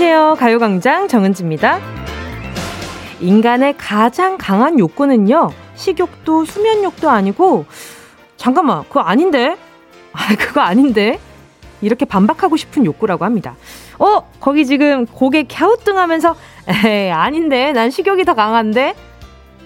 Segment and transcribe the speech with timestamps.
[0.00, 0.36] 안녕하세요.
[0.38, 1.80] 가요광장 정은지입니다.
[3.18, 7.64] 인간의 가장 강한 욕구는요, 식욕도 수면욕도 아니고,
[8.36, 9.56] 잠깐만, 그거 아닌데?
[10.12, 11.18] 아, 그거 아닌데?
[11.80, 13.56] 이렇게 반박하고 싶은 욕구라고 합니다.
[13.98, 16.36] 어, 거기 지금 고개 갸우뚱 하면서,
[16.68, 18.94] 에이, 아닌데, 난 식욕이 더 강한데?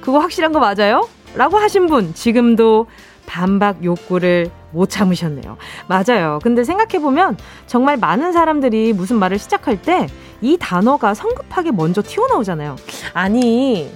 [0.01, 1.07] 그거 확실한 거 맞아요?
[1.35, 2.87] 라고 하신 분, 지금도
[3.27, 5.57] 반박 욕구를 못 참으셨네요.
[5.87, 6.39] 맞아요.
[6.43, 7.37] 근데 생각해보면
[7.67, 10.07] 정말 많은 사람들이 무슨 말을 시작할 때
[10.43, 12.77] 이 단어가 성급하게 먼저 튀어나오잖아요.
[13.15, 13.91] 아니,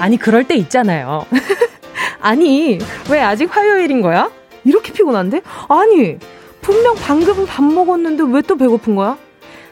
[0.00, 1.26] 아니, 그럴 때 있잖아요.
[2.20, 2.78] 아니,
[3.10, 4.30] 왜 아직 화요일인 거야?
[4.64, 5.42] 이렇게 피곤한데?
[5.68, 6.18] 아니,
[6.60, 9.16] 분명 방금 밥 먹었는데 왜 또 배고픈 거야?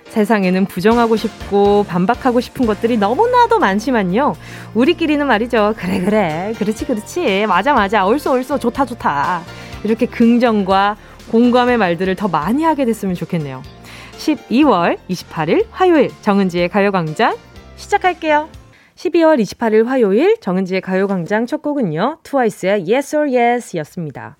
[0.08, 4.36] 세상에는 부정하고 싶고 반박하고 싶은 것들이 너무나도 많지만요.
[4.74, 5.74] 우리끼리는 말이죠.
[5.76, 6.54] 그래, 그래.
[6.56, 7.46] 그렇지, 그렇지.
[7.48, 8.06] 맞아, 맞아.
[8.06, 8.58] 옳소, 옳소.
[8.60, 9.42] 좋다, 좋다.
[9.82, 10.96] 이렇게 긍정과
[11.32, 13.62] 공감의 말들을 더 많이 하게 됐으면 좋겠네요.
[14.18, 17.34] 12월 28일 화요일 정은지의 가요광장
[17.76, 18.48] 시작할게요.
[18.96, 22.18] 12월 28일 화요일 정은지의 가요광장 첫 곡은요.
[22.22, 24.36] 트와이스의 Yes or Yes 였습니다.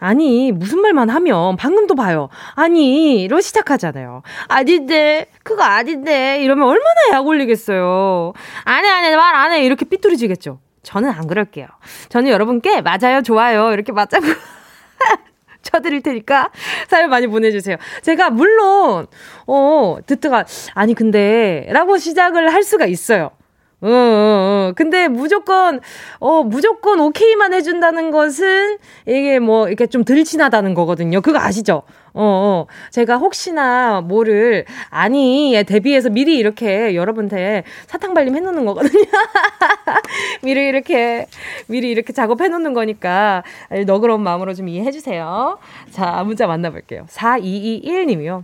[0.00, 2.28] 아니, 무슨 말만 하면 방금도 봐요.
[2.54, 4.22] 아니,로 시작하잖아요.
[4.46, 8.32] 아닌데, 그거 아닌데, 이러면 얼마나 약 올리겠어요.
[8.64, 9.64] 안 해, 안 해, 말 안 해.
[9.64, 10.60] 이렇게 삐뚤어지겠죠.
[10.84, 11.66] 저는 안 그럴게요.
[12.10, 13.72] 저는 여러분께 맞아요, 좋아요.
[13.72, 14.24] 이렇게 맞자고.
[15.62, 16.50] 쳐드릴 테니까
[16.86, 17.76] 사연 많이 보내주세요.
[18.02, 19.06] 제가 물론,
[19.48, 23.32] 어, 듣다가, 아니, 근데, 라고 시작을 할 수가 있어요.
[23.80, 24.72] 어, 어, 어.
[24.74, 25.80] 근데 무조건,
[26.18, 31.20] 어, 무조건 오케이만 해준다는 것은 이게 뭐, 이렇게 좀 들친하다는 거거든요.
[31.20, 31.82] 그거 아시죠?
[32.12, 32.66] 어, 어.
[32.90, 39.04] 제가 혹시나 뭐를, 아니, 대비해서 미리 이렇게 여러분한테 사탕 발림 해놓는 거거든요.
[40.42, 41.26] 미리 이렇게,
[41.68, 43.44] 미리 이렇게 작업해 놓는 거니까,
[43.86, 45.58] 너그러운 마음으로 좀 이해해주세요.
[45.92, 47.06] 자, 문자 만나볼게요.
[47.08, 48.42] 4221님이요.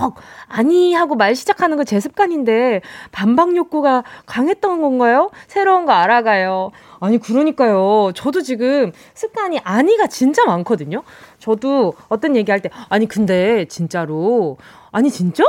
[0.00, 0.14] 헉,
[0.48, 2.82] 아니 하고 말 시작하는 거 제 습관인데
[3.12, 5.30] 반박 욕구가 강했던 건가요?
[5.46, 6.70] 새로운 거 알아가요.
[7.00, 8.12] 아니 그러니까요.
[8.14, 11.02] 저도 지금 습관이 아니가 진짜 많거든요.
[11.38, 14.56] 저도 어떤 얘기할 때 아니 근데 진짜로
[14.92, 15.44] 아니 진짜?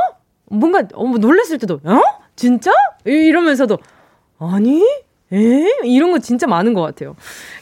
[0.46, 2.00] 뭔가 어머 놀랬을 때도 어?
[2.36, 2.72] 진짜?
[3.04, 3.78] 이러면서도
[4.38, 4.82] 아니
[5.32, 5.66] 에?
[5.84, 7.14] 이런 거 진짜 많은 것 같아요.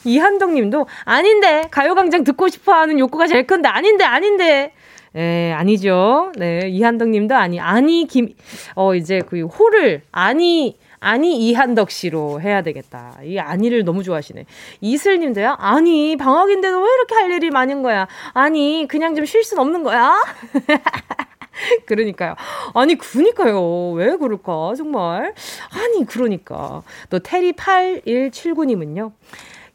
[0.04, 4.72] 이한정 님도, 아닌데, 가요광장 듣고 싶어 하는 욕구가 제일 큰데, 아닌데, 아닌데.
[5.18, 6.32] 예, 아니죠.
[6.36, 8.34] 네, 이한덕 님도 아니, 아니, 김,
[8.76, 13.18] 어, 이제 그 호를, 아니, 아니 이한덕 씨로 해야 되겠다.
[13.24, 14.46] 이 아니를 너무 좋아하시네.
[14.80, 15.56] 이슬 님도요?
[15.58, 18.06] 아니, 방학인데도 왜 이렇게 할 일이 많은 거야?
[18.32, 20.14] 아니, 그냥 좀 쉴 순 없는 거야?
[21.86, 22.34] 그러니까요.
[22.74, 23.90] 아니, 그니까요.
[23.92, 25.34] 왜 그럴까, 정말.
[25.72, 26.82] 아니, 그러니까.
[27.10, 29.12] 또 테리 8179님은요.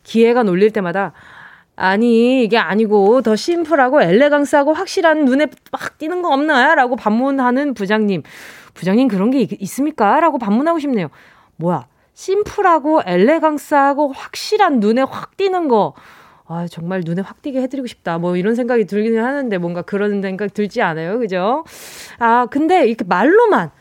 [0.03, 1.13] 기회가 놀릴 때마다
[1.75, 6.75] 아니, 이게 아니고 더 심플하고 엘레강스하고 확실한 눈에 빡 띄는 거 없나요?
[6.75, 8.23] 라고 반문하는 부장님.
[8.73, 11.09] 부장님 그런 게 있, 습니까 라고 반문하고 싶네요.
[11.55, 11.87] 뭐야?
[12.13, 15.93] 심플하고 엘레강스하고 확실한 눈에 확 띄는 거.
[16.45, 18.19] 아, 정말 눈에 확 띄게 해드리고 싶다.
[18.19, 21.17] 뭐 이런 생각이 들기는 하는데 뭔가 그런 생각 들지 않아요?
[21.17, 21.63] 그죠?
[22.19, 23.71] 아, 근데 이렇게 말로만.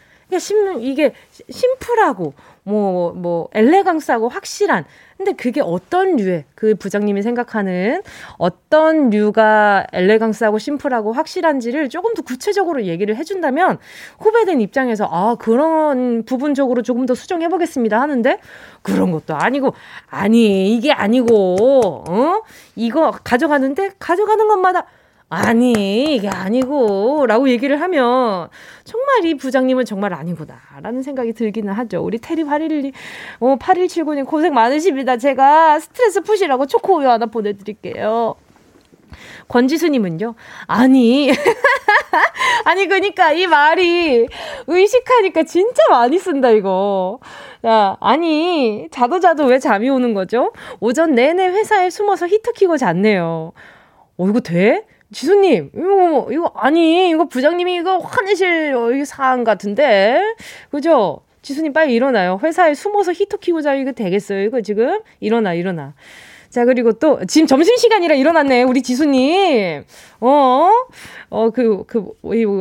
[0.80, 1.12] 이게
[1.50, 2.32] 심플하고
[2.64, 4.84] 뭐, 뭐, 엘레강스하고 확실한.
[5.16, 8.02] 근데 그게 어떤 류의, 그 부장님이 생각하는
[8.38, 13.78] 어떤 류가 엘레강스하고 심플하고 확실한지를 조금 더 구체적으로 얘기를 해준다면
[14.18, 18.38] 후배된 입장에서 아, 그런 부분적으로 조금 더 수정해보겠습니다 하는데
[18.82, 19.74] 그런 것도 아니고,
[20.08, 22.42] 아니, 이게 아니고, 어?
[22.76, 24.86] 이거 가져가는데 가져가는 것마다
[25.34, 28.50] 아니, 이게 아니고, 라고 얘기를 하면,
[28.84, 32.04] 정말 이 부장님은 정말 아니구나, 라는 생각이 들기는 하죠.
[32.04, 32.92] 우리 테리 812,
[33.40, 35.16] 어, 8179님 고생 많으십니다.
[35.16, 38.34] 제가 스트레스 푸시라고 초코우유 하나 보내드릴게요.
[39.48, 40.34] 권지수님은요,
[40.66, 41.30] 아니,
[42.66, 44.28] 아니, 그니까 이 말이
[44.66, 47.20] 의식하니까 진짜 많이 쓴다, 이거.
[47.64, 50.52] 야, 아니, 자도 자도 왜 잠이 오는 거죠?
[50.78, 53.52] 오전 내내 회사에 숨어서 히터 키고 잤네요.
[54.18, 54.84] 어, 이거 돼?
[55.12, 60.20] 지수님, 이거, 이거, 아니, 이거 부장님이 이거 화내실 사안 같은데?
[60.70, 61.20] 그죠?
[61.42, 62.38] 지수님 빨리 일어나요.
[62.42, 64.42] 회사에 숨어서 히터 키고 자, 이거 되겠어요?
[64.42, 65.00] 이거 지금?
[65.20, 65.94] 일어나, 일어나.
[66.50, 69.84] 자, 그리고 또, 지금 점심시간이라 일어났네, 우리 지수님.
[70.20, 70.70] 어?
[71.30, 72.12] 어, 그, 그,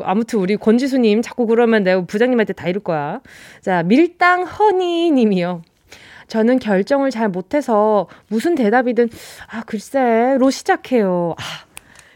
[0.06, 3.22] 아무튼 우리 권지수님 자꾸 그러면 내가 부장님한테 다 이럴 거야.
[3.62, 5.62] 자, 밀당 허니 님이요.
[6.28, 9.10] 저는 결정을 잘 못해서 무슨 대답이든,
[9.52, 11.36] 아, 글쎄, 로 시작해요.
[11.38, 11.44] 아,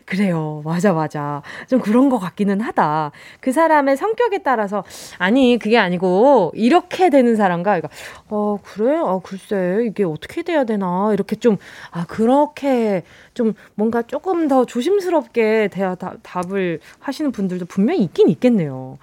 [0.06, 0.62] 그래요.
[0.64, 1.42] 맞아, 맞아.
[1.68, 3.12] 좀 그런 것 같기는 하다.
[3.40, 4.84] 그 사람의 성격에 따라서,
[5.18, 7.90] 아니, 그게 아니고, 이렇게 되는 사람과, 그러니까,
[8.30, 8.98] 어, 그래?
[8.98, 11.10] 어, 글쎄, 이게 어떻게 돼야 되나.
[11.14, 11.58] 이렇게 좀,
[11.90, 13.04] 아, 그렇게
[13.34, 19.00] 좀 뭔가 조금 더 조심스럽게 대화, 다, 답을 하시는 분들도 분명히 있긴 있겠네요.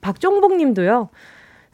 [0.00, 1.10] 박종복 님도요.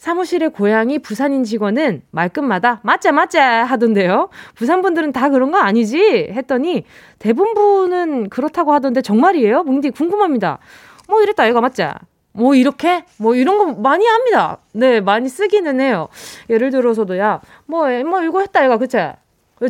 [0.02, 4.30] 사무실의 고향이 부산인 직원은 말끝마다 맞자 맞자 하던데요.
[4.56, 6.28] 부산 분들은 다 그런 거 아니지?
[6.32, 6.82] 했더니
[7.20, 9.62] 대부분은 그렇다고 하던데 정말이에요?
[9.62, 10.58] 뭉디 궁금합니다.
[11.06, 11.94] 뭐 이랬다 얘가 맞자.
[12.32, 14.58] 뭐 이렇게 뭐 이런 거 많이 합니다.
[14.72, 16.08] 네 많이 쓰기는 해요.
[16.50, 18.96] 예를 들어서도 야 뭐뭐 뭐 이거 했다 얘가 그치?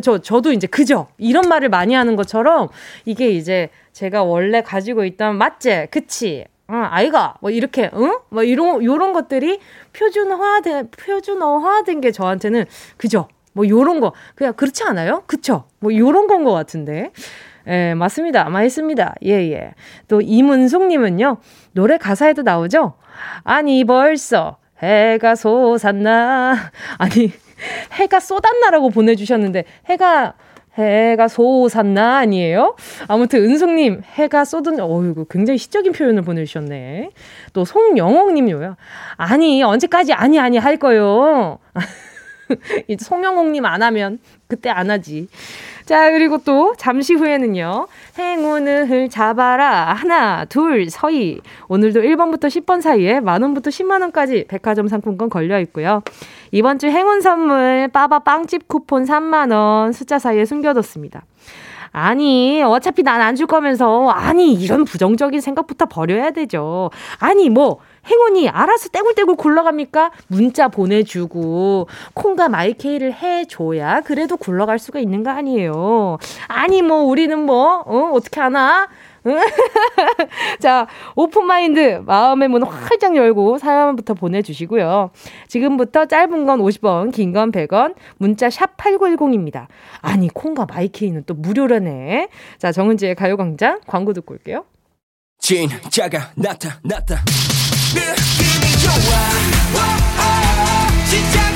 [0.01, 2.69] 저 저도 이제 그죠 이런 말을 많이 하는 것처럼
[3.05, 8.17] 이게 이제 제가 원래 가지고 있던 맞지 그치 응, 아이가 뭐 이렇게 응?
[8.29, 9.59] 뭐 이런 요런 것들이
[9.93, 12.65] 표준화된 표준어화된 게 저한테는
[12.97, 13.27] 그죠?
[13.53, 15.23] 뭐 요런 거 그냥 그렇지 않아요?
[15.27, 15.65] 그쵸?
[15.79, 17.11] 뭐 요런 건 것 같은데.
[17.67, 18.45] 예, 맞습니다.
[18.49, 19.15] 맛있습니다.
[19.25, 19.73] 예, 예.
[20.09, 21.37] 또 이문숙님은요,
[21.71, 22.95] 노래 가사에도 나오죠?
[23.43, 26.57] 아니, 벌써 해가 솟았나.
[26.97, 27.31] 아니,
[27.93, 30.33] 해가 쏟았나라고 보내주셨는데, 해가
[30.77, 32.75] 해가 솟았나 아니에요?
[33.07, 37.11] 아무튼 은숙님 해가 쏟은 어이구 굉장히 시적인 표현을 보내주셨네.
[37.53, 38.75] 또 송영옥님요요.
[39.17, 41.59] 아니 언제까지 아니 아니 할 거요.
[42.87, 45.27] 이제 송영옥님 안 하면 그때 안 하지.
[45.85, 47.87] 자, 그리고 또 잠시 후에는요.
[48.17, 49.93] 행운을 잡아라.
[49.93, 51.41] 하나, 둘, 서희.
[51.67, 56.01] 오늘도 1번부터 10번 사이에 만원부터 10만원까지 백화점 상품권 걸려 있고요.
[56.51, 61.23] 이번 주 행운 선물 빠바 빵집 쿠폰 3만원 숫자 사이에 숨겨뒀습니다.
[61.93, 66.89] 아니, 어차피 난 안 줄 거면서, 아니, 이런 부정적인 생각부터 버려야 되죠.
[67.19, 67.77] 아니, 뭐,
[68.09, 70.11] 행운이 알아서 떼굴떼굴 굴러갑니까?
[70.27, 76.17] 문자 보내주고 콩과 마이케이를 해줘야 그래도 굴러갈 수가 있는 거 아니에요.
[76.49, 78.89] 아니 뭐 우리는 뭐 어, 어떻게 하나?
[80.59, 85.11] 자, open mind, 마음의 문 활짝 열고 사연부터 보내주시고요.
[85.47, 89.67] 지금부터 짧은 건 50원, 긴 건 100원, 문자 샵 8910입니다.
[90.01, 92.27] 아니, 콩과 마이케이는 또 무료라네.
[92.57, 94.65] 자, 정은지의 가요광장 광고 듣고 올게요.
[95.39, 97.23] 진짜가 나타났다.
[97.93, 98.93] 느낌이 좋아
[101.09, 101.52] 진짜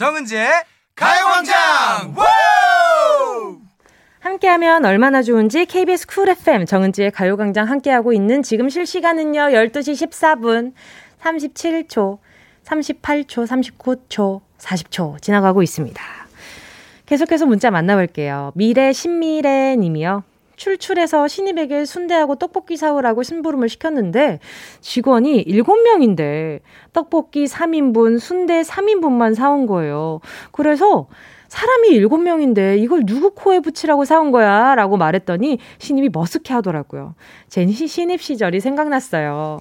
[0.00, 0.48] 정은지의
[0.94, 2.14] 가요광장
[4.20, 10.72] 함께하면 얼마나 좋은지 KBS 쿨 FM 정은지의 가요광장 함께하고 있는 지금 실시간은요 12시 14분
[11.20, 12.16] 37초
[12.64, 16.02] 38초 39초 40초 지나가고 있습니다.
[17.04, 18.52] 계속해서 문자 만나볼게요.
[18.54, 20.24] 미래 신미래 님이요.
[20.60, 24.40] 출출해서 신입에게 순대하고 떡볶이 사오라고 심부름을 시켰는데
[24.82, 26.60] 직원이 7명인데
[26.92, 30.20] 떡볶이 3인분, 순대 3인분만 사온 거예요.
[30.52, 31.06] 그래서
[31.48, 34.74] 사람이 7명인데 이걸 누구 코에 붙이라고 사온 거야?
[34.74, 37.14] 라고 말했더니 신입이 머쓱해 하더라고요.
[37.48, 39.60] 제 신입 시절이 생각났어요.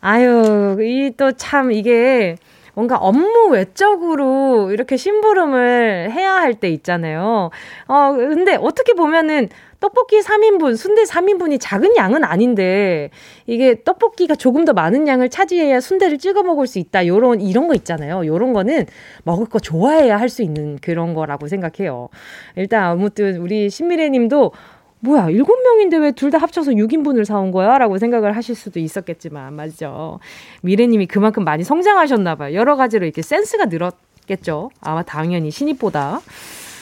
[0.00, 2.36] 아유, 이 또 참 이게
[2.80, 7.50] 뭔가 업무 외적으로 이렇게 심부름을 해야 할 때 있잖아요.
[7.86, 9.48] 어, 근데 어떻게 보면은
[9.80, 13.10] 떡볶이 3인분, 순대 3인분이 작은 양은 아닌데
[13.46, 17.06] 이게 떡볶이가 조금 더 많은 양을 차지해야 순대를 찍어 먹을 수 있다.
[17.06, 18.26] 요런 이런 거 있잖아요.
[18.26, 18.86] 요런 거는
[19.24, 22.08] 먹을 거 좋아해야 할 수 있는 그런 거라고 생각해요.
[22.56, 24.52] 일단 아무튼 우리 신미래 님도
[25.00, 27.78] 뭐야, 일곱 명인데 왜 둘 다 합쳐서 6인분을 사온 거야?
[27.78, 30.20] 라고 생각을 하실 수도 있었겠지만, 맞죠.
[30.62, 32.54] 미래님이 그만큼 많이 성장하셨나봐요.
[32.54, 34.70] 여러 가지로 이렇게 센스가 늘었겠죠.
[34.80, 36.20] 아마 당연히 신입보다.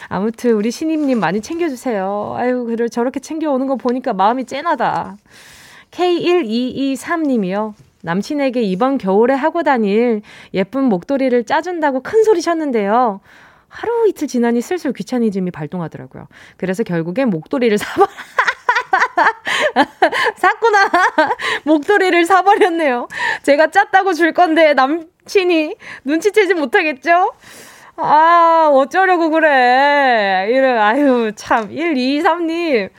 [0.08, 2.34] 아무튼 우리 신입님 많이 챙겨주세요.
[2.37, 5.16] 아유, 그래 저렇게 챙겨오는 거 보니까 마음이 짠하다.
[5.90, 7.75] K1223님이요.
[8.02, 10.22] 남친에게 이번 겨울에 하고 다닐
[10.54, 13.20] 예쁜 목도리를 짜준다고 큰 소리 쳤는데요.
[13.68, 16.28] 하루 이틀 지나니 슬슬 귀차니즘이 발동하더라고요.
[16.56, 18.06] 그래서 결국엔 목도리를 사버
[20.37, 20.90] 샀구나.
[21.64, 23.08] 목도리를 사버렸네요.
[23.42, 27.32] 제가 짰다고 줄 건데 남친이 눈치채지 못하겠죠?
[27.96, 30.46] 아, 어쩌려고 그래.
[30.50, 31.70] 이래, 아유, 참.
[31.70, 32.90] 1, 2, 3님.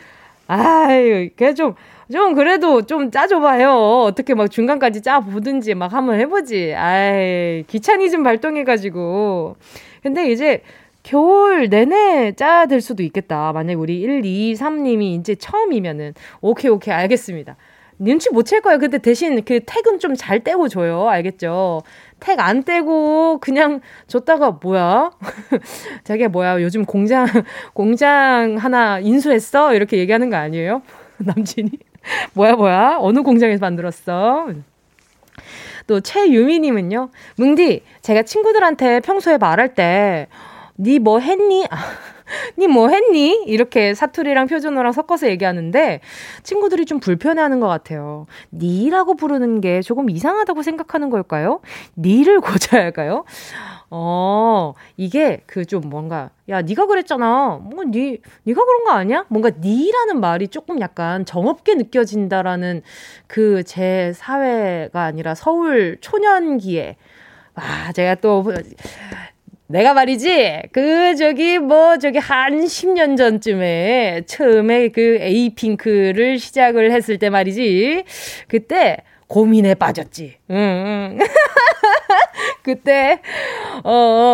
[0.47, 1.75] 아유, 걔 좀,
[2.11, 4.01] 좀 그래도 좀 짜줘봐요.
[4.03, 6.73] 어떻게 막 중간까지 짜보든지 막 한번 해보지.
[6.75, 9.55] 아이, 귀차니즘 발동해가지고.
[10.03, 10.63] 근데 이제
[11.03, 13.51] 겨울 내내 짜야 될 수도 있겠다.
[13.53, 16.13] 만약에 우리 1, 2, 3님이 이제 처음이면은.
[16.41, 17.55] 오케이, 오케이, 알겠습니다.
[18.01, 18.79] 눈치 못 챌 거예요.
[18.79, 21.07] 근데 대신 그 택은 좀 잘 떼고 줘요.
[21.09, 21.81] 알겠죠?
[22.21, 25.11] 택 안 떼고 그냥 줬다가 뭐야?
[26.05, 26.61] 자기가 뭐야?
[26.61, 27.25] 요즘 공장,
[27.73, 29.73] 공장 하나 인수했어?
[29.73, 30.81] 이렇게 얘기하는 거 아니에요?
[31.19, 31.71] 남친이?
[32.33, 32.97] 뭐야, 뭐야?
[32.99, 34.47] 어느 공장에서 만들었어?
[35.89, 37.09] 또 최유미님은요.
[37.37, 40.27] 뭉디, 제가 친구들한테 평소에 말할 때,
[40.79, 41.65] 니 뭐 했니?
[42.59, 43.43] 니뭐 했니?
[43.47, 45.99] 이렇게 사투리랑 표준어랑 섞어서 얘기하는데
[46.43, 48.27] 친구들이 좀 불편해하는 것 같아요.
[48.53, 51.59] 니라고 부르는 게 조금 이상하다고 생각하는 걸까요?
[51.97, 53.25] 니를 고쳐야 할까요?
[53.91, 57.59] 어, 이게 그 좀 뭔가 야, 네가 그랬잖아.
[57.61, 59.25] 뭔가 네 네가 그런 거 아니야?
[59.29, 62.81] 뭔가 니라는 말이 조금 약간 정없게 느껴진다라는
[63.27, 66.95] 그 제 사회가 아니라 서울 초년기에
[67.55, 68.43] 와, 제가 또
[69.67, 77.29] 내가 말이지, 그, 저기, 뭐, 저기, 한 10년 전쯤에, 처음에 그 에이핑크를 시작을 했을 때
[77.29, 78.03] 말이지,
[78.47, 78.97] 그때,
[79.29, 80.37] 고민에 빠졌지.
[80.49, 81.19] 응, 응.
[82.63, 83.21] 그때,
[83.83, 83.91] 어,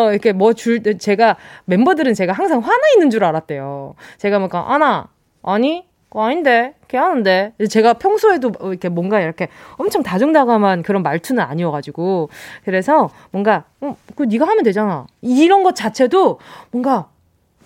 [0.08, 3.96] 어, 이렇게 뭐 줄, 제가, 멤버들은 제가 항상 화나 있는 줄 알았대요.
[4.18, 5.08] 제가 막, 아나,
[5.44, 7.54] 아니, 아닌데, 걔 하는데.
[7.70, 12.30] 제가 평소에도 이렇게 뭔가 이렇게 엄청 다정다감한 그런 말투는 아니어가지고.
[12.64, 15.06] 그래서 뭔가, 어, 그 네가 하면 되잖아.
[15.22, 16.40] 이런 것 자체도
[16.72, 17.10] 뭔가,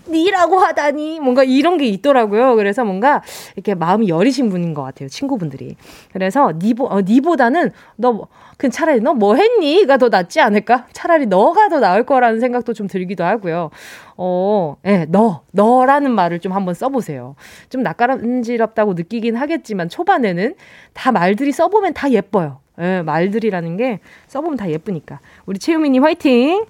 [0.07, 2.55] 니라고 하다니 뭔가 이런 게 있더라고요.
[2.55, 3.21] 그래서 뭔가
[3.55, 5.09] 이렇게 마음이 여리신 분인 것 같아요.
[5.09, 5.75] 친구분들이.
[6.13, 10.87] 그래서 니보 어, 니보다는 너그 차라리 너 뭐 했니?가 더 낫지 않을까?
[10.93, 13.69] 차라리 너가 더 나을 거라는 생각도 좀 들기도 하고요.
[14.17, 17.35] 어, 예, 네, 너, 너라는 말을 좀 한번 써보세요.
[17.69, 20.55] 좀 낯가람지럽다고 느끼긴 하겠지만 초반에는
[20.93, 22.59] 다 말들이 써보면 다 예뻐요.
[22.79, 25.19] 예, 네, 말들이라는 게 써보면 다 예쁘니까.
[25.45, 26.65] 우리 채우미님 화이팅!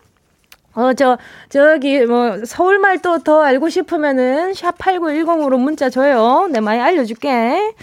[0.75, 1.17] 어, 저,
[1.49, 6.47] 저기, 뭐, 서울말 또 더 알고 싶으면은, 샵8910으로 문자 줘요.
[6.51, 7.73] 내 많이 알려줄게.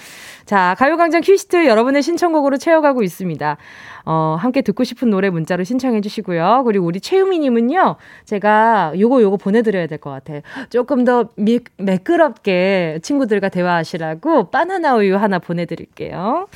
[0.46, 3.56] 자, 가요광장 퀴스트 여러분의 신청곡으로 채워가고 있습니다.
[4.08, 6.62] 어, 함께 듣고 싶은 노래 문자로 신청해 주시고요.
[6.64, 10.42] 그리고 우리 최유미님은요, 제가 요거 요거 보내드려야 될 것 같아요.
[10.70, 16.46] 조금 더 미, 매끄럽게 친구들과 대화하시라고 바나나 우유 하나 보내드릴게요.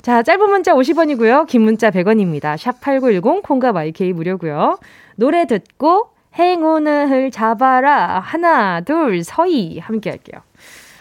[0.00, 1.46] 자, 짧은 문자 50원이고요.
[1.46, 2.56] 긴 문자 100원입니다.
[2.56, 4.78] 샵 8910, 콩과 마이케이 무료고요.
[5.18, 8.20] 노래 듣고 행운을 잡아라.
[8.20, 9.80] 하나, 둘, 서희.
[9.80, 10.42] 함께 할게요.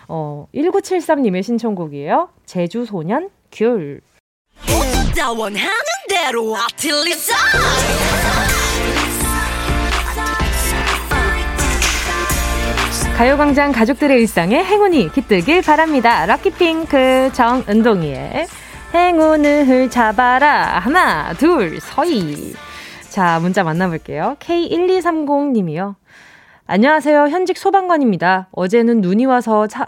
[0.08, 2.30] 어, 1973님의 신청곡이에요.
[2.48, 4.02] 제주소년 귤.
[13.18, 16.26] 가요광장 가족들의 일상에 행운이 깃들길 바랍니다.
[16.26, 18.48] 럭키핑크 정은동이의
[18.96, 20.80] 행운을 잡아라.
[20.80, 22.67] 하나, 둘, 서희.
[23.18, 24.36] 자, 문자 만나볼게요.
[24.42, 25.96] K1230님이요.
[26.68, 27.30] 안녕하세요.
[27.30, 28.48] 현직 소방관입니다.
[28.52, 29.88] 어제는 눈이 와서 차,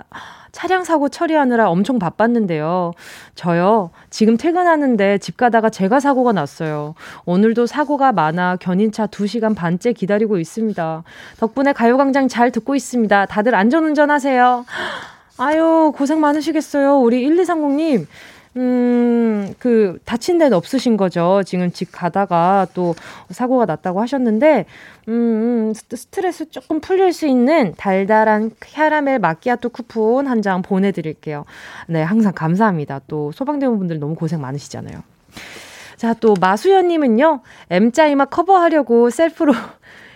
[0.52, 2.94] 차량 사고 처리하느라 엄청 바빴는데요.
[3.36, 6.96] 저요, 지금 퇴근하는데 집 가다가 제가 사고가 났어요.
[7.26, 11.04] 오늘도 사고가 많아 견인차 2시간 반째 기다리고 있습니다.
[11.40, 13.28] 덕분에 가요광장 잘 듣고 있습니다.
[13.28, 14.66] 다들 안전운전 하세요.
[15.38, 16.98] 아유, 고생 많으시겠어요.
[16.98, 18.08] 우리 1230님.
[18.58, 21.44] 음, 그, 다친 데는 없으신 거죠.
[21.46, 22.96] 지금 집 가다가 또
[23.30, 24.66] 사고가 났다고 하셨는데,
[25.08, 25.14] 음,
[25.70, 31.46] 음 스트레스 조금 풀릴 수 있는 달달한 캐러멜 마끼아토 쿠폰 한 장 보내드릴게요.
[31.88, 33.02] 네, 항상 감사합니다.
[33.08, 35.04] 또 소방대원분들 너무 고생 많으시잖아요.
[35.98, 39.54] 자, 또 마수연님은요, M자 이마 커버하려고 셀프로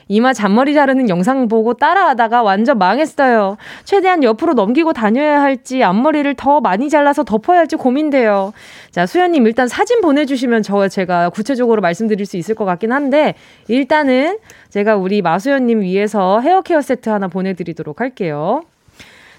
[0.08, 3.58] 이마 잔머리 자르는 영상 보고 따라하다가 완전 망했어요.
[3.84, 8.54] 최대한 옆으로 넘기고 다녀야 할지 앞머리를 더 많이 잘라서 덮어야 할지 고민돼요.
[8.92, 13.36] 자, 수현님 일단 사진 보내주시면 저 제가 구체적으로 말씀드릴 수 있을 것 같긴 한데
[13.68, 14.38] 일단은
[14.70, 18.64] 제가 우리 마수현님 위해서 헤어 케어 세트 하나 보내드리도록 할게요.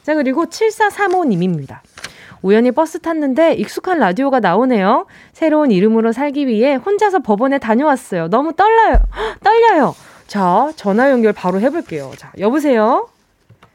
[0.02, 1.78] 자, 그리고 7435님입니다.
[2.42, 5.06] 우연히 버스 탔는데 익숙한 라디오가 나오네요.
[5.33, 8.28] 새로운 이름으로 살기 위해 혼자서 법원에 다녀왔어요.
[8.28, 8.99] 너무 떨려요.
[9.42, 9.94] 떨려요.
[10.26, 12.12] 자, 전화 연결 바로 해볼게요.
[12.16, 13.09] 자, 여보세요?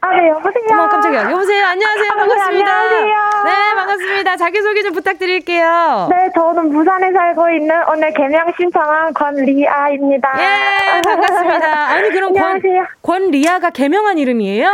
[0.02, 0.64] 아, 네, 여보세요?
[0.72, 1.30] 어머, 깜짝이야.
[1.30, 1.66] 여보세요?
[1.66, 2.08] 안녕하세요.
[2.10, 2.64] 아, 반갑습니다.
[2.64, 3.44] 네, 안녕하세요.
[3.44, 4.36] 네, 반갑습니다.
[4.36, 6.08] 자기소개 좀 부탁드릴게요.
[6.10, 10.28] 네, 저는 부산에 살고 있는 오늘 개명 신청한 권리아입니다.
[10.38, 11.88] 예, 반갑습니다.
[11.90, 12.84] 아니, 그럼 안녕하세요.
[13.02, 14.68] 권, 권리아가 개명한 이름이에요?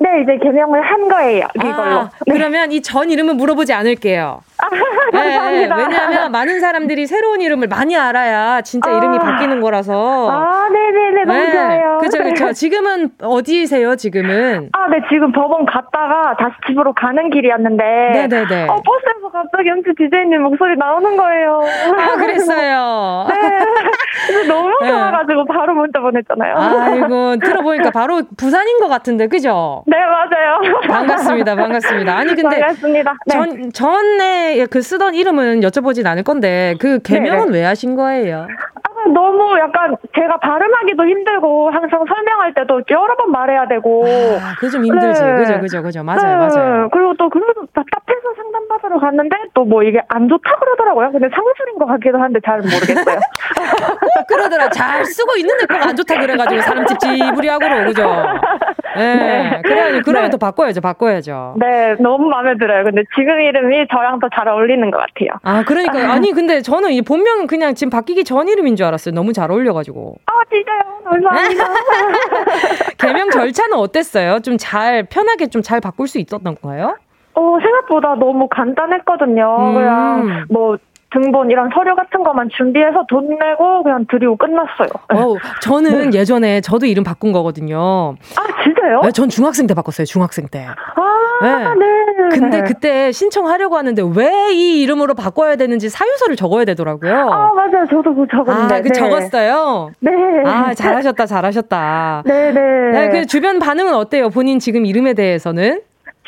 [0.00, 1.46] 네, 이제 개명을 한 거예요.
[1.54, 1.98] 이걸로.
[2.00, 2.32] 아, 네.
[2.34, 4.42] 그러면 이 전 이름은 물어보지 않을게요.
[4.62, 4.68] 아.
[5.12, 10.30] 네, 왜냐하면 많은 사람들이 새로운 이름을 많이 알아야 진짜 아, 이름이 바뀌는 거라서.
[10.30, 11.24] 아, 네네네.
[11.24, 11.98] 너무 네, 좋아요.
[11.98, 12.52] 그죠, 그죠.
[12.52, 14.70] 지금은 어디세요, 지금은?
[14.72, 17.84] 아, 네, 지금 법원 갔다가 다시 집으로 가는 길이었는데.
[17.84, 18.68] 네네네.
[18.68, 21.60] 어, 버스에서 갑자기 MC 디제이님 목소리 나오는 거예요.
[21.98, 23.26] 아, 그랬어요.
[23.30, 24.46] 네.
[24.48, 24.88] 너무 네.
[24.88, 26.54] 좋아가지고 바로 문자 보냈잖아요.
[26.56, 29.82] 아이고, 들어보니까 바로 부산인 것 같은데, 그죠?
[29.86, 30.60] 네, 맞아요.
[30.88, 32.16] 반갑습니다, 반갑습니다.
[32.16, 32.60] 아니, 근데.
[32.60, 33.14] 반갑습니다.
[33.26, 33.32] 네.
[33.32, 37.58] 전, 전에 그 쓰던 이름은 여쭤보진 않을 건데, 그 개명은 네네.
[37.58, 38.46] 왜 하신 거예요?
[39.12, 44.04] 아, 너무 약간 제가 발음하기도 힘들고 항상 설명할 때도 여러 번 말해야 되고.
[44.06, 45.22] 아, 그좀 힘들지.
[45.22, 45.36] 네.
[45.36, 46.02] 그죠, 그죠, 그죠.
[46.02, 46.36] 맞아요, 네.
[46.36, 46.88] 맞아요.
[46.92, 51.12] 그리고 또 그래도 답답해서 상담받으러 갔는데 또 뭐 이게 안 좋다 그러더라고요.
[51.12, 53.16] 근데 상술인 것 같기도 한데 잘 모르겠어요.
[54.00, 54.68] 꼭 그러더라.
[54.70, 58.02] 잘 쓰고 있는데 꼭 안 좋다 그래가지고 사람 찝찝부리하고로 그죠.
[58.96, 59.14] 네.
[59.16, 59.62] 네.
[59.64, 60.30] 그래, 그러면 네.
[60.30, 61.54] 또 바꿔야죠, 바꿔야죠.
[61.58, 62.84] 네, 너무 마음에 들어요.
[62.84, 65.28] 근데 지금 이름이 저랑 더 잘 어울리는 것 같아요.
[65.42, 66.10] 아, 그러니까요.
[66.10, 69.01] 아니, 근데 저는 이 본명은 그냥 지금 바뀌기 전 이름인 줄 알았어요.
[69.10, 70.16] 너무 잘 어울려가지고.
[70.26, 70.80] 아, 진짜요?
[71.04, 71.64] 감사합니다.
[72.98, 74.40] 개명 절차는 어땠어요?
[74.40, 76.96] 좀 잘, 편하게 좀 잘 바꿀 수 있었던 건가요?
[77.34, 79.56] 어, 생각보다 너무 간단했거든요.
[79.58, 79.74] 음.
[79.74, 80.76] 그냥, 뭐,
[81.12, 84.88] 등본 이런 서류 같은 것만 준비해서 돈 내고 그냥 드리고 끝났어요.
[85.12, 86.18] 어, 저는 네.
[86.18, 88.14] 예전에 저도 이름 바꾼 거거든요.
[88.38, 89.00] 아 진짜요?
[89.02, 90.06] 네, 전 중학생 때 바꿨어요.
[90.06, 90.64] 중학생 때.
[90.66, 90.74] 아
[91.42, 91.54] 네.
[91.54, 92.11] 네.
[92.40, 97.12] 근데 그때 신청하려고 하는데 왜 이 이름으로 바꿔야 되는지 사유서를 적어야 되더라고요.
[97.14, 97.86] 아 맞아요.
[97.90, 98.74] 저도 그 적었는데.
[98.74, 98.92] 아, 그 네.
[98.94, 99.90] 적었어요.
[100.00, 100.10] 네.
[100.44, 102.22] 아 잘하셨다, 잘하셨다.
[102.26, 102.52] 네네.
[102.52, 102.90] 네.
[102.92, 104.28] 네, 그 주변 반응은 어때요?
[104.30, 105.80] 본인 지금 이름에 대해서는?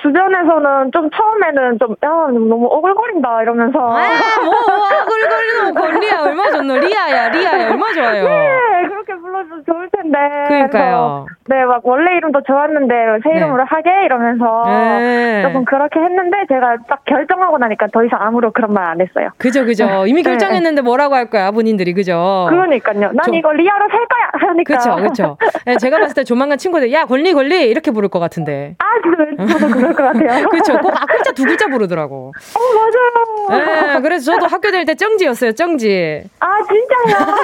[0.05, 3.79] 주변에서는 좀 처음에는 좀, 야, 너무 오글거린다, 이러면서.
[3.79, 4.03] 아,
[4.45, 6.23] 뭐, 오글거리는 권리야.
[6.25, 6.77] 얼마 좋노?
[6.77, 7.71] 리아야, 리아야.
[7.71, 8.25] 얼마 좋아요.
[8.25, 10.19] 네, 그렇게 불러줘도 좋을 텐데.
[10.49, 11.27] 그러니까요.
[11.49, 12.95] 네, 막 원래 이름도 좋았는데
[13.25, 13.37] 새 네.
[13.39, 13.67] 이름으로 네.
[13.67, 14.05] 하게?
[14.05, 14.63] 이러면서.
[14.67, 15.43] 네.
[15.43, 19.31] 조금 그렇게 했는데 제가 딱 결정하고 나니까 더 이상 아무로 그런 말 안 했어요.
[19.39, 19.87] 그죠, 그죠.
[19.87, 20.05] 네.
[20.09, 21.95] 이미 결정했는데 뭐라고 할 거야, 본인들이.
[21.95, 22.47] 그죠?
[22.51, 23.13] 그러니까요.
[23.13, 23.33] 난 저...
[23.33, 24.49] 이거 리아로 살 거야!
[24.49, 24.77] 하니까.
[24.77, 25.37] 그쵸, 그쵸.
[25.65, 27.63] 네, 제가 봤을 때 조만간 친구들, 야, 권리, 권리!
[27.71, 28.77] 이렇게 부를 것 같은데.
[28.79, 30.47] 아, 그, 저도 그럴 것 같아요.
[30.49, 30.79] 그렇죠.
[30.79, 32.33] 꼭 앞글자 두 글자 부르더라고.
[32.55, 33.95] 어, 맞아요.
[33.95, 36.23] 네, 그래서 저도 학교 다닐 때 정지였어요, 정지.
[36.41, 37.35] 아, 진짜요?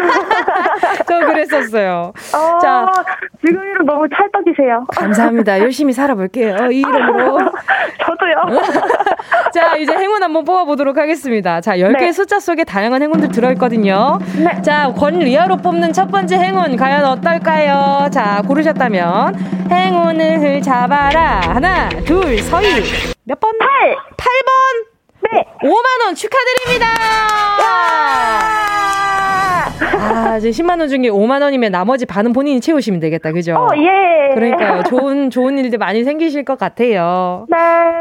[1.06, 2.12] 저 그랬었어요.
[2.34, 2.86] 어, 자.
[3.44, 4.86] 지금 이름 너무 찰떡이세요.
[4.94, 5.60] 감사합니다.
[5.60, 6.70] 열심히 살아볼게요.
[6.70, 7.38] 이 이름으로.
[8.04, 8.60] 저도요.
[9.54, 11.60] 자, 이제 행운 한번 뽑아보도록 하겠습니다.
[11.60, 12.12] 자, 10개의 네.
[12.12, 14.18] 숫자 속에 다양한 행운들 들어있거든요.
[14.36, 14.60] 네.
[14.62, 18.08] 자, 권리아로 뽑는 첫 번째 행운, 과연 어떨까요?
[18.10, 19.36] 자, 고르셨다면,
[19.70, 21.40] 행운을 잡아라.
[21.40, 22.82] 하나, 둘, 서희.
[23.24, 23.52] 몇 번?
[23.58, 23.96] 8!
[24.16, 25.30] 8번!
[25.32, 25.44] 네.
[25.62, 26.86] 5만원 축하드립니다!
[29.82, 33.32] 아, 이제 10만 원 중에 5만 원이면 나머지 반은 본인이 채우시면 되겠다.
[33.32, 33.54] 그죠?
[33.54, 34.34] 어, 예.
[34.34, 34.82] 그러니까요.
[34.84, 37.46] 좋은, 좋은 일들 많이 생기실 것 같아요.
[37.48, 37.56] 네,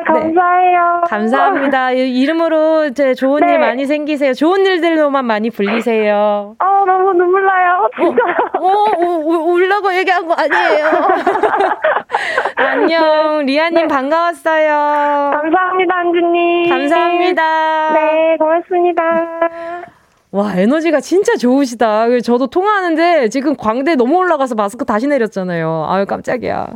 [0.06, 1.02] 감사해요.
[1.04, 1.10] 네.
[1.10, 1.92] 감사합니다.
[1.92, 3.54] 이름으로 이제 좋은 네.
[3.54, 4.34] 일 많이 생기세요.
[4.34, 6.56] 좋은 일들로만 많이 불리세요.
[6.60, 7.90] 어, 너무 눈물 나요.
[7.98, 8.24] 진짜.
[8.60, 10.86] 어, 어, 어 울라고 얘기한 거 아니에요.
[12.56, 13.46] 안녕.
[13.46, 13.88] 리아 님 네.
[13.88, 15.32] 반가웠어요.
[15.34, 16.70] 감사합니다, 안주님.
[16.70, 17.94] 감사합니다.
[17.94, 19.99] 네, 고맙습니다.
[20.32, 22.20] 와, 에너지가 진짜 좋으시다.
[22.20, 25.88] 저도 통화하는데 지금 광대 너무 올라가서 마스크 다시 내렸잖아요.
[25.90, 26.68] 아유, 깜짝이야.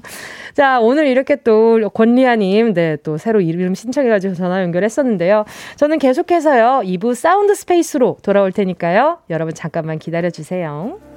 [0.56, 5.46] 자, 오늘 이렇게 또 권리아님, 네, 또 새로 이름 신청해가지고 전화 연결했었는데요.
[5.76, 9.20] 저는 계속해서요, 2부 사운드 스페이스로 돌아올 테니까요.
[9.30, 11.13] 여러분 잠깐만 기다려주세요.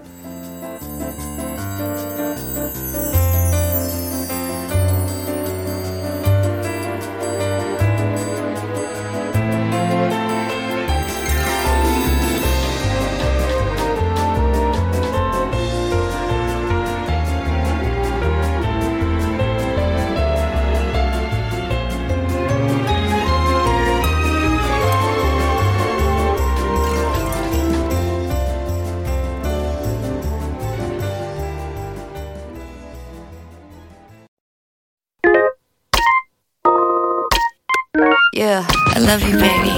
[39.07, 39.71] Love you, baby.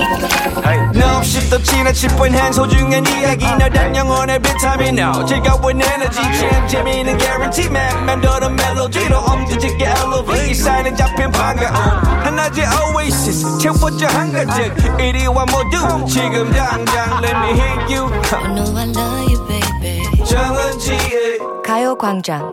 [0.94, 3.44] No, 없이 또 지나칠 뻔한 소중한 이야기.
[3.44, 6.20] 너란 영혼의 비타민 No 즐거운 에너지.
[6.20, 8.04] 참 재미있는 guarantee man.
[8.06, 10.54] 맘대로 멜로디로 엄지짓게 elevate.
[10.54, 11.74] 사인에 잡힌 반가움
[12.24, 13.58] 하나의 oasis.
[13.58, 16.06] 채워져 한가득 이리와 모두.
[16.06, 18.08] 지금 당장 let me hit you.
[18.32, 20.24] I know I love you, baby.
[20.24, 22.52] 정은지의 가요광장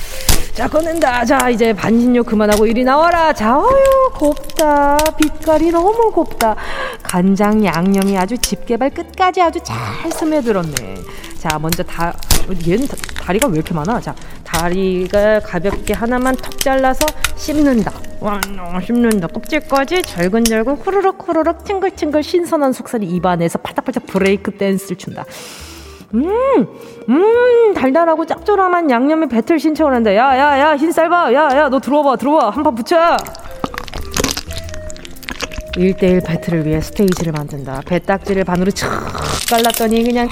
[0.53, 6.55] 자 꺼낸다 자 이제 반신욕 그만하고 이리 나와라 자 어휴 곱다 빛깔이 너무 곱다
[7.03, 10.95] 간장 양념이 아주 집게발 끝까지 아주 잘 스며들었네
[11.39, 12.13] 자 먼저 다
[12.67, 17.05] 얘는 다, 리가 왜 이렇게 많아 자 다리가 가볍게 하나만 턱 잘라서
[17.37, 17.91] 씹는다.
[18.19, 18.39] 와,
[18.85, 19.27] 씹는다.
[19.27, 25.25] 껍질까지 절근절근 후루룩 후루룩 팅글팅글 신선한 속살이 입안에서 팔딱팔딱 브레이크 댄스를 춘다.
[26.13, 26.67] 음,
[27.09, 30.13] 음, 달달하고 짭조름한 양념에 배틀 신청을 한다.
[30.15, 31.33] 야, 야, 야, 흰쌀밥.
[31.33, 32.49] 야, 야, 너 들어와봐, 들어와.
[32.49, 33.15] 한 판 붙여.
[35.75, 37.81] 1대1 배틀을 위해 스테이지를 만든다.
[37.85, 40.27] 배딱지를 반으로 촥 갈랐더니 그냥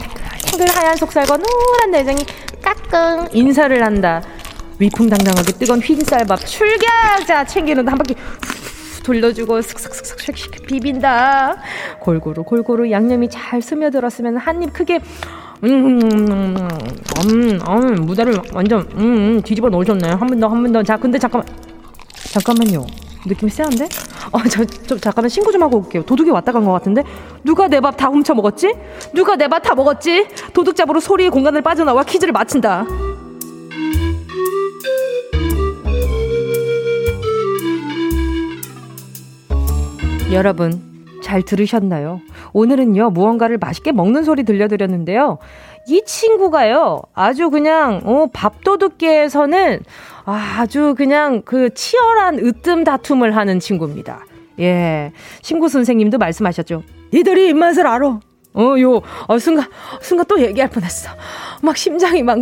[0.46, 2.26] 탱글 하얀 속살과 노란 내장이
[2.62, 4.22] 까꿍 인사를 한다.
[4.80, 6.88] 위풍당당하게 뜨거운 흰쌀밥 출격!
[7.26, 8.16] 자, 챙기는 한 바퀴
[9.06, 11.56] 돌려주고 슥슥슥슥 비빈다.
[12.02, 15.00] 골고루 골고루 양념이 잘 스며들었으면 한 입 크게
[15.64, 20.10] 음, 음, 음, 음, 무다를 완전 음, 뒤집어 놓으셨네.
[20.10, 20.84] 한번 더, 한 번 더.
[20.84, 21.48] 자, 근데 잠깐만,
[22.32, 22.86] 잠깐만요.
[23.26, 23.90] 느낌이 세한데?
[24.32, 26.04] 어, 저, 저, 잠깐만 신고 좀 하고 올게요.
[26.06, 27.04] 도둑이 왔다 간 것 같은데?
[27.44, 28.74] 누가 내 밥 다 훔쳐 먹었지?
[29.14, 30.28] 누가 내 밥 다 먹었지?
[30.54, 32.86] 도둑 잡으러 소리의 공간을 빠져나와 퀴즈를 마친다.
[40.32, 40.82] 여러분,
[41.22, 42.22] 잘 들으셨나요?
[42.54, 45.38] 오늘은요, 무언가를 맛있게 먹는 소리 들려드렸는데요.
[45.88, 49.80] 이 친구가요, 아주 그냥, 어, 밥도둑계에서는
[50.26, 54.26] 아주 그냥 그 치열한 으뜸 다툼을 하는 친구입니다.
[54.60, 55.12] 예.
[55.42, 56.84] 신구 선생님도 말씀하셨죠.
[57.12, 58.20] 이들이 입맛을 알아.
[58.56, 59.66] 어, 요, 어, 순간,
[60.02, 61.10] 순간 또 얘기할 뻔 했어.
[61.62, 62.40] 막 심장이 막,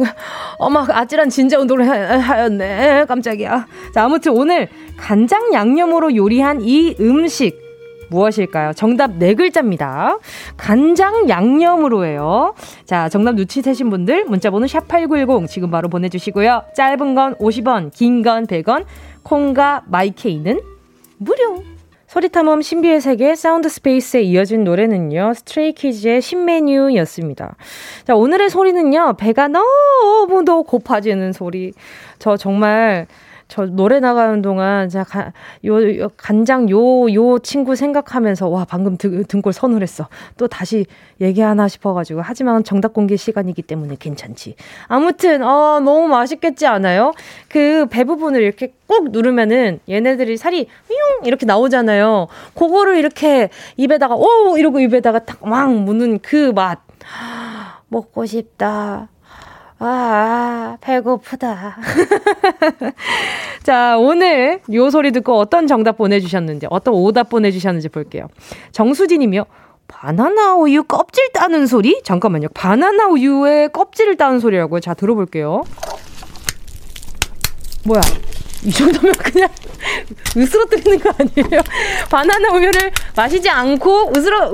[0.58, 3.68] 어, 막 아찔한 진자 운동을 하, 였네 깜짝이야.
[3.94, 7.67] 자, 아무튼 오늘 간장 양념으로 요리한 이 음식.
[8.10, 8.74] 무엇일까요?
[8.74, 10.18] 정답 네 글자입니다.
[10.58, 12.54] 간장 양념으로예요.
[12.86, 16.64] 자, 정답 눈치채신 분들 문자 번호 샵8910 지금 바로 보내 주시고요.
[16.76, 18.86] 짧은 건 50원, 긴 건 100원,
[19.24, 20.60] 콩과 마이케이는
[21.18, 21.64] 무료.
[22.08, 27.56] 소리탐험 신비의 세계 사운드 스페이스에 이어진 노래는요, 스트레이키즈의 신메뉴였습니다.
[28.06, 31.74] 자, 오늘의 소리는요, 배가 너무 더 고파지는 소리.
[32.18, 33.08] 저 정말
[33.48, 35.32] 저 노래 나가는 동안 자 가,
[35.66, 40.08] 요, 요 간장 요요 친구 생각하면서 와 방금 등, 등골 서늘했어.
[40.38, 40.86] 또 다시
[41.20, 44.56] 얘기하나 싶어가지고 하지만 정답 공개 시간이기 때문에 괜찮지.
[44.88, 47.14] 아무튼 어 너무 맛있겠지 않아요?
[47.50, 52.28] 그 배 부분을 이렇게 꾹 누르면은 얘네들이 살이 휘용 이렇게 나오잖아요.
[52.54, 56.80] 그거를 이렇게 입에다가 오 이러고 입에다가 탁막 무는 그 맛.
[57.90, 59.08] 먹고 싶다.
[59.80, 61.78] 아, 배고프다.
[63.64, 68.28] 자, 오늘 요 소리 듣고 어떤 정답 보내주셨는지, 어떤 오답 보내주셨는지 볼게요.
[68.72, 69.46] 정수진님이요.
[69.88, 72.02] 바나나 우유 껍질 따는 소리?
[72.04, 72.48] 잠깐만요.
[72.54, 74.80] 바나나 우유의 껍질을 따는 소리라고요.
[74.80, 75.64] 자, 들어볼게요.
[77.86, 78.02] 뭐야?
[78.66, 79.48] 이 정도면 그냥
[80.36, 81.62] 으스러뜨리는 거 아니에요?
[82.10, 84.52] 바나나 우유를 마시지 않고 으스러,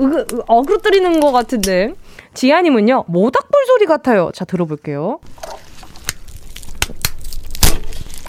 [0.48, 1.94] 어그러뜨리는 것 같은데.
[2.34, 4.32] 지아님은요, 모닥불 소리 같아요.
[4.34, 5.20] 자, 들어볼게요.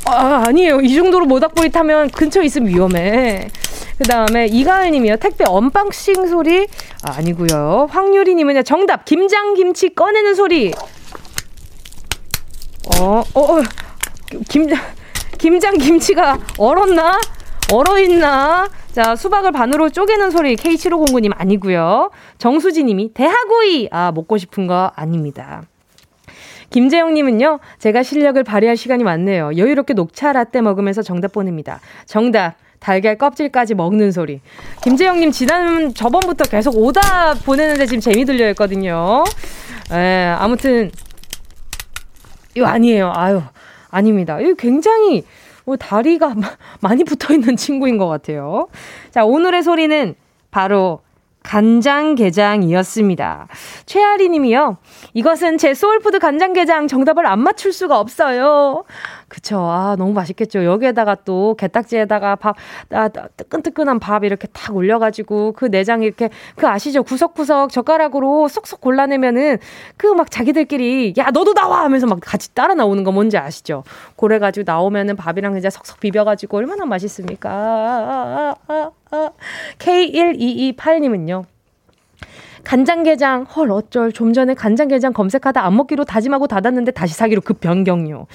[0.07, 0.81] 아, 아니에요.
[0.81, 3.49] 이 정도로 모닥불이 타면 근처에 있으면 위험해.
[3.97, 5.17] 그 다음에 이가을님이요.
[5.17, 6.67] 택배 unboxing 소리?
[7.03, 7.89] 아, 아니고요.
[7.91, 8.63] 황유리님은요.
[8.65, 9.05] 정답.
[9.05, 10.73] 김장김치 꺼내는 소리.
[13.01, 13.63] 어, 어, 어.
[14.49, 14.69] 김,
[15.39, 17.19] 김장김치가 얼었나?
[17.73, 18.69] 얼어있나?
[18.93, 22.11] 자, 수박을 반으로 쪼개는 소리 K7509님 아니고요.
[22.39, 23.89] 정수지님이 대하구이!
[23.91, 25.63] 아, 먹고 싶은 거 아닙니다.
[26.71, 29.57] 김재영님은요, 제가 실력을 발휘할 시간이 많네요.
[29.57, 31.81] 여유롭게 녹차 라떼 먹으면서 정답 보냅니다.
[32.07, 32.55] 정답.
[32.81, 34.43] 달걀 껍질까지 먹는 소리.
[34.83, 39.25] 김재영님, 지난, 저번부터 계속 오다 보내는데 지금 재미 들려 했거든요.
[39.91, 40.91] 에, 아무튼,
[42.55, 43.11] 이거 아니에요.
[43.15, 43.41] 아유,
[43.91, 44.39] 아닙니다.
[44.39, 45.23] 이거 굉장히, 뭐
[45.79, 46.35] 다리가
[46.81, 48.69] 많이 붙어 있는 친구인 것 같아요.
[49.11, 50.15] 자, 오늘의 소리는
[50.51, 51.01] 바로
[51.45, 53.47] 간장게장이었습니다.
[53.87, 54.79] 최아리 님이요.
[55.13, 58.83] 이것은 제 soul food 간장게장 정답을 안 맞출 수가 없어요.
[59.35, 59.59] 그쵸.
[59.59, 60.65] 아, 너무 맛있겠죠.
[60.65, 62.55] 여기에다가 또 게딱지에다가 밥,
[62.91, 67.03] 아, 뜨끈뜨끈한 밥 이렇게 탁 올려가지고 그 내장 이렇게 그 아시죠?
[67.03, 69.59] 구석구석 젓가락으로 쏙쏙 골라내면은
[69.97, 71.83] 그 막 자기들끼리 야, 너도 나와!
[71.83, 73.83] 하면서 막 같이 따라 나오는 거 뭔지 아시죠?
[74.17, 77.51] 그래가지고 나오면은 밥이랑 이제 석석 비벼가지고 얼마나 맛있습니까?
[77.51, 79.31] 아, 아, 아,
[79.81, 81.45] K1228님은요.
[82.63, 84.11] 간장게장, 헐, 어쩔.
[84.13, 88.27] 좀 전에 간장게장 검색하다 안 먹기로 다짐하고 닫았는데 다시 사기로 급 변경요.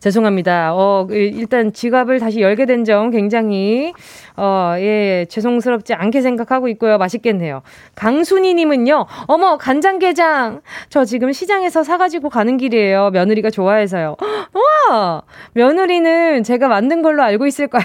[0.00, 0.74] 죄송합니다.
[0.74, 3.92] 어, 그 일단 지갑을 다시 열게 된 점 굉장히,
[4.36, 6.96] 어, 예, 죄송스럽지 않게 생각하고 있고요.
[6.96, 7.60] 맛있겠네요.
[7.94, 10.62] 강순이님은요, 어머, 간장게장.
[10.88, 13.10] 저 지금 시장에서 사가지고 가는 길이에요.
[13.10, 14.16] 며느리가 좋아해서요.
[14.90, 15.22] 와!
[15.52, 17.82] 며느리는 제가 만든 걸로 알고 있을 거야.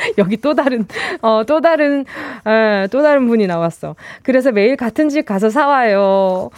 [0.18, 0.86] 여기 또 다른,
[1.22, 2.04] 어, 또 다른,
[2.46, 3.96] 에, 또 다른 분이 나왔어.
[4.22, 6.50] 그래서 매일 같은 집 가서 사와요.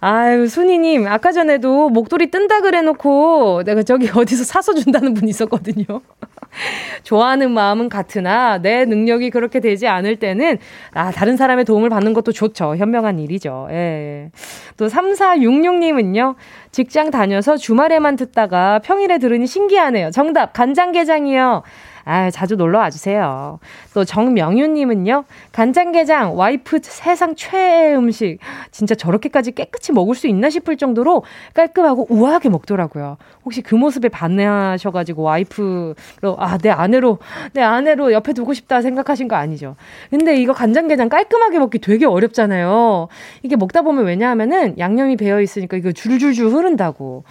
[0.00, 5.84] 아유, 순이님, 아까 전에도 목도리 뜬다 그래 놓고 내가 저기 어디서 사서 준다는 분 있었거든요.
[7.02, 10.58] 좋아하는 마음은 같으나 내 능력이 그렇게 되지 않을 때는
[10.92, 12.76] 아, 다른 사람의 도움을 받는 것도 좋죠.
[12.76, 13.68] 현명한 일이죠.
[13.70, 14.30] 예.
[14.76, 16.36] 또 3466님은요.
[16.70, 20.10] 직장 다녀서 주말에만 듣다가 평일에 들으니 신기하네요.
[20.10, 21.62] 정답, 간장게장이요.
[22.08, 23.58] 아, 자주 놀러 와주세요.
[23.92, 28.38] 또 정명윤님은요, 간장게장, 와이프 세상 최애 음식.
[28.70, 33.18] 진짜 저렇게까지 깨끗이 먹을 수 있나 싶을 정도로 깔끔하고 우아하게 먹더라고요.
[33.44, 35.94] 혹시 그 모습에 반해하셔가지고 와이프로,
[36.38, 37.18] 아, 내 아내로,
[37.52, 39.76] 내 아내로 옆에 두고 싶다 생각하신 거 아니죠?
[40.08, 43.08] 근데 이거 간장게장 깔끔하게 먹기 되게 어렵잖아요.
[43.42, 47.24] 이게 먹다 보면 왜냐하면은 양념이 배어 있으니까 이거 줄줄줄 흐른다고.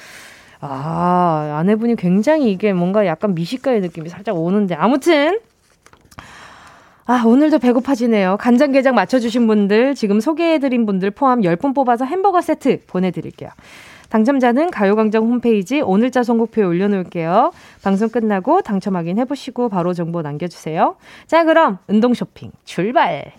[0.60, 4.76] 아, 아내분이 굉장히 이게 뭔가 약간 미식가의 느낌이 살짝 오는데.
[4.76, 5.40] 아무튼,
[7.06, 8.38] 아, 오늘도 배고파지네요.
[8.38, 13.50] 간장게장 맞춰주신 분들, 지금 소개해드린 분들 포함 10분 뽑아서 햄버거 세트 보내드릴게요.
[14.10, 17.52] 당첨자는 가요광장 홈페이지 오늘자 선곡표에 올려놓을게요.
[17.84, 20.96] 방송 끝나고 당첨 확인해보시고 바로 정보 남겨주세요.
[21.28, 23.34] 자, 그럼 운동 쇼핑 출발!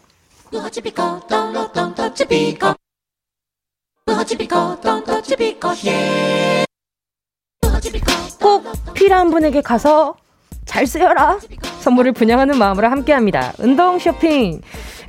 [8.41, 10.17] 꼭 필요한 분에게 가서
[10.65, 11.39] 잘 쓰여라.
[11.81, 13.53] 선물을 분양하는 마음으로 함께합니다.
[13.59, 14.61] 운동 쇼핑.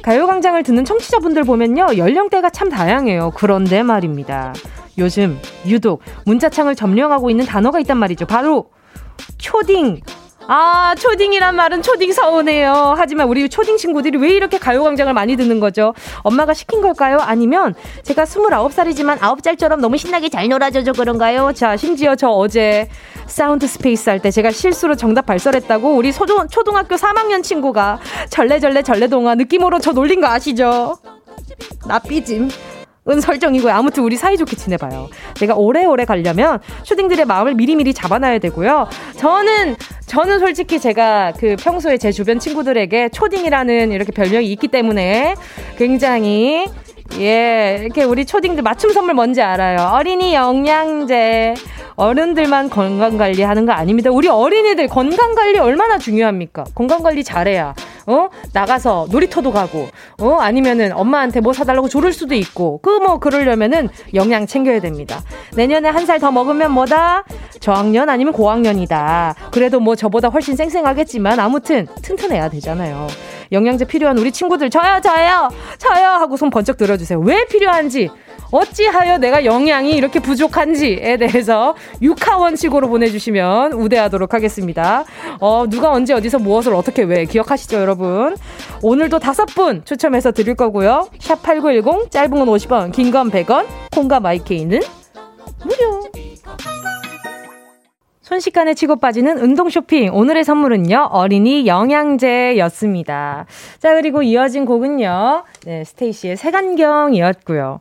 [0.01, 1.97] 가요광장을 듣는 청취자분들 보면요.
[1.97, 3.33] 연령대가 참 다양해요.
[3.35, 4.53] 그런데 말입니다.
[4.97, 8.25] 요즘 유독 문자창을 점령하고 있는 단어가 있단 말이죠.
[8.25, 8.69] 바로
[9.37, 10.01] 초딩.
[10.51, 12.95] 아, 초딩이란 말은 초딩 서운해요.
[12.97, 15.93] 하지만 우리 초딩 친구들이 왜 이렇게 가요광장을 많이 듣는 거죠?
[16.23, 17.19] 엄마가 시킨 걸까요?
[17.19, 21.53] 아니면 제가 29살이지만 9살처럼 너무 신나게 잘 놀아줘서 그런가요?
[21.53, 22.89] 자, 심지어 저 어제
[23.27, 27.99] 사운드 스페이스 할 때 제가 실수로 정답 발설했다고 우리 소중, 초등학교 3학년 친구가
[28.31, 30.97] 절레절레 절레동화 느낌으로 저 놀린 거 아시죠?
[31.87, 32.49] 나 삐짐.
[33.09, 33.73] 은 설정이고요.
[33.73, 35.09] 아무튼 우리 사이좋게 지내봐요.
[35.39, 38.87] 내가 오래오래 가려면 슈딩들의 마음을 미리미리 잡아놔야 되고요.
[39.17, 39.75] 저는
[40.09, 45.35] 저는 솔직히 제가 그 평소에 제 주변 친구들에게 초딩이라는 이렇게 별명이 있기 때문에
[45.77, 46.65] 굉장히
[47.17, 49.89] 예, 이렇게 우리 초딩들 맞춤 선물 뭔지 알아요.
[49.93, 51.55] 어린이 영양제.
[51.95, 54.09] 어른들만 건강 관리하는 거 아닙니다.
[54.09, 56.63] 우리 어린이들 건강 관리 얼마나 중요합니까?
[56.73, 57.73] 건강 관리 잘해야
[58.07, 59.89] 어 나가서 놀이터도 가고
[60.21, 65.21] 어 아니면은 엄마한테 뭐 사달라고 조를 수도 있고 그 뭐 그러려면은 영양 챙겨야 됩니다.
[65.55, 67.25] 내년에 한 살 더 먹으면 뭐다
[67.59, 69.35] 저학년 아니면 고학년이다.
[69.51, 73.07] 그래도 뭐 저보다 훨씬 쌩쌩하겠지만 아무튼 튼튼해야 되잖아요.
[73.51, 77.19] 영양제 필요한 우리 친구들 저요 저요 저요 하고 손 번쩍 들어주세요.
[77.19, 78.09] 왜 필요한지
[78.51, 85.03] 어찌하여 내가 영양이 이렇게 부족한지에 대해서 육하 원칙으로 보내주시면 우대하도록 하겠습니다.
[85.39, 88.35] 어, 누가 언제 어디서 무엇을 어떻게 왜 기억하시죠, 여러분?
[88.81, 91.09] 오늘도 다섯 분 추첨해서 드릴 거고요.
[91.19, 94.79] 샵 8910, 짧은 건 50원, 긴 건 100원, 콩과 마이케이는
[95.63, 96.01] 무료.
[98.29, 100.13] 순식간에 치고 빠지는 운동 쇼핑.
[100.13, 103.47] 오늘의 선물은요, 어린이 영양제였습니다.
[103.79, 107.79] 자, 그리고 이어진 곡은요, 네, 스테이시의 색안경이었고요.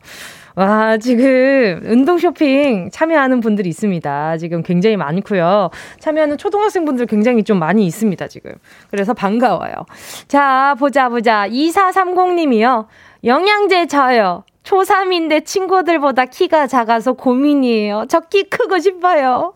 [0.55, 4.37] 와, 지금 운동 쇼핑 참여하는 분들이 있습니다.
[4.37, 5.69] 지금 굉장히 많고요.
[5.99, 8.53] 참여하는 초등학생 분들 굉장히 좀 많이 있습니다, 지금.
[8.89, 9.73] 그래서 반가워요.
[10.27, 11.47] 자, 보자, 보자.
[11.47, 12.87] 2430님이요.
[13.23, 14.45] 영양제 저요.
[14.63, 18.05] 초3인데 친구들보다 키가 작아서 고민이에요.
[18.09, 19.53] 저 키 크고 싶어요.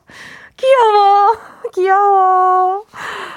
[0.64, 1.38] 귀여워.
[1.76, 2.84] 귀여워.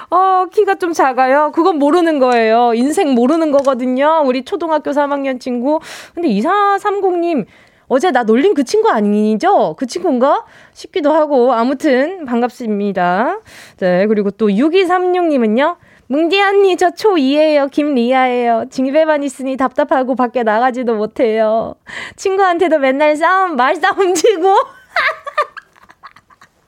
[0.09, 1.51] 어, 키가 좀 작아요.
[1.53, 2.73] 그건 모르는 거예요.
[2.73, 4.23] 인생 모르는 거거든요.
[4.25, 5.79] 우리 초등학교 3학년 친구.
[6.13, 7.45] 근데 2430님,
[7.89, 9.75] 어제 나 놀린 그 친구 아니죠?
[9.77, 10.45] 그 친구인가?
[10.73, 11.53] 싶기도 하고.
[11.53, 13.39] 아무튼, 반갑습니다.
[13.79, 15.75] 네, 그리고 또 6236님은요.
[16.07, 17.69] 뭉디 언니, 저 초2예요.
[17.69, 18.65] 김리아예요.
[18.69, 21.75] 징배만 있으니 답답하고 밖에 나가지도 못해요.
[22.15, 24.55] 친구한테도 맨날 싸움, 말싸움 지고.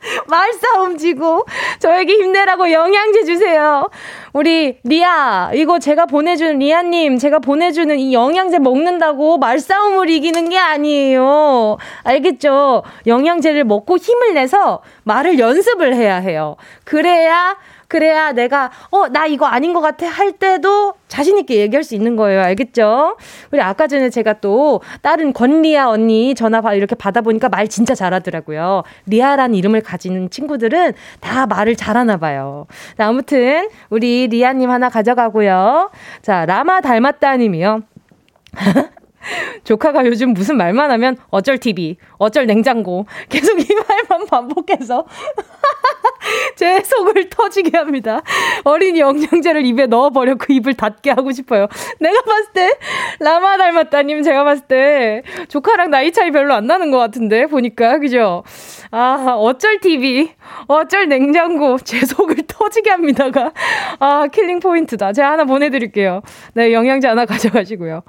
[0.28, 1.46] 말싸움 지고
[1.80, 3.90] 저에게 힘내라고 영양제 주세요.
[4.34, 11.78] 우리 리아 이거 제가 보내준 리아님 제가 보내주는 이 영양제 먹는다고 말싸움을 이기는 게 아니에요.
[12.04, 12.84] 알겠죠?
[13.08, 16.56] 영양제를 먹고 힘을 내서 말을 연습을 해야 해요.
[16.86, 17.58] 그래야
[17.90, 22.16] 그래야 내가 어 나 이거 아닌 것 같아 할 때도 자신 있게 얘기할 수 있는
[22.16, 22.42] 거예요.
[22.42, 23.18] 알겠죠?
[23.52, 28.84] 우리 아까 전에 제가 또 다른 권리아 언니 전화 이렇게 받아보니까 말 진짜 잘하더라고요.
[29.08, 32.68] 리아라는 이름을 가지는 친구들은 다 말을 잘하나 봐요.
[32.98, 35.90] 아무튼 우리 리아님 하나 가져가고요.
[36.22, 37.82] 자 라마 닮았다님이요.
[39.64, 45.06] 조카가 요즘 무슨 말만 하면 어쩔 TV, 어쩔 냉장고 계속 이 말만 반복해서
[46.56, 48.22] 제 속을 터지게 합니다.
[48.64, 51.68] 어린이 영양제를 입에 넣어버렸고 입을 닫게 하고 싶어요.
[52.00, 52.78] 내가 봤을 때
[53.20, 58.44] 라마 닮았다님 제가 봤을 때 조카랑 나이 차이 별로 안 나는 것 같은데 보니까 그죠?
[58.92, 60.32] 아 어쩔 TV,
[60.68, 63.52] 어쩔 냉장고 제 속을 터지게 합니다가
[64.00, 65.14] 아 killing point다.
[65.14, 66.22] 제가 하나 보내드릴게요.
[66.54, 68.04] 네 영양제 하나 가져가시고요.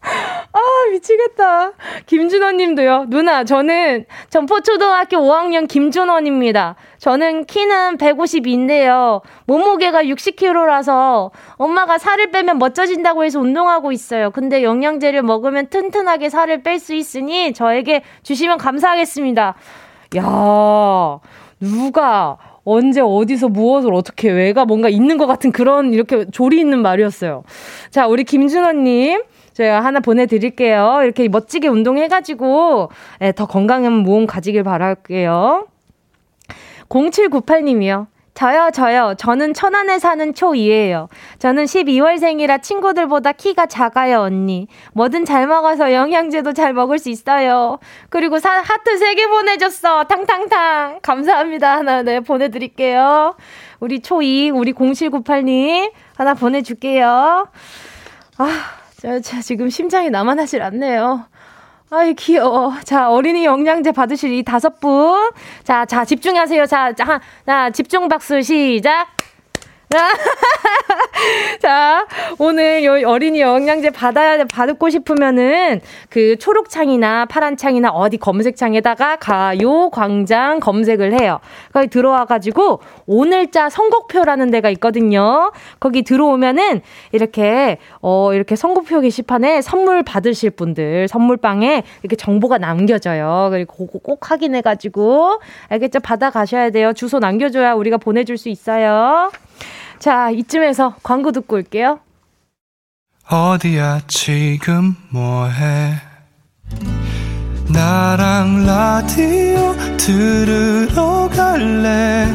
[0.52, 0.58] 아,
[0.90, 1.72] 미치겠다.
[2.06, 3.06] 김준원 님도요.
[3.08, 6.76] 누나, 저는 전포초등학교 5학년 김준원입니다.
[6.98, 9.22] 저는 키는 152인데요.
[9.46, 14.30] 몸무게가 60kg라서 엄마가 살을 빼면 멋져진다고 해서 운동하고 있어요.
[14.30, 19.54] 근데 영양제를 먹으면 튼튼하게 살을 뺄 수 있으니 저에게 주시면 감사하겠습니다.
[20.16, 21.18] 야,
[21.60, 27.44] 누가 언제 어디서 무엇을 어떻게 왜가 뭔가 있는 것 같은 그런 이렇게 조리 있는 말이었어요.
[27.90, 29.22] 자, 우리 김준호님.
[29.52, 31.00] 제가 하나 보내드릴게요.
[31.02, 35.66] 이렇게 멋지게 운동해가지고 네, 더 건강한 몸 가지길 바랄게요.
[36.88, 38.06] 0798님이요.
[38.40, 39.14] 저요, 저요.
[39.18, 41.08] 저는 천안에 사는 초2예요.
[41.38, 44.66] 저는 12월생이라 친구들보다 키가 작아요, 언니.
[44.94, 47.78] 뭐든 잘 먹어서 영양제도 잘 먹을 수 있어요.
[48.08, 50.04] 그리고 사, 하트 3개 보내줬어.
[50.04, 51.00] 탕탕탕.
[51.02, 51.76] 감사합니다.
[51.76, 53.34] 하나, 네, 보내드릴게요.
[53.78, 55.92] 우리 초2, 우리 0798님.
[56.16, 57.48] 하나 보내줄게요.
[58.38, 61.24] 아, 자, 자, 지금 심장이 나만하질 않네요.
[61.88, 62.74] 아이, 귀여워.
[62.84, 65.30] 자, 어린이 영양제 받으실 이 다섯 분.
[65.64, 66.66] 자, 자, 집중하세요.
[66.66, 69.08] 자, 자, 자 집중 박수 시작.
[71.60, 72.06] 자,
[72.38, 81.20] 오늘 요 어린이 영양제 받아야, 받고 싶으면은 그 초록창이나 파란창이나 어디 검색창에다가 가요 광장 검색을
[81.20, 81.40] 해요.
[81.72, 85.50] 거기 들어와가지고 오늘자 선곡표라는 데가 있거든요.
[85.80, 93.48] 거기 들어오면은 이렇게, 어, 이렇게 선곡표 게시판에 선물 받으실 분들, 선물방에 이렇게 정보가 남겨져요.
[93.50, 95.98] 그리고 그거 꼭 확인해가지고, 알겠죠?
[95.98, 96.92] 받아가셔야 돼요.
[96.92, 99.30] 주소 남겨줘야 우리가 보내줄 수 있어요.
[100.00, 102.00] 자, 이쯤에서 광고 듣고 올게요.
[103.30, 105.94] 어디야 지금 뭐해?
[107.68, 112.26] 나랑 라디오 들으러 갈래?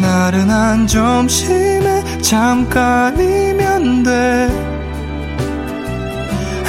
[0.00, 4.48] 나른한 점심에 잠깐이면 돼.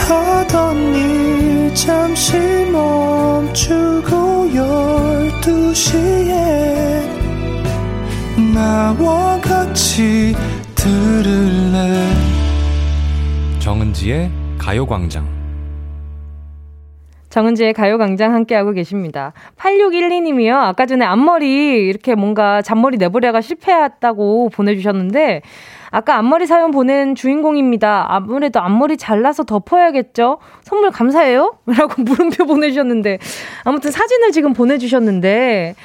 [0.10, 2.38] 하던 일 잠시
[2.71, 7.20] 멈추고 열두 시에
[8.54, 10.34] 나와 같이
[10.75, 12.08] 들을래
[13.60, 15.41] 정은지의 가요광장
[17.30, 19.32] 정은지의 가요광장 함께하고 계십니다.
[19.58, 20.54] 8612님이요.
[20.54, 25.41] 아까 전에 앞머리 이렇게 뭔가 잔머리 내보려가 실패했다고 보내주셨는데
[25.91, 28.06] 아까 앞머리 사연 보낸 주인공입니다.
[28.10, 30.39] 아무래도 앞머리 잘라서 덮어야겠죠?
[30.63, 31.58] 선물 감사해요?
[31.67, 33.19] 라고 물음표 보내주셨는데
[33.63, 35.75] 아무튼 사진을 지금 보내주셨는데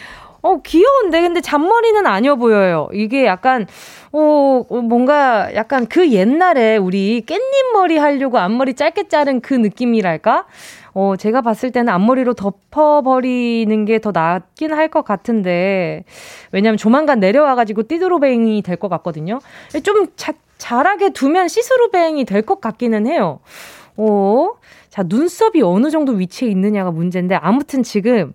[0.47, 1.21] 어, 귀여운데?
[1.23, 2.89] 근데 잔머리는 아니어 보여요.
[2.93, 3.67] 이게 약간,
[4.13, 7.41] 어, 뭔가 약간 그 옛날에 우리 깻잎
[7.75, 10.47] 머리 하려고 앞머리 짧게 자른 그 느낌이랄까?
[10.95, 16.05] 어, 제가 봤을 때는 앞머리로 덮어버리는 게 더 낫긴 할 것 같은데,
[16.53, 19.41] 왜냐면 조만간 내려와가지고 see-through bang이 될 것 같거든요.
[19.83, 23.41] 좀 자, 잘하게 두면 see-through bang이 될 것 같기는 해요.
[23.97, 24.51] 어,
[24.91, 28.33] 자, 눈썹이 어느 정도 위치에 있느냐가 문제인데, 아무튼 지금,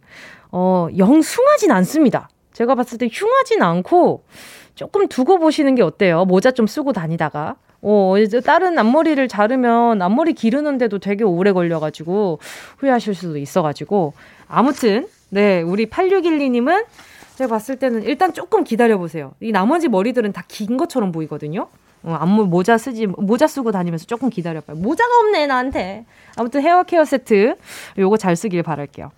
[0.51, 2.29] 어, 영 숭하진 않습니다.
[2.53, 4.23] 제가 봤을 때 흉하진 않고
[4.75, 6.25] 조금 두고 보시는 게 어때요?
[6.25, 7.55] 모자 좀 쓰고 다니다가.
[7.81, 12.39] 어, 이제 다른 앞머리를 자르면 앞머리 기르는데도 되게 오래 걸려가지고
[12.77, 14.13] 후회하실 수도 있어가지고.
[14.47, 16.85] 아무튼, 네, 우리 8612님은
[17.37, 19.33] 제가 봤을 때는 일단 조금 기다려보세요.
[19.39, 21.67] 이 나머지 머리들은 다 긴 것처럼 보이거든요.
[22.03, 24.77] 어, 앞머 모자 쓰지, 모자 쓰고 다니면서 조금 기다려봐요.
[24.77, 26.05] 모자가 없네, 나한테.
[26.35, 27.55] 아무튼 헤어 케어 세트,
[27.97, 29.11] 요거 잘 쓰길 바랄게요.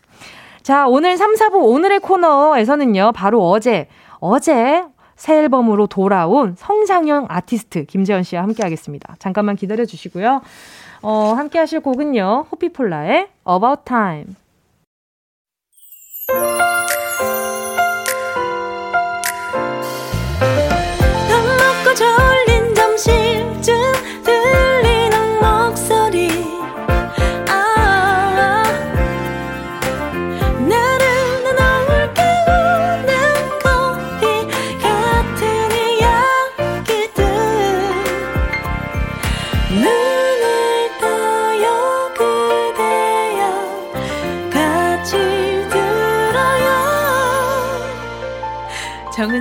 [0.64, 4.86] 자, 오늘 3, 4부 오늘의 코너에서는요, 바로 어제, 어제
[5.18, 9.16] 새 앨범으로 돌아온 성장형 아티스트 김재현 씨와 함께 하겠습니다.
[9.20, 10.42] 잠깐만 기다려 주시고요.
[11.02, 14.36] 어, 함께 하실 곡은요, 호피폴라의 About Time.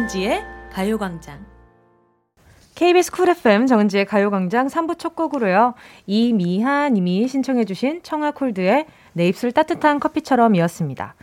[0.02, 0.42] 정은지의
[0.72, 1.46] 가요광장.
[2.74, 5.74] KBS 쿨 FM 정은지의 가요광장 3부 첫 곡으로요.
[6.06, 11.14] 이미하 님이 신청해주신 청하 콜드의 내 입술 따뜻한 커피처럼 이었습니다.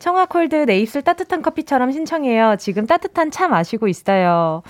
[0.00, 2.56] 청하 콜드 내 입술 따뜻한 커피처럼 신청해요.
[2.58, 4.62] 지금 따뜻한 차 마시고 있어요.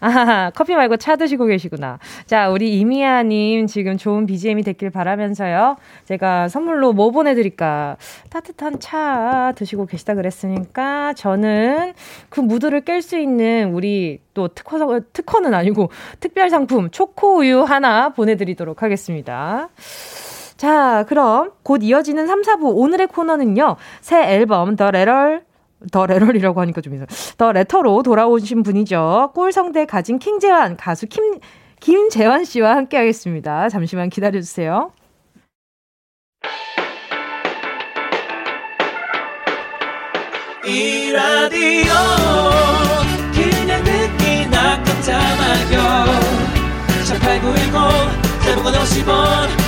[0.00, 1.98] 아, 커피 말고 차 드시고 계시구나.
[2.24, 5.76] 자, 우리 이미아님 지금 좋은 BGM이 됐길 바라면서요.
[6.06, 7.98] 제가 선물로 뭐 보내드릴까?
[8.30, 11.92] 따뜻한 차 드시고 계시다 그랬으니까 저는
[12.30, 18.08] 그 무드를 깰 수 있는 우리 또 특허, 특허는 아니고 특별 상품 초코 우유 하나
[18.08, 19.68] 보내드리도록 하겠습니다.
[20.58, 23.76] 자, 그럼 곧 이어지는 3, 4부 오늘의 코너는요.
[24.00, 25.44] 새 앨범 더 레럴
[25.92, 27.06] 더 레럴이라고 하니까 좀 이상.
[27.38, 29.30] The Letter로 돌아오신 분이죠.
[29.34, 31.38] 꿀성대 가진 킹재환 가수 김
[31.78, 33.68] 김재환 씨와 함께 하겠습니다.
[33.68, 34.90] 잠시만 기다려 주세요.
[40.66, 41.92] 이 라디오
[43.32, 46.04] 그냥 듣기나 깜짝마요
[47.06, 49.67] 18910 대목원 50원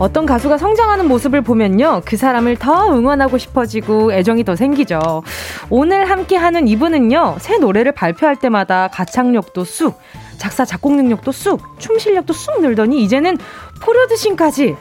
[0.00, 2.00] 어떤 가수가 성장하는 모습을 보면요.
[2.06, 5.22] 그 사람을 더 응원하고 싶어지고 애정이 더 생기죠.
[5.68, 7.36] 오늘 함께 하는 이분은요.
[7.38, 10.00] 새 노래를 발표할 때마다 가창력도 쑥,
[10.38, 13.36] 작사, 작곡 능력도 쑥, 춤 실력도 쑥 늘더니 이제는
[13.82, 14.74] 포로드신까지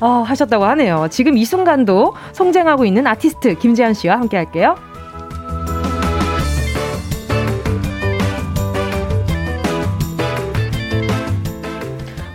[0.00, 1.08] 어, 하셨다고 하네요.
[1.10, 4.76] 지금 이 순간도 성장하고 있는 아티스트 김재현 씨와 함께 할게요.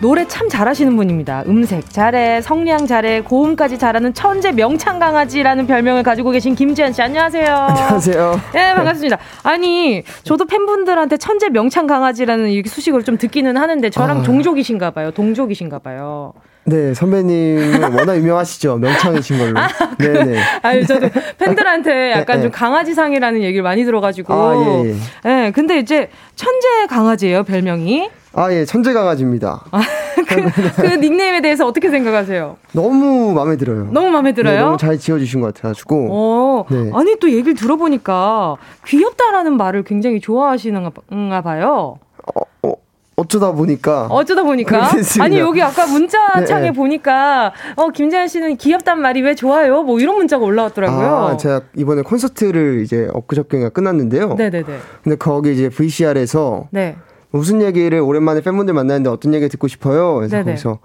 [0.03, 1.45] 노래 참 잘하시는 분입니다.
[1.47, 7.47] 음색 잘해, 성량 잘해, 고음까지 잘하는 천재 명창 강아지라는 별명을 가지고 계신 김지현 씨 안녕하세요.
[7.47, 8.41] 안녕하세요.
[8.51, 9.17] 네 반갑습니다.
[9.43, 14.23] 아니 저도 팬분들한테 천재 명창 강아지라는 이렇게 수식을 좀 듣기는 하는데 저랑 아...
[14.23, 15.11] 종족이신가 봐요.
[15.11, 16.33] 동족이신가 봐요.
[16.65, 18.75] 네, 선배님은 워낙 유명하시죠.
[18.79, 19.57] 명창이신 걸로.
[19.57, 20.37] 아, 네네.
[20.63, 24.33] 아니, 저도 팬들한테 약간 네, 좀 강아지상이라는 얘기를 많이 들어가지고.
[24.33, 24.95] 아, 예, 예.
[25.23, 28.09] 네, 근데 이제 천재 강아지예요, 별명이.
[28.33, 29.63] 아, 예, 천재 강아지입니다.
[29.71, 29.81] 아,
[30.27, 32.57] 그, 그, 닉네임에 대해서 어떻게 생각하세요?
[32.71, 33.87] 너무 마음에 들어요.
[33.91, 34.55] 너무 마음에 들어요?
[34.55, 36.07] 네, 너무 잘 지어주신 것 같아가지고.
[36.11, 36.91] 어, 네.
[36.93, 38.55] 아니, 또 얘기를 들어보니까
[38.87, 41.99] 귀엽다라는 말을 굉장히 좋아하시는가 봐요.
[42.35, 42.73] 어, 어.
[43.15, 44.89] 어쩌다 보니까 어쩌다 보니까
[45.21, 46.71] 아니 여기 아까 문자 창에 네.
[46.71, 49.83] 보니까 어 김재현 씨는 귀엽단 말이 왜 좋아요?
[49.83, 51.07] 뭐 이런 문자가 올라왔더라고요.
[51.07, 54.33] 아, 제가 이번에 콘서트를 이제 엊그저께가 끝났는데요.
[54.33, 54.65] 네네네.
[55.03, 56.95] 근데 거기 이제 VCR에서 네.
[57.33, 60.15] 무슨 얘기를 오랜만에 팬분들 만나는데 어떤 얘기 듣고 싶어요?
[60.15, 60.51] 그래서 네네.
[60.51, 60.79] 거기서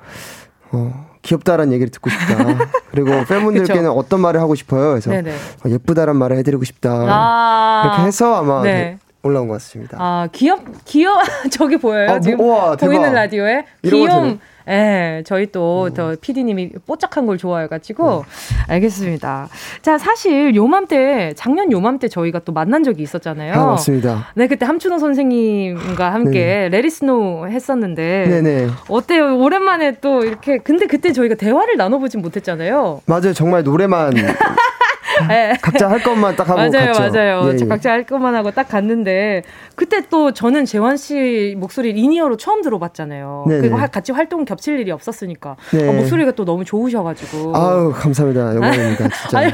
[0.72, 2.58] 어, 귀엽다라는 얘기를 듣고 싶다.
[2.90, 4.90] 그리고 팬분들께는 어떤 말을 하고 싶어요?
[4.90, 6.90] 그래서 어, 예쁘다란 말을 해드리고 싶다.
[6.90, 8.98] 아~ 이렇게 해서 아마 네.
[9.22, 9.98] 올라온 것 같습니다.
[10.00, 11.10] 아 귀엽 귀여
[11.52, 16.16] 저기 보여요 아, 지금 뭐, 우와, 보이는 라디오에 귀여움 예, 저희 또더 음.
[16.20, 18.22] PD님이 뽀짝한 걸 좋아해가지고 음.
[18.68, 19.48] 알겠습니다.
[19.82, 23.54] 자, 사실 요맘때 작년 요맘때 저희가 또 만난 적이 있었잖아요.
[23.54, 24.28] 아, 맞습니다.
[24.34, 26.68] 네, 그때 함춘호 선생님과 함께 네.
[26.68, 28.68] 레리스노 했었는데 네네.
[28.88, 29.38] 어때요?
[29.38, 33.02] 오랜만에 또 이렇게 근데 그때 저희가 대화를 나눠보진 못했잖아요.
[33.06, 34.12] 맞아요, 정말 노래만
[35.28, 35.54] 네.
[35.62, 37.12] 각자 할 것만 딱 하고 맞아요, 갔죠.
[37.12, 37.50] 맞아요.
[37.52, 37.66] 예, 예.
[37.66, 39.42] 각자 할 것만 하고 딱 갔는데
[39.74, 43.44] 그때 또 저는 재환 씨 목소리를 in-ear로 처음 들어봤잖아요.
[43.48, 43.60] 네네.
[43.60, 45.88] 그리고 같이 활동 겹칠 일이 없었으니까 네.
[45.88, 47.56] 어, 목소리가 또 너무 좋으셔가지고.
[47.56, 48.54] 아우 감사합니다.
[48.54, 49.08] 영광입니다.
[49.22, 49.38] 진짜.
[49.38, 49.52] 아니,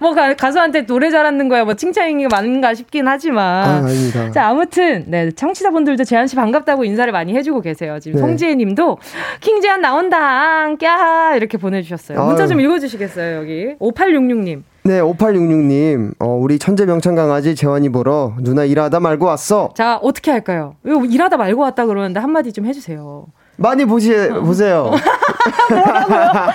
[0.00, 3.44] 뭐 가수한테 노래 잘하는 거야 뭐 칭찬이 많은가 싶긴 하지만.
[3.68, 4.30] 아, 아닙니다.
[4.30, 7.98] 자 아무튼 네 청취자분들도 재환 씨 반갑다고 인사를 많이 해주고 계세요.
[8.00, 8.20] 지금 네.
[8.26, 8.98] 송지혜님도
[9.40, 12.22] 킹재환 나온다 꺄 이렇게 보내주셨어요.
[12.24, 14.62] 문자 좀 읽어주시겠어요 여기 5866님.
[14.84, 19.70] 네, 5866님, 어, 우리 천재 명창 강아지 재환이 보러 누나 일하다 말고 왔어.
[19.76, 20.74] 자, 어떻게 할까요?
[20.84, 23.26] 일하다 말고 왔다 그러는데 한마디 좀 해주세요.
[23.56, 24.90] 많이 보시, 보세요.
[25.70, 26.18] 뭐라고요?
[26.18, 26.52] 아,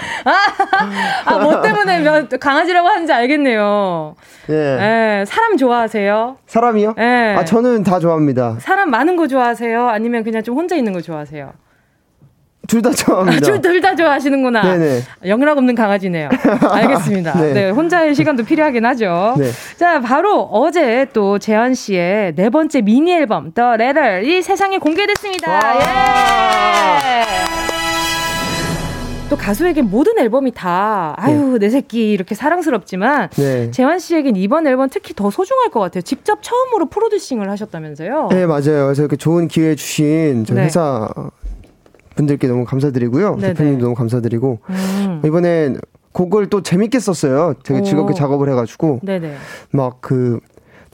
[1.25, 4.15] 아, 뭐 때문에 강아지라고 하는지 알겠네요.
[4.49, 4.53] 예.
[5.21, 5.25] 예.
[5.25, 6.37] 사람 좋아하세요?
[6.47, 6.95] 사람이요?
[6.97, 7.35] 예.
[7.37, 8.57] 아, 저는 다 좋아합니다.
[8.59, 9.87] 사람 많은 거 좋아하세요?
[9.87, 11.53] 아니면 그냥 좀 혼자 있는 거 좋아하세요?
[12.67, 13.53] 둘 다 좋아합니다.
[13.53, 14.61] 아, 둘다 좋아하시는구나.
[14.77, 15.01] 네네.
[15.25, 16.29] 영락 없는 강아지네요.
[16.69, 17.39] 알겠습니다.
[17.41, 17.53] 네.
[17.53, 17.69] 네.
[17.69, 19.35] 혼자의 시간도 필요하긴 하죠.
[19.37, 19.49] 네.
[19.77, 25.75] 자, 바로 어제 또 재현 씨의 네 번째 미니 앨범 The Letter 이 세상에 공개됐습니다.
[25.79, 27.23] 예.
[29.29, 31.59] 또 가수에게 모든 앨범이 다 아유 네.
[31.59, 33.71] 내 새끼 이렇게 사랑스럽지만 네.
[33.71, 36.01] 재환 씨에겐 이번 앨범 특히 더 소중할 것 같아요.
[36.01, 38.29] 직접 처음으로 프로듀싱을 하셨다면서요?
[38.31, 38.85] 네 맞아요.
[38.85, 40.63] 그래서 이렇게 좋은 기회 주신 저 네.
[40.63, 41.09] 회사
[42.17, 43.37] 분들께 너무 감사드리고요.
[43.37, 43.53] 네네.
[43.53, 45.21] 대표님도 너무 감사드리고 음.
[45.25, 45.79] 이번엔
[46.11, 47.53] 곡을 또 재밌게 썼어요.
[47.63, 47.83] 되게 오.
[47.83, 48.99] 즐겁게 작업을 해가지고
[49.71, 50.39] 막 그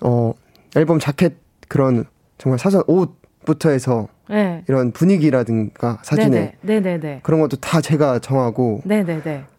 [0.02, 0.34] 어
[0.76, 1.34] 앨범 자켓
[1.70, 2.04] 그런
[2.38, 4.64] 정말 사전 옷부터 해서 네.
[4.68, 7.20] 이런 분위기라든가 사진에 네네.
[7.24, 8.82] 그런 것도 다 제가 정하고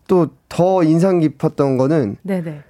[0.07, 2.61] 또 더 인상 깊었던 거는 네네.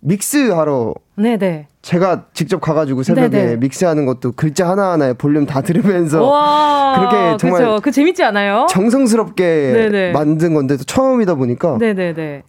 [0.00, 1.66] 믹스하러 네네.
[1.88, 3.56] 제가 직접 가가지고 새벽에 네네.
[3.56, 6.20] 믹스하는 것도 글자 하나하나에 볼륨 다 들으면서
[6.94, 7.80] 그렇게 정말 그쵸.
[7.82, 8.66] 그 재밌지 않아요?
[8.68, 10.12] 정성스럽게 네네.
[10.12, 12.42] 만든 건데 도 처음이다 보니까 네네네.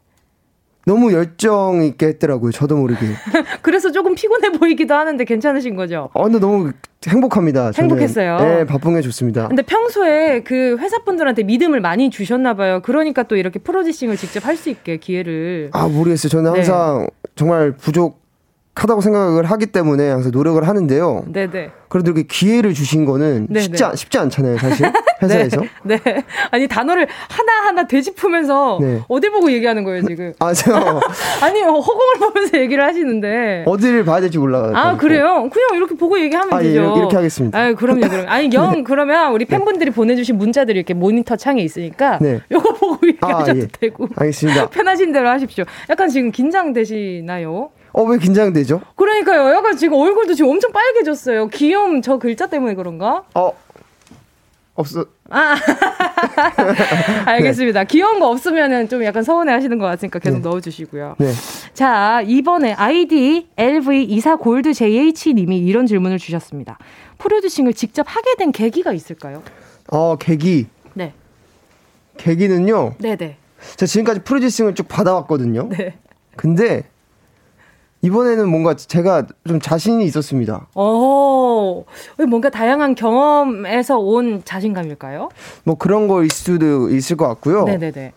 [0.85, 2.51] 너무 열정 있게 했더라고요.
[2.51, 2.99] 저도 모르게.
[3.61, 6.09] 그래서 조금 피곤해 보이기도 하는데 괜찮으신 거죠?
[6.15, 6.73] 아, 근데 너무
[7.07, 7.71] 행복합니다.
[7.77, 8.37] 행복했어요.
[8.39, 9.47] 네, 바쁜 게 좋습니다.
[9.47, 12.81] 근데 평소에 그 회사분들한테 믿음을 많이 주셨나 봐요.
[12.83, 15.69] 그러니까 또 이렇게 프로듀싱을 직접 할 수 있게 기회를.
[15.71, 16.29] 아, 모르겠어요.
[16.29, 16.57] 저는 네.
[16.59, 17.29] 항상 네.
[17.35, 18.19] 정말 부족
[18.79, 21.25] 하다고 생각을 하기 때문에 항상 노력을 하는데요.
[21.27, 21.71] 네네.
[21.89, 24.91] 그래도 이렇게 기회를 주신 거는 쉽지, 않, 쉽지 않잖아요, 사실.
[25.21, 25.61] 회사에서.
[25.83, 25.99] 네.
[26.03, 26.23] 네.
[26.51, 29.01] 아니, 단어를 하나하나 되짚으면서 네.
[29.07, 30.33] 어디 보고 얘기하는 거예요, 지금?
[30.39, 30.71] 아, 저.
[31.41, 33.63] 아니, 허공을 보면서 얘기를 하시는데.
[33.65, 34.71] 어디를 봐야 될지 몰라요.
[34.75, 35.49] 아, 그래요?
[35.51, 36.93] 그냥 이렇게 보고 얘기하면 아, 예, 되죠.
[36.95, 37.59] 예, 이렇게 하겠습니다.
[37.59, 38.25] 아, 그럼요, 그럼.
[38.29, 38.83] 아니, 영, 네.
[38.83, 42.19] 그러면 우리 팬분들이 보내주신 문자들이 이렇게 모니터 창에 있으니까.
[42.21, 42.39] 네.
[42.51, 43.67] 요거 보고 얘기하셔도 아, 예.
[43.79, 44.07] 되고.
[44.15, 44.69] 알겠습니다.
[44.69, 45.65] 편하신 대로 하십시오.
[45.89, 47.71] 약간 지금 긴장되시나요?
[47.91, 48.81] 어, 왜 긴장되죠?
[48.95, 49.55] 그러니까요.
[49.55, 51.47] 약간 지금 얼굴도 지금 엄청 빨개졌어요.
[51.47, 53.23] 귀여움 저 글자 때문에 그런가?
[53.33, 53.51] 어,
[54.75, 55.05] 없어.
[55.29, 55.55] 아,
[57.25, 57.81] 알겠습니다.
[57.81, 57.87] 네.
[57.87, 60.49] 귀여운 거 없으면은 좀 약간 서운해 하시는 것 같으니까 계속 네.
[60.49, 61.15] 넣어주시고요.
[61.17, 61.31] 네.
[61.73, 66.77] 자, 이번에 아이디 LV24 골드 JH님이 이런 질문을 주셨습니다.
[67.17, 69.43] 프로듀싱을 직접 하게 된 계기가 있을까요?
[69.91, 70.67] 어, 계기.
[70.93, 71.13] 네.
[72.17, 72.95] 계기는요.
[72.99, 73.37] 네네.
[73.75, 75.67] 제가 지금까지 프로듀싱을 쭉 받아왔거든요.
[75.69, 75.97] 네.
[76.37, 76.85] 근데
[78.01, 80.67] 이번에는 뭔가 제가 좀 자신이 있었습니다.
[80.73, 81.83] 어,
[82.29, 85.29] 뭔가 다양한 경험에서 온 자신감일까요?
[85.65, 87.65] 뭐 그런 거일 수도 있을 것 같고요.
[87.65, 88.13] 네네네.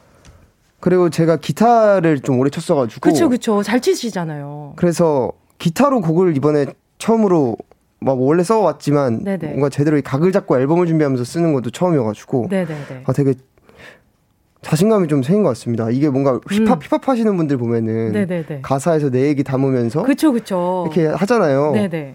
[0.80, 3.00] 그리고 제가 기타를 좀 오래 쳤어가지고.
[3.00, 3.62] 그쵸, 그쵸.
[3.62, 4.74] 잘 치시잖아요.
[4.76, 6.66] 그래서 기타로 곡을 이번에
[6.98, 7.56] 처음으로
[8.00, 9.48] 막 원래 써왔지만 네네.
[9.48, 12.48] 뭔가 제대로 각을 잡고 앨범을 준비하면서 쓰는 것도 처음이어가지고.
[12.50, 13.04] 네네네.
[13.04, 13.34] 아, 되게
[14.62, 15.90] 자신감이 좀 생긴 것 같습니다.
[15.90, 16.82] 이게 뭔가 힙합 음.
[16.82, 18.60] 힙합 하시는 분들 보면은 네네네.
[18.62, 21.72] 가사에서 내 얘기 담으면서 그쵸 그쵸 이렇게 하잖아요.
[21.72, 22.14] 네네.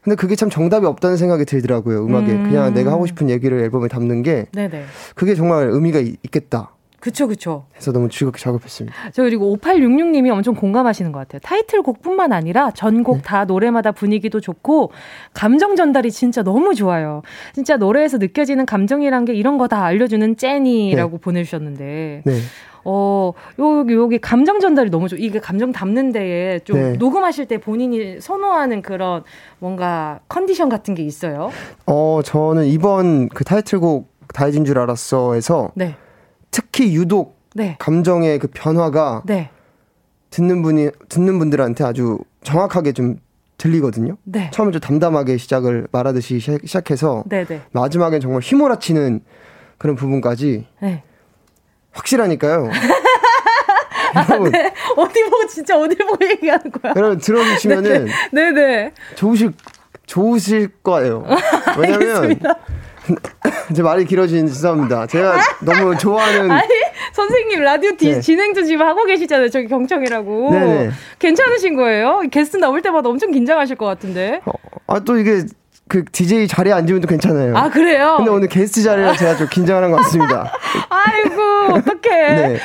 [0.00, 2.06] 근데 그게 참 정답이 없다는 생각이 들더라고요.
[2.06, 2.42] 음악에 음.
[2.44, 4.84] 그냥 내가 하고 싶은 얘기를 앨범에 담는 게 네네.
[5.16, 6.70] 그게 정말 의미가 있겠다.
[7.00, 7.64] 그쵸, 그쵸.
[7.76, 8.96] 해서 너무 즐겁게 작업했습니다.
[9.12, 11.38] 저 그리고 5866님이 엄청 공감하시는 것 같아요.
[11.44, 13.22] 타이틀곡뿐만 아니라 전곡 네.
[13.22, 14.90] 다 노래마다 분위기도 좋고
[15.32, 17.22] 감정 전달이 진짜 너무 좋아요.
[17.54, 21.20] 진짜 노래에서 느껴지는 감정이란 게 이런 거 다 알려주는 ចេ니라고 네.
[21.20, 22.22] 보내주셨는데.
[22.24, 22.32] 네.
[22.84, 26.92] 어, 여기, 여기 감정 전달이 너무 좋, 이게 감정 담는 데에 좀 네.
[26.94, 29.24] 녹음하실 때 본인이 선호하는 그런
[29.58, 31.50] 뭔가 컨디션 같은 게 있어요?
[31.84, 35.96] 어, 저는 이번 그 타이틀곡 다해진 줄 알았어에서 네.
[36.50, 37.76] 특히 유독 네.
[37.78, 39.50] 감정의 그 변화가 네.
[40.30, 43.16] 듣는 분이 듣는 분들한테 아주 정확하게 좀
[43.56, 44.16] 들리거든요.
[44.24, 44.50] 네.
[44.52, 47.62] 처음에 좀 담담하게 시작을 말하듯이 시작해서 네, 네.
[47.72, 49.20] 마지막엔 정말 휘몰아치는
[49.78, 51.02] 그런 부분까지 네.
[51.92, 52.70] 확실하니까요.
[54.30, 54.72] 여러분, 네.
[54.96, 56.92] 어디 보고 진짜 어디 보고 얘기하는 거야?
[56.96, 59.52] 여러분 들어주시면은 네네 좋으실
[60.06, 61.26] 좋으실 거예요.
[61.78, 62.38] 왜냐면
[63.74, 65.06] 제 말이 길어진 죄송합니다.
[65.06, 66.50] 제가 너무 좋아하는.
[66.50, 66.68] 아니,
[67.12, 68.20] 선생님, 라디오 디, 네.
[68.20, 69.48] 진행도 지금 하고 계시잖아요.
[69.50, 70.50] 저기 경청이라고.
[70.50, 70.90] 네네.
[71.18, 72.22] 괜찮으신 거예요?
[72.30, 74.40] 게스트 나올 때마다 엄청 긴장하실 것 같은데.
[74.44, 74.52] 어,
[74.86, 75.44] 아, 또 이게
[75.88, 77.56] 그 DJ 자리에 앉으면 또 괜찮아요.
[77.56, 78.14] 아, 그래요?
[78.18, 80.52] 근데 오늘 게스트 자리라 제가 좀 긴장하는 것 같습니다.
[80.90, 82.34] 아이고, 어떡해.
[82.36, 82.58] 네.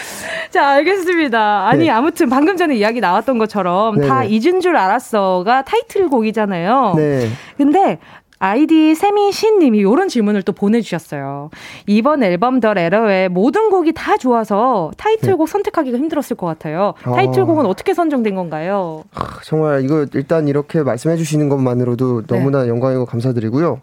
[0.50, 1.68] 자, 알겠습니다.
[1.68, 1.90] 아니, 네.
[1.90, 4.08] 아무튼 방금 전에 이야기 나왔던 것처럼 네네.
[4.08, 6.94] 다 잊은 줄 알았어가 타이틀곡이잖아요.
[6.98, 7.30] 네.
[7.58, 7.98] 근데
[8.44, 11.50] 아이디 세미신 님이 이런 질문을 또 보내주셨어요.
[11.88, 15.52] 이번 앨범 더 에러의 모든 곡이 다 좋아서 타이틀곡 네.
[15.54, 16.94] 선택하기가 힘들었을 것 같아요.
[17.04, 17.14] 아.
[17.14, 17.74] 타이틀곡은 어.
[17.74, 19.06] 떻게 선정된 건가요?
[19.14, 22.38] 아, 정말 이거 일단 이렇게 말씀해 주시는 것만으로도 네.
[22.38, 22.70] 너무나 네.
[22.70, 23.80] 영광이고 감사드리고요.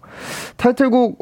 [0.59, 1.17] 타이틀곡은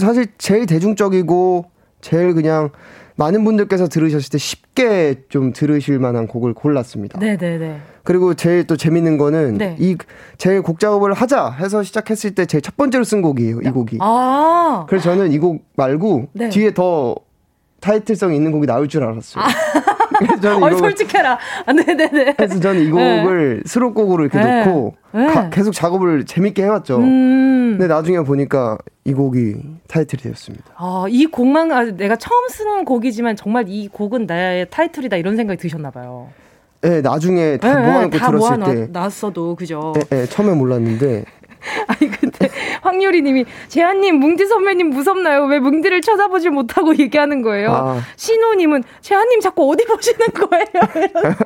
[0.00, 1.66] 사실 제일 대중적이고
[2.00, 2.70] 제일 그냥
[3.14, 7.20] 많은 분들께서 들으셨을 때 쉽게 좀 들으실 만한 곡을 골랐습니다.
[7.20, 7.80] 네네네.
[8.10, 9.76] 그리고 제일 또 재밌는 거는 네.
[9.78, 9.96] 이
[10.36, 13.60] 제일 곡 작업을 하자 해서 시작했을 때 제일 첫 번째로 쓴 곡이에요.
[13.60, 13.98] 이 곡이.
[14.00, 14.84] 아.
[14.88, 16.48] 그래서 저는 이 곡 말고 네.
[16.48, 17.14] 뒤에 더
[17.78, 19.44] 타이틀성 있는 곡이 나올 줄 알았어요.
[19.44, 19.48] 아.
[20.42, 21.38] 저는 어, 솔직해라.
[21.66, 22.34] 아, 네네네.
[22.34, 23.68] 그래서 저는 이 곡을 네.
[23.68, 24.64] 수록곡으로 이렇게 네.
[24.66, 25.26] 놓고 네.
[25.28, 26.96] 가, 계속 작업을 재밌게 해왔죠.
[26.98, 27.76] 음.
[27.78, 29.54] 근데 나중에 보니까 이 곡이
[29.86, 30.64] 타이틀이 되었습니다.
[30.76, 35.60] 아, 이 곡만 아, 내가 처음 쓴 곡이지만 정말 이 곡은 나의 타이틀이다 이런 생각이
[35.60, 36.28] 드셨나 봐요.
[36.82, 38.86] 네, 나중에 다 네, 모아놓고 다 들었을 모아 때.
[38.90, 39.92] 놨어도, 그죠?
[39.96, 41.24] 네, 네, 처음에 몰랐는데.
[41.88, 42.48] 아니 근데
[42.80, 45.44] 황유리님이 재한님 뭉디 선배님 무섭나요?
[45.44, 47.70] 왜 뭉디를 쳐다보지 못하고 얘기하는 거예요?
[47.70, 48.00] 아.
[48.16, 51.34] 신호님은 재한님 자꾸 어디 보시는 거예요?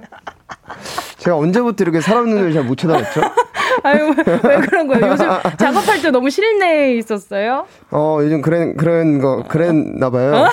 [1.19, 3.23] 제가 언제부터 이렇게 사람 눈을 잘 못 쳐다봤죠?
[3.83, 4.15] 아유
[4.45, 5.09] 왜 그런 거예요?
[5.09, 5.27] 요즘
[5.59, 7.67] 작업할 때 너무 실내에 있었어요?
[7.91, 10.47] 어 요즘 그런 그런 거 그랬나 봐요.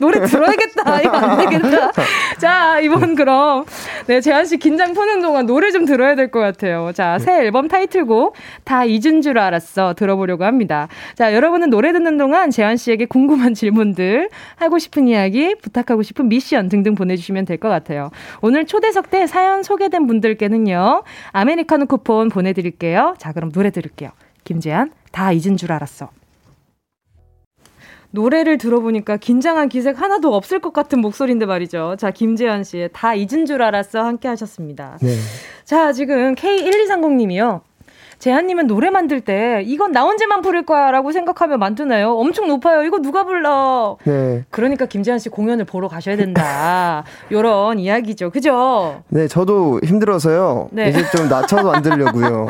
[0.00, 1.00] 노래 들어야겠다.
[1.02, 1.92] 이거 안 되겠다.
[2.40, 3.64] 자, 이번 그럼
[4.06, 6.90] 네, 재한 씨 긴장 푸는 동안 노래 좀 들어야 될 것 같아요.
[6.94, 8.34] 자, 새 앨범 타이틀곡
[8.64, 10.88] 다 잊은 줄 알았어 들어보려고 합니다.
[11.14, 16.68] 자, 여러분은 노래 듣는 동안 재한 씨에게 궁금한 질문들, 하고 싶은 이야기, 부탁하고 싶은 미션
[16.68, 18.10] 등등 보내주시면 될 것 같아요.
[18.40, 23.14] 오늘 초대석 때 사연 소개된 분들께는요, 아메리카노 쿠폰 보내드릴게요.
[23.18, 24.10] 자, 그럼 노래 들을게요.
[24.44, 26.08] 김재한, 다 잊은 줄 알았어.
[28.12, 31.96] 노래를 들어보니까 긴장한 기색 하나도 없을 것 같은 목소리인데 말이죠.
[31.98, 34.98] 자, 김재현 씨의 다 잊은 줄 알았어 함께 하셨습니다.
[35.00, 35.14] 네.
[35.64, 37.60] 자, 지금 K1230님이요.
[38.20, 42.12] 재한님은 노래 만들 때 이건 나 혼자만 부를 거야라고 생각하면 만드나요?
[42.18, 42.82] 엄청 높아요.
[42.82, 43.96] 이거 누가 불러?
[44.04, 44.44] 네.
[44.50, 47.02] 그러니까 김재한 씨 공연을 보러 가셔야 된다.
[47.32, 48.28] 요런 이야기죠.
[48.28, 49.02] 그죠?
[49.08, 50.68] 네, 저도 힘들어서요.
[50.70, 50.90] 네.
[50.90, 52.48] 이제 좀 낮춰서 만들려고요.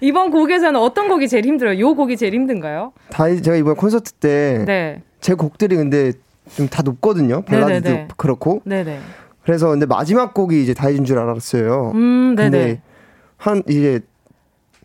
[0.00, 1.78] 이번 곡에서는 어떤 곡이 제일 힘들어요?
[1.78, 2.92] 요 곡이 제일 힘든가요?
[3.10, 6.12] 다 제가 이번 콘서트 때제 곡들이 근데
[6.56, 7.42] 좀 다 높거든요.
[7.42, 8.08] 발라드도 네네네.
[8.16, 8.60] 그렇고.
[8.64, 9.00] 네네.
[9.44, 11.92] 그래서 근데 마지막 곡이 이제 다이진 줄 알았어요.
[11.94, 12.50] 음, 네네.
[12.50, 12.82] 근데
[13.36, 14.00] 한 이제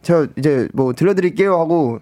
[0.01, 1.99] 제가 이제 뭐 들려드릴게요 하고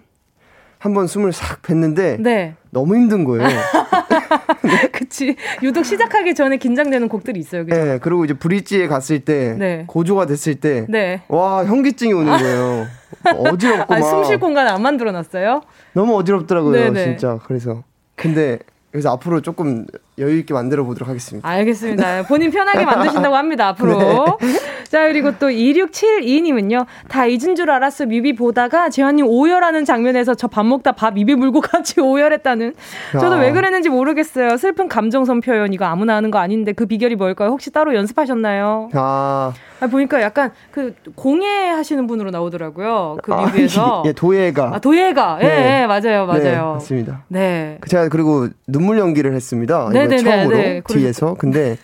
[0.78, 2.54] 한번 숨을 싹 뱉는데 네.
[2.70, 3.48] 너무 힘든 거예요.
[4.92, 5.36] 그치.
[5.62, 7.64] 유독 시작하기 전에 긴장되는 곡들이 있어요.
[7.64, 7.76] 그죠?
[7.76, 7.98] 네.
[8.00, 9.84] 그리고 이제 브릿지에 갔을 때 네.
[9.86, 11.22] 고조가 됐을 때 네.
[11.28, 12.86] 와, 현기증이 오는 거예요.
[13.24, 14.02] 어지럽고 막.
[14.02, 15.62] 숨쉴 공간 안 만들어 놨어요?
[15.92, 17.04] 너무 어지럽더라고요, 네네.
[17.04, 17.38] 진짜.
[17.44, 17.82] 그래서
[18.14, 18.58] 근데
[18.90, 19.86] 그래서 앞으로 조금
[20.18, 21.48] 여유 있게 만들어 보도록 하겠습니다.
[21.48, 22.22] 알겠습니다.
[22.24, 23.68] 본인 편하게 만드신다고 합니다.
[23.68, 24.38] 앞으로.
[24.42, 24.48] 네.
[24.90, 26.86] 자 그리고 또 2672님은요.
[27.08, 31.60] 다 잊은 줄 알았어 뮤비 보다가 재현님 오열하는 장면에서 저 밥 먹다 밥 입에 물고
[31.60, 32.74] 같이 오열했다는.
[33.12, 33.40] 저도 야.
[33.40, 34.56] 왜 그랬는지 모르겠어요.
[34.56, 37.50] 슬픈 감정선 표현 이거 아무나 하는 거 아닌데 그 비결이 뭘까요?
[37.50, 38.88] 혹시 따로 연습하셨나요?
[38.94, 39.52] 아.
[39.80, 43.18] 아 보니까 약간 그 공예 하시는 분으로 나오더라고요.
[43.22, 44.02] 그 아, 뮤비에서.
[44.06, 44.72] 예, 도예가.
[44.74, 45.38] 아, 도예가.
[45.42, 45.82] 예, 네.
[45.82, 46.42] 예, 맞아요, 맞아요.
[46.42, 47.22] 네, 맞습니다.
[47.28, 47.76] 네.
[47.80, 49.88] 그 제가 그리고 눈물 연기를 했습니다.
[49.92, 50.22] 네 네네.
[50.22, 51.34] 처음으로 네, 뒤에서.
[51.34, 51.76] 근데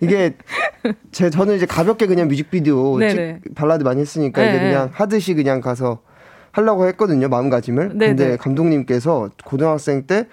[0.00, 0.34] 이게
[1.12, 4.70] 제 저는 이제 가볍게 그냥 뮤직비디오 찍, 발라드 많이 했으니까 이제 네.
[4.70, 6.00] 그냥 하듯이 그냥 가서
[6.52, 7.98] 하려고 했거든요 마음가짐을.
[7.98, 8.06] 네네.
[8.14, 10.26] 근데 감독님께서 고등학생 때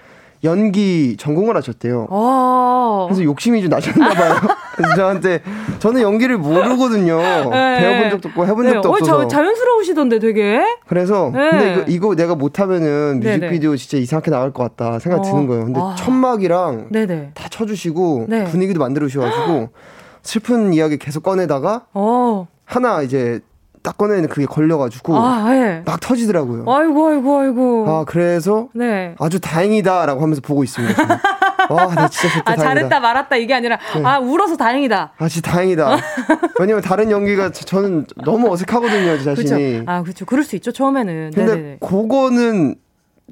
[0.44, 2.08] 연기 전공을 하셨대요.
[2.10, 3.06] 아.
[3.08, 4.36] 그래서 욕심이 좀 나셨나 봐요.
[4.76, 5.42] 그래서 저한테
[5.80, 7.18] 저는 연기를 모르거든요.
[7.18, 7.80] 네.
[7.80, 8.74] 배워본 적도 없고 해본 네.
[8.74, 9.28] 적도 어, 없어서.
[9.28, 10.62] 자, 자연스러우시던데 되게.
[10.88, 11.50] 그래서 네.
[11.50, 15.22] 근데 이거, 이거, 내가 못하면은 뮤직비디오 진짜 이상하게 나올 것 같다 생각 어.
[15.22, 15.66] 드는 거예요.
[15.66, 15.96] 근데 아.
[15.98, 16.90] 천막이랑.
[17.34, 18.46] 다 쳐주시고 네.
[18.46, 19.70] 분위기도 만들어 주셔가지고
[20.24, 22.48] 슬픈 이야기 계속 꺼내다가 어.
[22.66, 23.42] 하나 이제
[23.84, 25.84] 딱 꺼내는 그게 걸려가지고 아, 네.
[25.86, 26.64] 막 터지더라고요.
[26.68, 27.86] 아이고 아이고 아이고.
[27.90, 29.14] 아 그래서 네.
[29.20, 30.96] 아주 다행이다라고 하면서 보고 있습니다.
[31.74, 34.04] 와, 나 진짜 아, 잘했다 말았다 이게 아니라 네.
[34.06, 35.14] 아 울어서 다행이다.
[35.18, 35.98] 아 진짜 다행이다.
[36.60, 39.80] 왜냐면 다른 연기가 저는 너무 어색하거든요, 제 자신이.
[39.80, 39.92] 그쵸?
[39.92, 40.26] 아 그렇죠.
[40.26, 41.32] 그럴 수 있죠 처음에는.
[41.34, 41.78] 근데 네네네.
[41.80, 42.76] 그거는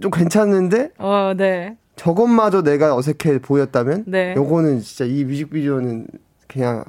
[0.02, 0.90] 좀 괜찮은데.
[0.98, 1.78] 어, 네.
[1.96, 4.34] 저것마저 내가 어색해 보였다면, 네.
[4.36, 6.08] 요거는 진짜 이 뮤직비디오는
[6.48, 6.84] 그냥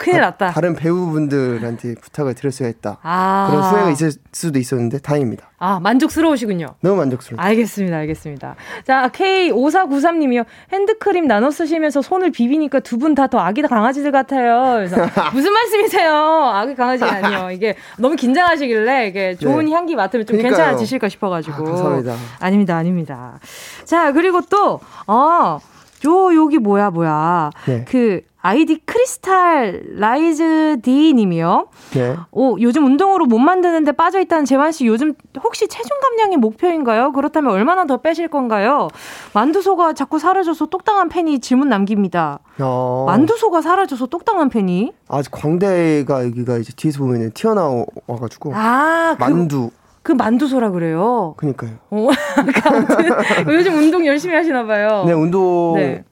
[0.00, 0.50] 큰일 났다.
[0.50, 2.98] 다, 른 배우분들한테 부탁을 수가 있다.
[3.02, 3.48] 아.
[3.50, 5.50] 그런 후회가 있을 수도 있었는데 다행입니다.
[5.58, 6.68] 아, 만족스러우시군요.
[6.80, 7.42] 너무 만족스러워.
[7.44, 7.96] 알겠습니다.
[7.98, 8.54] 알겠습니다.
[8.86, 10.44] 자, K5493 님이요.
[10.72, 14.72] 핸드크림 나눠 쓰시면서 손을 비비니까 두 분 다 더 아기 강아지들 같아요.
[14.76, 14.96] 그래서
[15.34, 16.12] 무슨 말씀이세요?
[16.52, 17.50] 아기 강아지 아니요.
[17.54, 19.72] 이게 너무 긴장하시길래 이게 좋은 네.
[19.72, 20.56] 향기 맡으면 좀 그러니까요.
[20.64, 21.56] 괜찮아지실까 싶어 가지고.
[21.56, 22.14] 아, 감사합니다.
[22.40, 22.76] 아닙니다.
[22.76, 23.38] 아닙니다.
[23.84, 25.58] 자, 그리고 또, 어,
[26.06, 27.50] 요, 여기 뭐야, 뭐야.
[27.66, 27.84] 네.
[27.86, 31.68] 그, 아이디 crystallized 님이요.
[31.92, 32.16] 네.
[32.30, 37.12] 오, 요즘 운동으로 몸 만드는데 빠져 있다는 재환 씨 요즘 혹시 체중 감량이 목표인가요?
[37.12, 38.88] 그렇다면 얼마나 더 빼실 건가요?
[39.34, 42.40] 만두소가 자꾸 사라져서 똑당한 팬이 질문 남깁니다.
[42.60, 43.04] 어.
[43.06, 44.92] 만두소가 사라져서 똑당한 팬이?
[45.08, 47.84] 아, 광대가 여기가 이제 뒤에서 보면 튀어나와
[48.20, 49.80] 가지고 아, 그 만두 그...
[50.02, 51.34] 그 만두소라 그래요.
[51.36, 51.72] 그니까요.
[51.90, 52.08] 어,
[53.44, 55.04] 그 요즘 운동 열심히 하시나 봐요.
[55.06, 56.04] 네, 운동 네.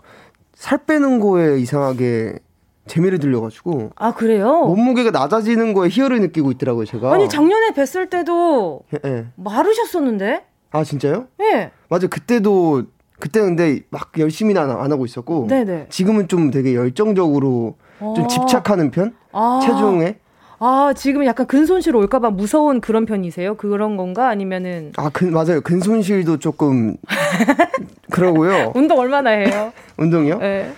[0.59, 2.41] 살 빼는 거에 이상하게
[2.89, 3.91] 재미를 들려가지고.
[3.95, 4.65] 아, 그래요?
[4.65, 7.13] 몸무게가 낮아지는 거에 희열을 느끼고 있더라고요, 제가.
[7.13, 9.27] 아니, 작년에 뵀을 때도 예, 예.
[9.37, 10.45] 마르셨었는데?
[10.73, 11.29] 아, 진짜요?
[11.43, 11.71] 예.
[11.89, 12.83] 맞아, 그때도
[13.21, 15.87] 그때 근데 막 열심히는 안, 안 하고 있었고 네네.
[15.91, 18.27] 지금은 좀 되게 열정적으로 좀 아.
[18.27, 19.15] 집착하는 편?
[19.33, 19.61] 아.
[19.63, 20.19] 체중에?
[20.61, 23.57] 아, 지금 약간 근손실 올까봐 무서운 그런 편이세요?
[23.57, 24.29] 그런 건가?
[24.29, 24.93] 아니면은.
[24.97, 25.61] 아, 근, 맞아요.
[25.61, 26.97] 근손실도 조금.
[28.11, 28.73] 그러고요.
[28.75, 29.73] 운동 얼마나 해요?
[29.99, 30.39] 운동이요?
[30.39, 30.73] 네.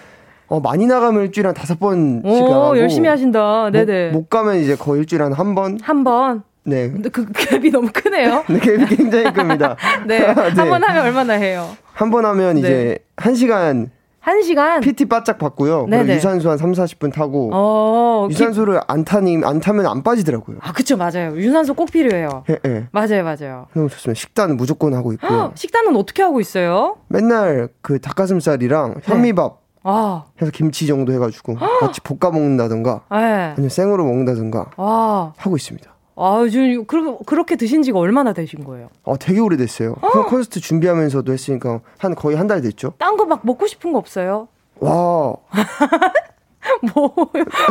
[0.49, 2.79] 어, 많이 나가면 일주일에 한 다섯 번씩 오, 나가고.
[2.79, 3.71] 열심히 하신다.
[3.71, 4.11] 네네.
[4.11, 5.79] 못, 못 가면 이제 거의 일주일에 한 한 번.
[5.81, 6.43] 한 번?
[6.65, 6.91] 네.
[6.91, 8.45] 근데 그 갭이 너무 크네요.
[8.51, 9.77] 네, 갭이 굉장히 큽니다.
[10.07, 10.19] 네.
[10.19, 10.27] 네.
[10.27, 11.69] 한 번 하면 얼마나 해요?
[11.95, 12.61] 한 번 하면 네.
[12.61, 13.91] 이제 한 시간
[14.25, 14.81] 1시간?
[14.83, 15.87] PT 바짝 받고요.
[15.87, 17.51] 그리고 유산소 한 3, 40분 타고.
[17.53, 20.59] 어, 유산소를 안 타니, 안 타면 안 빠지더라고요.
[20.61, 21.37] 아, 그쵸, 맞아요.
[21.37, 22.45] 유산소 꼭 필요해요.
[22.51, 22.87] 예, 예.
[22.93, 23.67] 맞아요, 맞아요.
[23.75, 24.19] 너무 좋습니다.
[24.19, 25.53] 식단은 무조건 하고 있고요.
[25.55, 26.97] 식단은 어떻게 하고 있어요?
[27.09, 29.01] 맨날 그 닭가슴살이랑 네.
[29.03, 29.53] 현미밥.
[29.55, 29.61] 네.
[29.83, 30.25] 아.
[30.41, 33.17] 해서 김치 정도 해가지고 같이 볶아 먹는다든가 네.
[33.53, 35.33] 아니면 생으로 먹는다든가 아.
[35.39, 35.91] 하고 있습니다.
[36.23, 38.89] 아, 좀 그, 그렇게 드신 지가 얼마나 되신 거예요?
[39.05, 39.97] 아, 되게 오래됐어요.
[40.03, 40.27] 어?
[40.27, 42.93] 콘서트 준비하면서도 했으니까 한 거의 한 달 됐죠.
[42.99, 44.49] 딴 거 막 먹고 싶은 거 없어요?
[44.81, 45.35] 와.
[46.95, 47.13] 뭐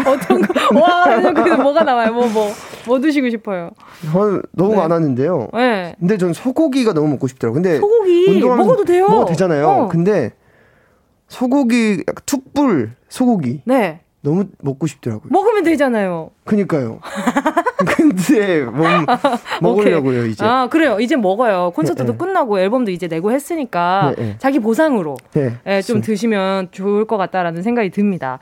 [0.07, 0.79] 어떤 거?
[0.81, 2.11] 와, 그 뭐가 나와요?
[2.11, 2.51] 뭐뭐
[2.87, 3.69] 뭐 드시고 싶어요?
[4.11, 4.77] 전 너무 네.
[4.77, 5.49] 많았는데요.
[5.53, 5.95] 네.
[5.99, 7.53] 근데 전 소고기가 너무 먹고 싶더라고.
[7.55, 9.07] 근데 소고기 먹어도 돼요.
[9.07, 9.67] 먹어도 되잖아요.
[9.67, 9.87] 어.
[9.89, 10.31] 근데
[11.27, 13.61] 소고기 툭불 소고기.
[13.65, 14.01] 네.
[14.21, 15.29] 너무 먹고 싶더라고요.
[15.31, 16.31] 먹으면 되잖아요.
[16.49, 16.99] 그니까요.
[17.95, 18.87] 근데 뭐
[19.61, 20.43] 먹으려고요 이제.
[20.43, 20.99] 아 그래요.
[20.99, 21.71] 이제 먹어요.
[21.75, 22.17] 콘서트도 네, 네.
[22.17, 24.35] 끝나고 앨범도 이제 내고 했으니까 네, 네.
[24.39, 28.39] 자기 보상으로 네, 네, 좀 드시면 좋을 것 같다라는 생각이 듭니다.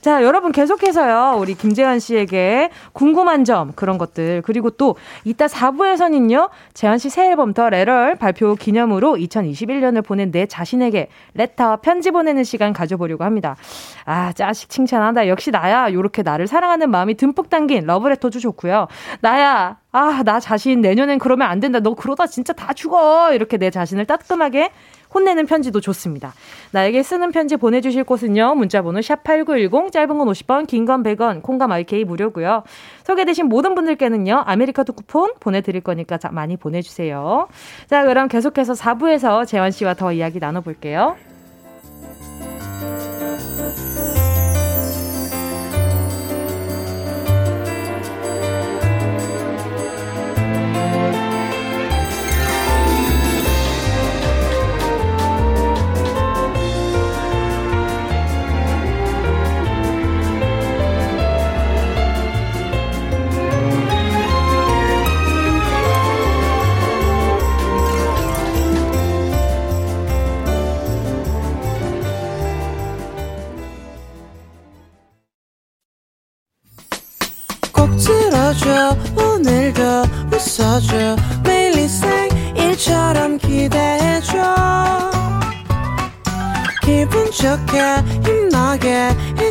[0.00, 4.94] 자 여러분 계속해서요 우리 김재환 씨에게 궁금한 점 그런 것들 그리고 또
[5.24, 12.12] 이따 4부에서는요 재환 씨새 앨범 더 레럴 발표 기념으로 2021년을 보낸 내 자신에게 레터 편지
[12.12, 13.56] 보내는 시간 가져보려고 합니다.
[14.04, 15.26] 아 짜식 칭찬한다.
[15.26, 15.92] 역시 나야.
[15.92, 18.88] 요렇게 나를 사랑하는 마음이 듬뿍 담긴 러브레터도 좋고요.
[19.20, 19.78] 나야.
[19.90, 21.80] 아, 나 자신 내년엔 그러면 안 된다.
[21.80, 23.32] 너 그러다 진짜 다 죽어.
[23.32, 24.70] 이렇게 내 자신을 따끔하게
[25.14, 26.34] 혼내는 편지도 좋습니다.
[26.72, 28.54] 나에게 쓰는 편지 보내주실 곳은요.
[28.56, 32.64] 문자번호 샵8910, 짧은 건 50원, 긴 건 100원, 콩감 IK 무료고요.
[33.04, 34.42] 소개되신 모든 분들께는요.
[34.46, 37.48] 아메리카도 쿠폰 보내드릴 거니까 많이 보내주세요.
[37.88, 41.16] 자, 그럼 계속해서 4부에서 재환 씨와 더 이야기 나눠볼게요.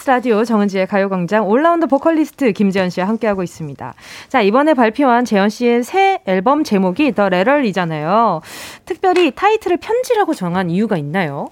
[0.00, 3.94] KBS 라디오 정은지의 가요광장 올라운드 보컬리스트 김재현 씨와 함께하고 있습니다.
[4.28, 8.40] 자, 이번에 발표한 재환 씨의 새 앨범 제목이 The Letter이잖아요.
[8.84, 11.48] 특별히 타이틀을 편지라고 정한 이유가 있나요?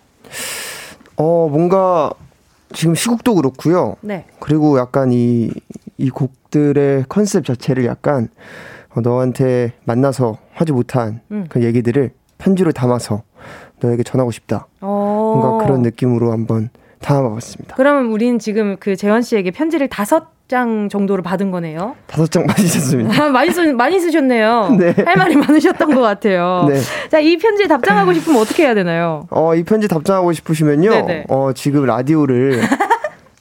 [1.17, 2.11] 어, 뭔가
[2.73, 3.97] 지금 시국도 그렇고요.
[4.01, 4.25] 네.
[4.41, 5.51] 그리고 약간 이,
[5.97, 8.29] 이 곡들의 컨셉 자체를 약간
[8.95, 11.47] 어, 너한테 만나서 하지 못한 음.
[11.49, 13.23] 그 얘기들을 편지로 담아서
[13.81, 14.67] 너에게 전하고 싶다.
[14.81, 15.35] 어.
[15.37, 16.71] 뭔가 그런 느낌으로 한번
[17.01, 17.77] 담아봤습니다.
[17.77, 21.95] 그러면 우린 지금 그 재환 씨에게 편지를 다섯 장 정도로 받은 거네요.
[22.07, 23.23] 다섯 장 많이 썼습니다.
[23.23, 24.77] 아, 많이 쓰 많이 쓰셨네요.
[24.81, 24.95] 네.
[25.05, 26.65] 할 말이 많으셨던 것 같아요.
[26.69, 26.81] 네.
[27.11, 29.27] 자, 이 편지 답장하고 싶으면 어떻게 해야 되나요?
[29.31, 30.91] 어, 이 편지 답장하고 싶으시면요.
[30.91, 31.25] 네네.
[31.29, 32.63] 어, 지금 라디오를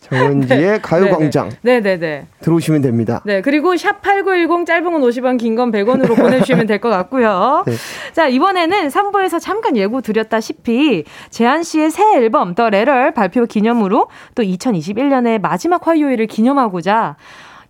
[0.10, 0.80] 정은지의 네.
[0.82, 1.49] 가요광장.
[1.62, 1.82] 네네네.
[1.82, 2.28] 네, 네.
[2.41, 3.22] 들어오시면 됩니다.
[3.26, 7.64] 네, 그리고 샵8910 짧은 건 50원, 긴 건 100원으로 보내주시면 될 것 같고요.
[7.66, 7.74] 네.
[8.14, 14.43] 자, 이번에는 3부에서 잠깐 예고 드렸다시피 재한 씨의 새 앨범 더 레럴 발표 기념으로 또
[14.43, 17.16] 2021년의 마지막 화요일을 기념하고자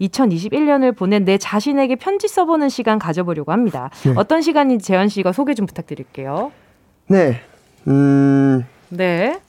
[0.02, 3.90] 2021년을 보낸 내 자신에게 편지 써보는 시간 가져보려고 합니다.
[4.04, 4.14] 네.
[4.16, 6.52] 어떤 시간인지 재현 씨가 소개 좀 부탁드릴게요.
[7.08, 7.42] 네.
[7.88, 8.66] 음.
[8.90, 9.40] 네.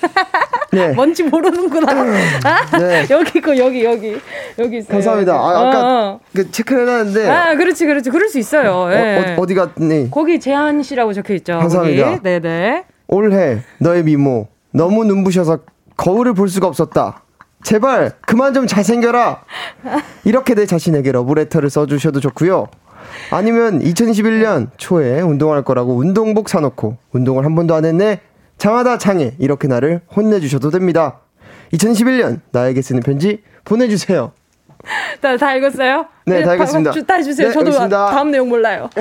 [0.72, 0.88] 네.
[0.92, 1.92] 뭔지 모르는구나.
[2.44, 3.06] 아, 네.
[3.10, 4.16] 여기 있고 여기 여기
[4.58, 4.92] 여기 있어요.
[4.92, 5.34] 감사합니다.
[5.34, 6.20] 아, 아까 어, 어.
[6.34, 7.28] 그 체크를 해놨는데.
[7.28, 8.88] 아 그렇지 그렇지 그럴 수 있어요.
[8.88, 9.34] 네.
[9.36, 10.10] 어, 어, 디 갔니?
[10.10, 11.58] 거기 재한 씨라고 적혀 있죠.
[11.58, 12.20] 감사합니다.
[12.22, 12.84] 네네.
[13.08, 15.60] 올해 너의 미모 너무 눈부셔서
[15.96, 17.24] 거울을 볼 수가 없었다.
[17.62, 19.42] 제발 그만 좀 잘생겨라.
[20.24, 22.68] 이렇게 내 자신에게 러브레터를 써주셔도 좋고요.
[23.30, 28.20] 아니면 2021년 초에 운동할 거라고 운동복 사놓고 운동을 한 번도 안 했네.
[28.60, 31.20] 장하다 장해 이렇게 나를 혼내주셔도 됩니다.
[31.72, 34.32] 2011년 나에게 쓰는 편지 보내주세요.
[35.20, 36.06] 다, 다 읽었어요?
[36.26, 36.92] 네, 다 읽었습니다.
[37.06, 37.48] 다 해주세요.
[37.48, 38.10] 네, 저도 알겠습니다.
[38.10, 38.88] 다음 내용 몰라요.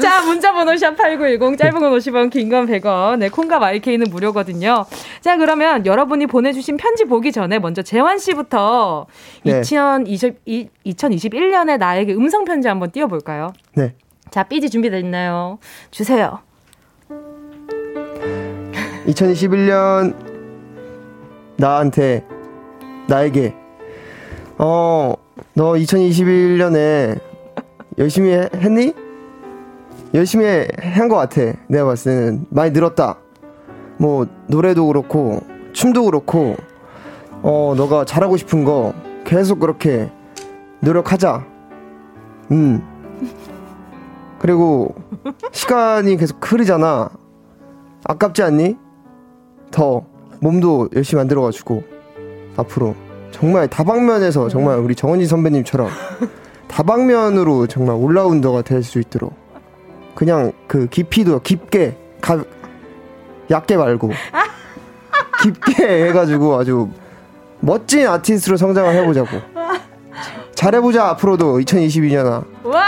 [0.00, 3.18] 자, 문자번호 샵8910, 짧은 건 50원, 긴 건 100원.
[3.18, 4.84] 네, 콩과 마이케이는 무료거든요.
[5.20, 9.06] 자, 그러면 여러분이 보내주신 편지 보기 전에 먼저 재환 씨부터
[9.44, 9.60] 네.
[9.60, 10.44] 2020,
[10.86, 13.52] 2021년에 나에게 음성편지 한번 띄워볼까요?
[13.74, 13.94] 네.
[14.30, 15.58] 자, 삐지 준비됐나요?
[15.90, 16.40] 주세요.
[19.06, 20.14] 2021년
[21.56, 22.24] 나한테
[23.08, 23.54] 나에게
[24.58, 25.14] 어,
[25.54, 27.20] 너 2021년에
[27.98, 28.94] 열심히 했니?
[30.14, 30.44] 열심히
[30.78, 31.40] 한 것 같아.
[31.68, 33.18] 내가 봤을 때는 많이 늘었다.
[33.98, 35.40] 뭐 노래도 그렇고
[35.72, 36.56] 춤도 그렇고
[37.42, 38.94] 어 너가 잘하고 싶은 거
[39.24, 40.10] 계속 그렇게
[40.80, 41.44] 노력하자.
[42.50, 42.82] 음.
[44.38, 44.94] 그리고
[45.52, 47.10] 시간이 계속 흐르잖아.
[48.04, 48.76] 아깝지 않니?
[49.72, 50.04] 더
[50.40, 51.82] 몸도 열심히 만들어가지고
[52.56, 52.94] 앞으로
[53.32, 55.88] 정말 다방면에서 정말 우리 정은지 선배님처럼
[56.68, 59.34] 다방면으로 정말 올라운더가 될 수 있도록
[60.14, 62.44] 그냥 그 깊이도 깊게 가,
[63.50, 64.10] 얕게 말고
[65.42, 66.88] 깊게 해가지고 아주
[67.60, 69.28] 멋진 아티스트로 성장을 해보자고.
[70.54, 71.58] 잘해보자 앞으로도.
[71.58, 72.44] 2022년아.
[72.64, 72.82] 와!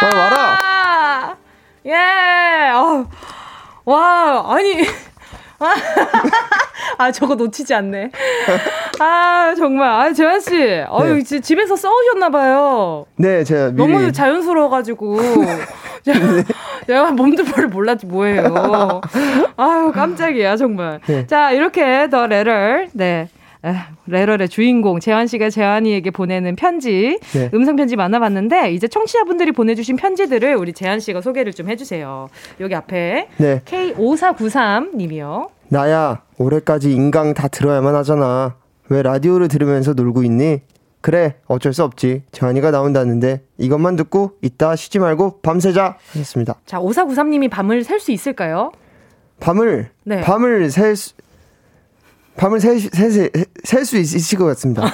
[0.00, 1.36] 빨리 와라.
[1.86, 2.70] 예!
[2.74, 3.06] 어.
[3.84, 4.84] 와 아니
[6.98, 8.10] 아, 저거 놓치지 않네.
[9.00, 9.88] 아, 정말.
[9.88, 10.54] 아, 재환 씨.
[10.88, 11.40] 어유, 네.
[11.40, 13.06] 집에서 써오셨나 봐요.
[13.16, 13.76] 네, 제가 미리...
[13.76, 15.18] 너무 자연스러워 가지고.
[16.04, 16.12] 네.
[16.86, 19.00] 내가 몸둘바를 몰랐지 뭐예요.
[19.56, 21.00] 아유, 깜짝이야, 정말.
[21.06, 21.26] 네.
[21.26, 22.88] 자, 이렇게 더 레럴.
[22.92, 23.28] 네.
[24.06, 27.50] 레럴의 주인공 재환 씨가 재환이에게 보내는 편지 네.
[27.54, 32.28] 음성 편지 만나봤는데 이제 청취자분들이 보내주신 편지들을 우리 재환 씨가 소개를 좀 해주세요.
[32.60, 33.60] 여기 앞에 네.
[33.64, 35.48] K5493님이요.
[35.68, 38.56] 나야 올해까지 인강 다 들어야만 하잖아.
[38.88, 40.60] 왜 라디오를 들으면서 놀고 있니?
[41.00, 46.54] 그래 어쩔 수 없지 재환이가 나온다는데 이것만 듣고 이따 쉬지 말고 밤새자 하셨습니다.
[46.64, 48.72] 자 5493님이 밤을 셀 수 있을까요?
[49.40, 50.20] 밤을 네.
[50.22, 51.12] 밤을 셀 수,
[52.36, 54.82] 밤을 셀수 있을 것 같습니다.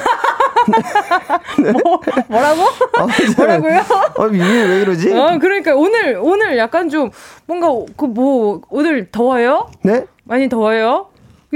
[1.59, 2.62] 뭐, 뭐라고?
[2.99, 3.78] 아, 뭐라고요?
[3.78, 5.12] 아, 이게 왜 이러지?
[5.12, 7.11] 어, 그러니까 오늘, 오늘 약간 좀
[7.47, 9.70] 뭔가 그 뭐, 오늘 더워요?
[9.82, 10.05] 네?
[10.24, 11.09] 많이 더워요?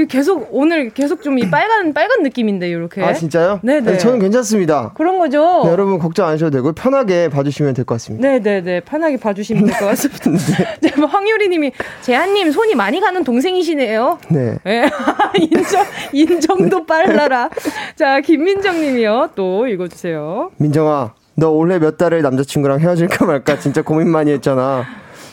[0.08, 3.02] 계속 오늘 계속 좀 이 빨간 빨간 느낌인데 이렇게.
[3.02, 3.60] 아 진짜요?
[3.62, 3.92] 네네.
[3.92, 3.98] 네.
[3.98, 4.90] 저는 괜찮습니다.
[4.94, 5.62] 그런 거죠.
[5.64, 8.26] 네, 여러분 걱정 안 하셔도 되고 편하게 봐주시면 될 것 같습니다.
[8.28, 8.80] 네네네 네.
[8.80, 10.30] 편하게 봐주시면 될 것 같습니다.
[10.56, 10.66] 네.
[10.90, 11.72] 네, 뭐 황유리님이
[12.02, 14.18] 재한님 손이 많이 가는 동생이시네요.
[14.30, 14.58] 네.
[14.64, 14.90] 네.
[15.38, 17.50] 인정 인정도 빨라라.
[17.94, 20.50] 자 김민정님이요 또 읽어주세요.
[20.58, 24.84] 민정아 너 올해 몇 달을 남자친구랑 헤어질까 말까 진짜 고민 많이 했잖아.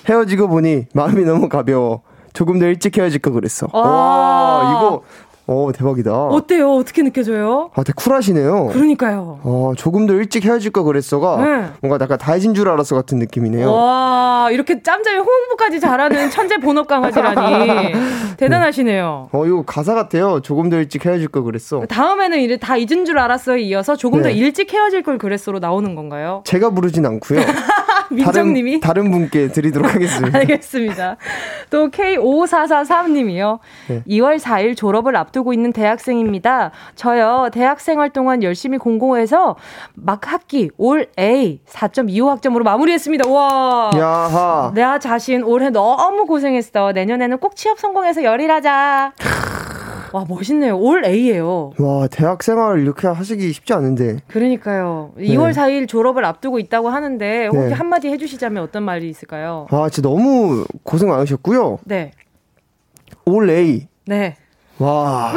[0.08, 2.02] 헤어지고 보니 마음이 너무 가벼워.
[2.34, 3.68] 조금 더 일찍 헤어질 거 그랬어.
[3.74, 5.04] 아~ 와, 이거
[5.48, 6.12] 어, 대박이다.
[6.14, 6.72] 어때요?
[6.76, 7.72] 어떻게 느껴져요?
[7.74, 8.68] 아, 되게 쿨하시네요.
[8.68, 9.40] 그러니까요.
[9.44, 11.70] 어, 조금 더 일찍 헤어질 거 그랬어가 네.
[11.82, 13.72] 뭔가 약간 다해진 줄 알았어 같은 느낌이네요.
[13.72, 17.94] 와, 이렇게 짬짬이 홍보까지 잘하는 천재 본업 강아지라니.
[18.38, 19.30] 대단하시네요.
[19.32, 20.40] 어, 이거 가사 같아요.
[20.42, 21.82] 조금 더 일찍 헤어질 거 그랬어.
[21.82, 23.58] 다음에는 이제 다 잊은 줄 알았어요.
[23.58, 24.24] 이어서 조금 네.
[24.24, 26.44] 더 일찍 헤어질 걸 그랬어로 나오는 건가요?
[26.46, 27.42] 제가 부르진 않고요.
[28.16, 30.38] 민정님이 다른, 다른, 분께 드리도록 하겠습니다.
[30.38, 31.18] 알겠습니다.
[31.70, 33.60] 또 K5443님이요.
[33.88, 34.04] 네.
[34.08, 36.72] 2월 4일 졸업을 앞두고 있는 대학생입니다.
[36.96, 39.56] 저요 대학생 활 동안 열심히 공부해서
[39.94, 43.30] 막 학기 올 A 4.25 학점으로 마무리했습니다.
[43.30, 43.92] 와.
[43.96, 44.72] 야하.
[44.74, 46.92] 내 자신 올해 너무 고생했어.
[46.92, 49.14] 내년에는 꼭 취업 성공해서 열일하자.
[50.14, 50.78] 와, 멋있네요.
[50.78, 51.72] 올 A예요.
[51.80, 54.18] 와, 대학 생활을 이렇게 하시기 쉽지 않은데.
[54.28, 55.14] 그러니까요.
[55.16, 55.26] 네.
[55.28, 57.74] 2월 4일 졸업을 앞두고 있다고 하는데 혹시 네.
[57.74, 59.68] 한마디 해 주시자면 어떤 말이 있을까요?
[59.72, 61.80] 아, 진짜 너무 고생 많으셨고요.
[61.86, 62.12] 네.
[63.26, 63.88] 올 A.
[64.06, 64.36] 네.
[64.80, 65.34] 와.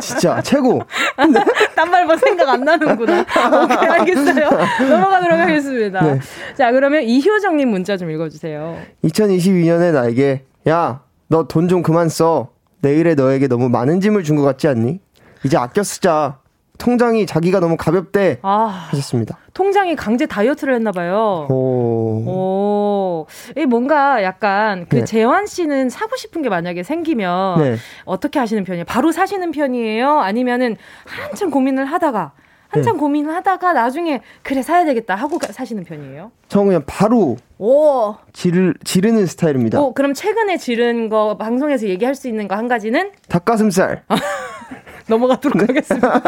[0.00, 0.80] 진짜 최고.
[1.76, 3.20] 딴말 뭐 생각 안 나는구나.
[3.64, 4.48] 오케이, 알겠어요.
[4.88, 6.00] 넘어가도록 하겠습니다.
[6.00, 6.20] 네.
[6.56, 8.78] 자, 그러면 이효정님 문자 좀 읽어주세요.
[9.04, 12.48] 2022년에 나에게, 야, 너 돈 좀 그만 써.
[12.84, 15.00] 내일의 너에게 너무 많은 짐을 준 것 같지 않니?
[15.44, 16.38] 이제 아껴 쓰자.
[16.76, 19.38] 통장이 자기가 너무 가볍대 아, 하셨습니다.
[19.54, 21.46] 통장이 강제 다이어트를 했나 봐요.
[21.48, 22.24] 오.
[22.26, 23.26] 오.
[23.56, 25.04] 이 뭔가 약간 그 네.
[25.04, 27.76] 재환 씨는 사고 싶은 게 만약에 생기면 네.
[28.04, 28.84] 어떻게 하시는 편이에요?
[28.86, 30.18] 바로 사시는 편이에요?
[30.18, 30.76] 아니면은
[31.06, 32.32] 한참 고민을 하다가
[32.74, 32.98] 한참 네.
[33.00, 36.30] 고민을 하다가 나중에 그래 사야 되겠다 하고 사시는 편이에요?
[36.48, 39.80] 저는 그냥 바로 오 지르 지르는 스타일입니다.
[39.80, 44.02] 오 그럼 최근에 지른 거 방송에서 얘기할 수 있는 거 한 가지는 닭가슴살.
[45.06, 46.22] 넘어가도록 하겠습니다.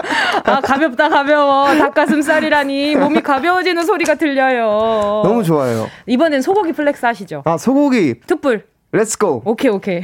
[0.44, 1.74] 아, 가볍다, 가벼워.
[1.76, 2.96] 닭가슴살이라니.
[2.96, 5.22] 몸이 가벼워지는 소리가 들려요.
[5.24, 5.86] 너무 좋아요.
[6.06, 7.42] 이번엔 소고기 flex 하시죠.
[7.46, 8.20] 아, 소고기.
[8.26, 8.66] 투뿔.
[8.92, 9.42] Let's go.
[9.46, 10.02] 오케이, 오케이.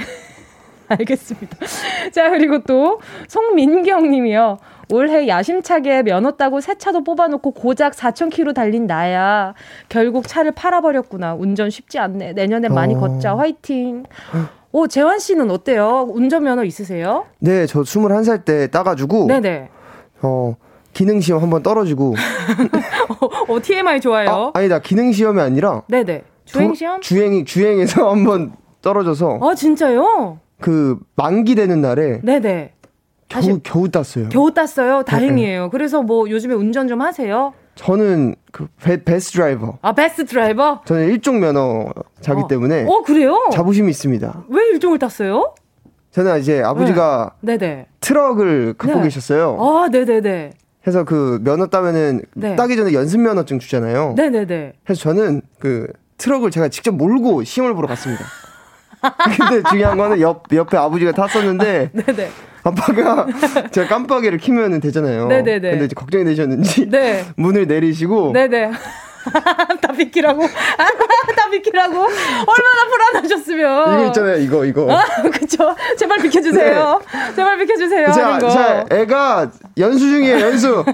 [0.98, 1.56] 알겠습니다.
[2.12, 4.58] 자, 그리고 또, 송민경 님이요.
[4.90, 9.54] 올해 야심차게 면허 따고 새 차도 뽑아놓고 고작 4,000km 달린 나야.
[9.88, 11.34] 결국 차를 팔아버렸구나.
[11.34, 12.34] 운전 쉽지 않네.
[12.34, 13.00] 내년에 많이 어...
[13.00, 13.36] 걷자.
[13.36, 14.04] 화이팅.
[14.72, 16.06] 오, 재환 씨는 어때요?
[16.10, 17.26] 운전면허 있으세요?
[17.38, 19.26] 네, 저 21살 때 따가지고.
[19.28, 19.70] 네네.
[20.22, 20.56] 어,
[20.92, 22.14] 기능시험 한번 떨어지고.
[23.48, 24.52] 어, TMI 좋아요.
[24.54, 25.82] 아, 아니다, 기능시험이 아니라.
[25.88, 26.24] 네네.
[26.44, 26.96] 주행시험?
[26.96, 29.38] 도, 주행이, 주행에서 한번 떨어져서.
[29.42, 30.38] 아, 진짜요?
[30.62, 32.20] 그, 만기 되는 날에.
[32.22, 32.72] 네네.
[33.28, 34.28] 겨우, 겨우 땄어요.
[34.28, 35.02] 겨우 땄어요?
[35.04, 35.64] 다행이에요.
[35.64, 35.68] 네.
[35.70, 37.54] 그래서 뭐 요즘에 운전 좀 하세요?
[37.74, 39.78] 저는 그 베, 베스트 드라이버.
[39.80, 40.82] 아 베스트 드라이버?
[40.84, 42.46] 저는 일종 면허자기 어.
[42.46, 42.84] 때문에.
[42.86, 43.48] 어 그래요?
[43.52, 44.44] 자부심이 있습니다.
[44.50, 45.54] 왜 일종을 땄어요?
[46.10, 47.86] 저는 이제 아버지가 네.
[48.00, 49.04] 트럭을 갖고 네.
[49.04, 49.56] 계셨어요.
[49.58, 50.50] 아 네네네.
[50.86, 52.56] 해서 그 면허 따면은 네.
[52.56, 54.12] 따기 전에 연습 면허증 주잖아요.
[54.16, 54.74] 네네네.
[54.84, 55.86] 그래서 저는 그
[56.18, 58.24] 트럭을 제가 직접 몰고 시험을 보러 갔습니다.
[59.38, 61.90] 근데 중요한 거는 옆 옆에 아버지가 탔었는데.
[61.92, 62.30] 네네.
[62.64, 63.26] 아빠가
[63.72, 65.26] 제가 깜빡이를 키면 되잖아요.
[65.26, 65.70] 네네네.
[65.70, 67.24] 근데 이제 걱정이 되셨는지 네.
[67.36, 68.70] 문을 내리시고 네네.
[69.80, 70.42] 다 비키라고?
[70.46, 71.96] 다 비키라고?
[71.96, 73.94] 얼마나 불안하셨으면.
[73.94, 74.92] 이거 있잖아요, 이거, 이거.
[74.92, 75.74] 아, 그쵸.
[75.96, 77.00] 제발 비켜주세요.
[77.12, 77.34] 네.
[77.36, 78.06] 제발 비켜주세요.
[78.10, 80.84] 자, 자, 애가 연수 중이에요, 연수.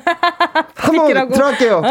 [0.77, 1.83] 한번 들어갈게요.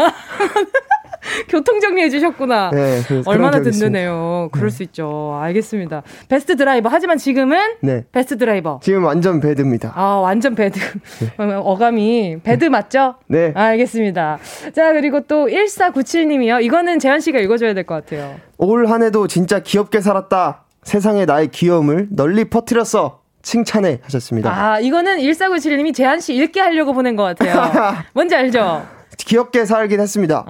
[1.48, 2.70] 교통 정리해 주셨구나.
[2.72, 4.48] 네, 얼마나 든든해요.
[4.52, 4.76] 그럴 네.
[4.76, 5.38] 수 있죠.
[5.40, 6.02] 알겠습니다.
[6.28, 6.88] 베스트 드라이버.
[6.88, 8.04] 하지만 지금은 네.
[8.12, 8.80] 베스트 드라이버.
[8.82, 9.92] 지금 완전 배드입니다.
[9.94, 10.78] 아, 완전 배드.
[11.20, 11.32] 네.
[11.62, 13.16] 어감이 배드 맞죠?
[13.28, 13.52] 네.
[13.54, 14.38] 아, 알겠습니다.
[14.74, 16.62] 자, 그리고 또 1497님이요.
[16.62, 18.36] 이거는 재한 씨가 읽어 줘야 될 것 같아요.
[18.58, 20.64] 올 한 해도 진짜 귀엽게 살았다.
[20.82, 23.20] 세상에 나의 귀여움을 널리 퍼뜨렸어.
[23.42, 24.50] 칭찬해 하셨습니다.
[24.50, 27.70] 아, 이거는 1497님이 재한 씨 읽게 하려고 보낸 것 같아요.
[28.12, 28.86] 뭔지 알죠?
[29.18, 30.44] 귀엽게 살긴 했습니다.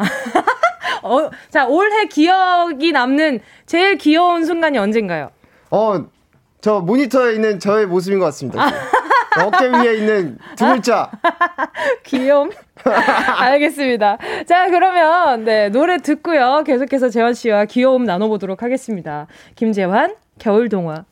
[1.09, 5.31] 어, 자, 올해 기억이 남는 제일 귀여운 순간이 언젠가요?
[5.71, 6.05] 어,
[6.61, 8.65] 저 모니터에 있는 저의 모습인 것 같습니다.
[9.45, 11.11] 어깨 위에 있는 두 글자.
[12.05, 12.51] 귀여움?
[12.85, 14.19] 알겠습니다.
[14.47, 16.65] 자, 그러면, 네, 노래 듣고요.
[16.67, 19.27] 계속해서 재환 씨와 귀여움 나눠 보도록 하겠습니다.
[19.55, 21.05] 김재환, 겨울 동화.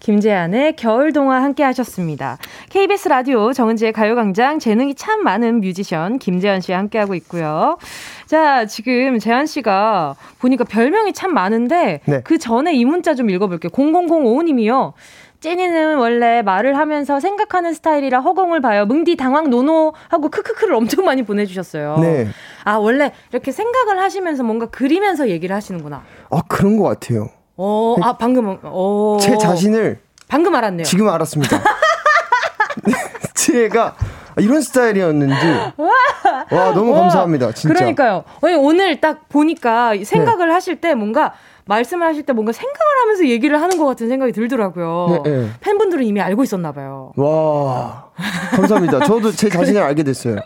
[0.00, 2.38] 김재한의 겨울 동화 함께 하셨습니다.
[2.70, 7.78] KBS 라디오 정은지의 가요광장 재능이 참 많은 뮤지션 김재한 씨와 함께 하고 있고요.
[8.26, 12.20] 자, 지금 재한 씨가 보니까 별명이 참 많은데 네.
[12.24, 13.70] 그 전에 이 문자 좀 읽어볼게요.
[13.70, 14.94] 0005님이요.
[15.40, 18.84] 찐이는 원래 말을 하면서 생각하는 스타일이라 허공을 봐요.
[18.84, 21.98] 뭉디 당황 노노 하고 크크크를 엄청 많이 보내주셨어요.
[22.00, 22.28] 네.
[22.64, 26.02] 아 원래 이렇게 생각을 하시면서 뭔가 그리면서 얘기를 하시는구나.
[26.30, 27.30] 아 그런 것 같아요.
[27.62, 29.18] 어, 아, 방금, 어.
[29.20, 30.00] 제 자신을.
[30.28, 30.84] 방금 알았네요.
[30.84, 31.60] 지금 알았습니다.
[33.36, 33.96] 제가
[34.38, 35.46] 이런 스타일이었는지.
[35.76, 37.52] 와, 너무 감사합니다.
[37.52, 37.74] 진짜.
[37.74, 38.24] 그러니까요.
[38.58, 40.54] 오늘 딱 보니까 생각을 네.
[40.54, 41.34] 하실 때 뭔가
[41.70, 45.22] 말씀을 하실 때 뭔가 생각을 하면서 얘기를 하는 것 같은 생각이 들더라고요.
[45.24, 45.48] 네, 네.
[45.60, 47.12] 팬분들은 이미 알고 있었나 봐요.
[47.16, 48.10] 와,
[48.50, 49.04] 감사합니다.
[49.04, 50.36] 저도 제 자신을 알게 됐어요.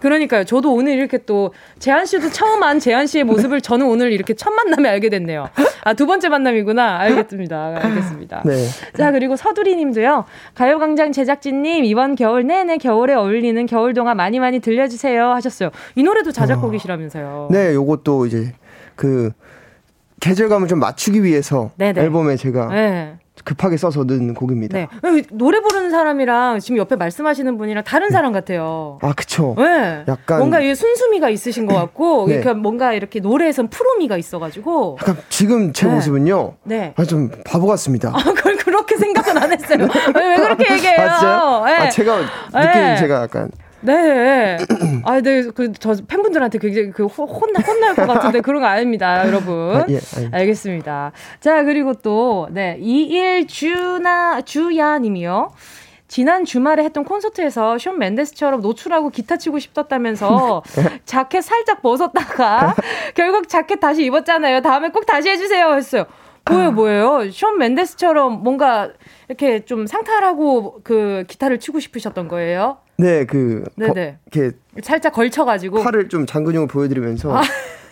[0.00, 0.44] 그러니까요.
[0.44, 4.50] 저도 오늘 이렇게 또 재한 씨도 처음 안 재한 씨의 모습을 저는 오늘 이렇게 첫
[4.50, 5.48] 만남에 알게 됐네요.
[5.84, 6.98] 아, 두 번째 만남이구나.
[7.00, 7.80] 알겠습니다.
[7.82, 8.42] 알겠습니다.
[8.44, 8.66] 네.
[8.96, 10.26] 자, 그리고 서두리 님도요.
[10.54, 15.30] 가요광장 제작진님, 이번 겨울 내내 겨울에 어울리는 겨울 동화 많이 많이 들려주세요.
[15.30, 15.70] 하셨어요.
[15.94, 17.48] 이 노래도 자작곡이시라면서요.
[17.50, 18.52] 네, 요것도 이제
[18.96, 19.30] 그
[20.24, 22.00] 계절감을 좀 맞추기 위해서 네네.
[22.00, 23.16] 앨범에 제가 네.
[23.44, 24.78] 급하게 써서 넣은 곡입니다.
[24.78, 24.88] 네.
[25.30, 28.98] 노래 부르는 사람이랑 지금 옆에 말씀하시는 분이랑 다른 사람 같아요.
[29.02, 29.54] 아, 그쵸.
[29.58, 30.04] 네.
[30.08, 30.38] 약간.
[30.38, 32.38] 뭔가 이 순수미가 있으신 것 같고, 네.
[32.38, 34.96] 그러니까 뭔가 이렇게 노래에선 프로미가 있어가지고.
[35.02, 35.94] 약간 지금 제 네.
[35.94, 36.54] 모습은요.
[36.62, 36.94] 네.
[36.96, 38.10] 아, 좀 바보 같습니다.
[38.14, 39.88] 아, 그걸 그렇게 생각은 안 했어요.
[40.16, 41.00] 왜, 왜 그렇게 얘기해요?
[41.02, 41.64] 아, 진짜요?
[41.66, 41.72] 네.
[41.74, 42.16] 아, 제가
[42.46, 42.96] 느끼는 네.
[42.96, 43.50] 제가 약간.
[43.84, 44.56] 네.
[45.04, 49.76] 아, 네, 그, 저 팬분들한테 굉장히 그 혼나, 혼날 것 같은데 그런 거 아닙니다, 여러분.
[49.76, 50.00] 아, 예,
[50.32, 51.12] 알겠습니다.
[51.40, 55.50] 자, 그리고 또, 네, 21주나, 주야 님이요.
[56.08, 60.62] 지난 주말에 했던 콘서트에서 션 맨데스처럼 노출하고 기타 치고 싶었다면서
[61.04, 62.74] 자켓 살짝 벗었다가
[63.16, 64.60] 결국 자켓 다시 입었잖아요.
[64.60, 65.72] 다음에 꼭 다시 해주세요.
[65.74, 66.04] 했어요.
[66.48, 67.30] 뭐예요, 뭐예요?
[67.30, 68.90] 션 맨데스처럼 뭔가
[69.28, 72.78] 이렇게 좀 상탈하고 그 기타를 치고 싶으셨던 거예요?
[72.96, 74.18] 네, 그 네네.
[74.30, 77.42] 거, 이렇게 살짝 걸쳐가지고 팔을 좀 장근육을 보여드리면서 아.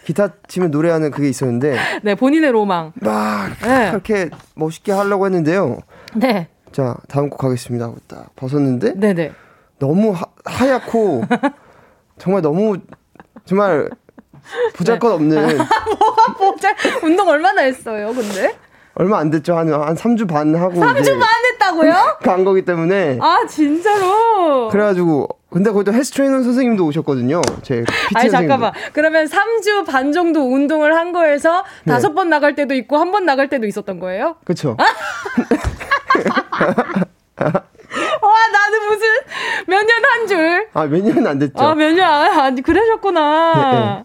[0.05, 3.91] 기타 치면 노래하는 그게 있었는데 네 본인의 로망 막 네.
[3.91, 5.79] 그렇게 멋있게 하려고 했는데요.
[6.15, 6.49] 네.
[6.73, 7.93] 자 다음 곡 가겠습니다.
[8.09, 9.33] 딱 벗었는데 네네.
[9.79, 11.25] 너무 하, 하얗고
[12.19, 12.79] 정말 너무
[13.45, 13.89] 정말
[14.75, 15.55] 보잘것 없는 네.
[15.55, 18.57] 뭐가 보잘 운동 얼마나 했어요, 근데?
[18.95, 19.57] 얼마 안 됐죠.
[19.57, 20.75] 한, 한 3주 반 하고.
[20.75, 22.19] 3주 반 했다고요?
[22.23, 23.19] 간 거기 때문에.
[23.23, 24.69] 아, 진짜로?
[24.69, 27.41] 그래가지고, 근데 거기도 헬스 트레이너 선생님도 오셨거든요.
[27.63, 28.73] 제 PT 아니, 잠깐만.
[28.93, 31.93] 그러면 3주 반 정도 운동을 한 거에서 네.
[31.93, 34.37] 다섯 번 나갈 때도 있고, 한 번 나갈 때도 있었던 거예요?
[34.45, 34.77] 그쵸.
[38.23, 39.07] 와, 나는 무슨
[39.67, 40.69] 몇 년 한 줄.
[40.75, 41.63] 아, 몇 년은 안 됐죠.
[41.63, 43.55] 아, 몇 년, 아, 그러셨구나.
[43.55, 44.05] 네, 네.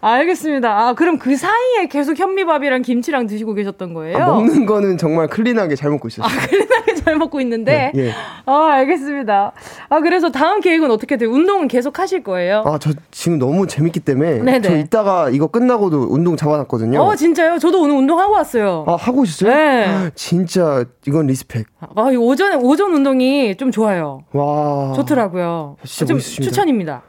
[0.00, 0.68] 알겠습니다.
[0.88, 4.16] 아, 그럼 그 사이에 계속 현미밥이랑 김치랑 드시고 계셨던 거예요?
[4.16, 6.26] 아, 먹는 거는 정말 clean하게 잘 먹고 있었어요.
[6.26, 7.90] 아, clean하게 잘 먹고 있는데?
[7.94, 8.12] 네, 예.
[8.46, 9.52] 아, 알겠습니다.
[9.88, 11.30] 아, 그래서 다음 계획은 어떻게 돼요?
[11.30, 12.62] 운동은 계속 하실 거예요?
[12.66, 14.38] 아, 저 지금 너무 재밌기 때문에.
[14.38, 14.60] 네네.
[14.62, 17.00] 저 이따가 이거 끝나고도 운동 잡아놨거든요.
[17.00, 17.58] 어, 진짜요?
[17.58, 18.84] 저도 오늘 운동하고 왔어요.
[18.86, 19.52] 아, 하고 오셨어요?
[19.52, 20.10] 네.
[20.14, 21.66] 진짜, 이건 respect.
[21.80, 24.22] 아, 오전, 오전 운동이 좀 좋아요.
[24.32, 24.92] 와.
[24.94, 25.76] 좋더라고요.
[25.84, 26.50] 진짜 좀 멋있습니다.
[26.50, 27.02] 추천입니다.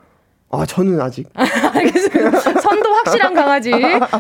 [0.52, 1.28] 아, 저는 아직.
[1.36, 2.39] 알겠습니다.
[2.60, 3.72] 선도 확실한 강아지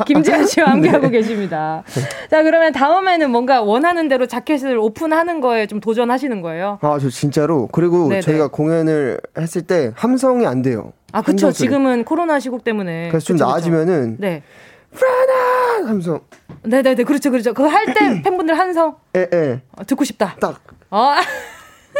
[0.05, 1.83] 김지현 씨와 함께하고 계십니다.
[2.29, 6.77] 자, 그러면 다음에는 뭔가 원하는 대로 자켓을 오픈하는 거에 좀 도전하시는 거예요?
[6.81, 7.67] 아, 저 진짜로.
[7.71, 8.21] 그리고 네네.
[8.21, 10.93] 저희가 공연을 했을 때 함성이 안 돼요.
[11.11, 11.51] 아, 그쵸.
[11.51, 13.09] 지금은 코로나 시국 때문에.
[13.09, 14.17] 그래서 좀 그쵸, 나아지면은.
[14.19, 14.43] 네.
[14.91, 15.87] 프라나!
[15.87, 16.19] 함성.
[16.63, 17.03] 네네네.
[17.05, 17.53] 그렇죠, 그렇죠.
[17.53, 18.97] 그거 할 때 팬분들 함성.
[19.15, 19.61] 예, 예.
[19.75, 20.35] 어, 듣고 싶다.
[20.39, 20.61] 딱.
[20.91, 21.13] 어.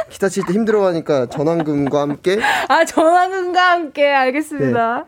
[0.10, 2.40] 기타 칠 때 힘들어하니까 전환금과 함께.
[2.68, 4.98] 아 전환금과 함께 알겠습니다.
[4.98, 5.04] 네.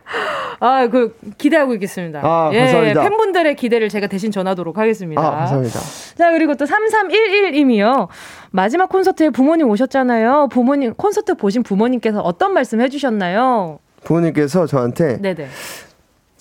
[0.60, 2.20] 아그 기대하고 있겠습니다.
[2.24, 3.02] 아 예, 감사합니다.
[3.04, 5.22] 팬분들의 기대를 제가 대신 전하도록 하겠습니다.
[5.22, 5.80] 아 감사합니다.
[6.18, 8.08] 자 그리고 또 3311님이요.
[8.52, 10.50] 마지막 콘서트에 부모님 오셨잖아요.
[10.52, 13.80] 부모님 콘서트 보신 부모님께서 어떤 말씀 해주셨나요?
[14.04, 15.48] 부모님께서 저한테 네네.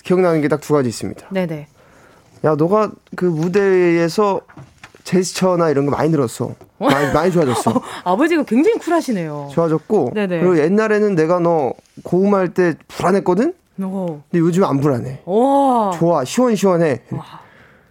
[0.03, 1.29] 기억나는 게 딱 두 가지 있습니다.
[1.31, 1.67] 네네.
[2.45, 4.41] 야 너가 그 무대에서
[5.05, 6.55] 제스처나 이런 거 많이 늘었어.
[6.89, 7.71] 많이, 많이 좋아졌어.
[7.77, 9.51] 어, 아버지가 굉장히 쿨하시네요.
[9.53, 10.13] 좋아졌고.
[10.15, 10.41] 네네.
[10.41, 13.53] 그리고 옛날에는 내가 너 고음할 때 불안했거든?
[13.83, 13.85] 오.
[13.85, 14.23] 어.
[14.31, 15.21] 근데 요즘 안 불안해.
[15.25, 15.91] 와.
[15.95, 17.03] 좋아, 시원시원해.
[17.11, 17.25] 와.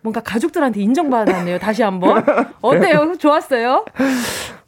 [0.01, 1.59] 뭔가 가족들한테 인정받았네요.
[1.59, 2.23] 다시 한번.
[2.61, 3.13] 어때요?
[3.17, 3.85] 좋았어요?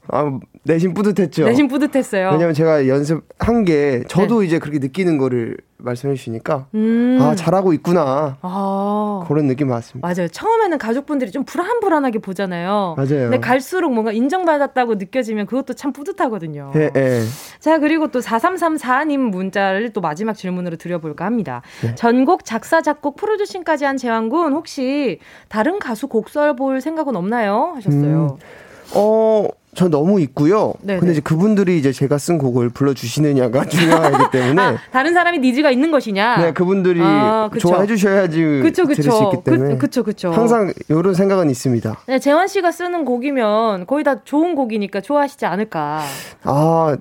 [0.09, 1.45] 아, 내심 뿌듯했죠.
[1.45, 2.31] 내심 뿌듯했어요.
[2.31, 4.45] 왜냐면 제가 연습한 게 저도 네.
[4.45, 7.17] 이제 그렇게 느끼는 거를 말씀해 주시니까 음.
[7.19, 9.25] 아 잘하고 있구나 아.
[9.27, 10.07] 그런 느낌 받았습니다.
[10.07, 10.27] 맞아요.
[10.27, 12.93] 처음에는 가족분들이 좀 불안불안하게 보잖아요.
[12.95, 13.29] 맞아요.
[13.29, 16.71] 근데 갈수록 뭔가 인정받았다고 느껴지면 그것도 참 뿌듯하거든요.
[16.75, 17.21] 예, 예.
[17.59, 21.63] 자 그리고 또 4334님 문자를 또 마지막 질문으로 드려볼까 합니다.
[21.81, 21.95] 네.
[21.95, 25.17] 전곡 작사 작곡 프로듀싱까지 한 재환군 혹시
[25.49, 27.73] 다른 가수 곡 써볼 생각은 없나요?
[27.75, 28.37] 하셨어요.
[28.39, 28.61] 음.
[28.93, 30.73] 어, 저 너무 있고요.
[30.81, 30.99] 네네.
[30.99, 34.61] 근데 이제 그분들이 이제 제가 쓴 곡을 불러주시느냐가 중요하기 때문에.
[34.61, 36.37] 아, 다른 사람이 니즈가 있는 것이냐?
[36.37, 39.01] 네, 그분들이 아, 좋아해 주셔야지 그쵸, 그쵸.
[39.01, 39.73] 들을 수 있기 때문에.
[39.75, 40.31] 그, 그쵸, 그쵸.
[40.31, 41.99] 항상 이런 생각은 있습니다.
[42.07, 46.01] 네, 재환 씨가 쓰는 곡이면 거의 다 좋은 곡이니까 좋아하시지 않을까.
[46.43, 46.97] 아.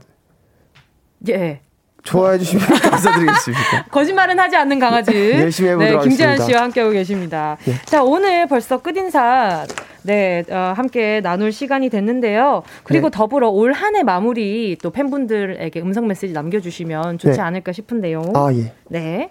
[1.28, 1.60] 예.
[2.02, 3.84] 좋아해 주시면 감사드리겠습니다.
[3.90, 5.32] 거짓말은 하지 않는 강아지.
[5.32, 7.56] 열심히 해보도록 네, 김재한 씨와 함께하고 계십니다.
[7.64, 7.74] 네.
[7.84, 9.66] 자, 오늘 벌써 끝인사
[10.02, 12.62] 네, 어, 함께 나눌 시간이 됐는데요.
[12.84, 13.16] 그리고 네.
[13.16, 17.42] 더불어 올 한 해 마무리 또 팬분들에게 음성 메시지 남겨주시면 좋지 네.
[17.42, 18.22] 않을까 싶은데요.
[18.34, 18.72] 아, 예.
[18.88, 19.30] 네.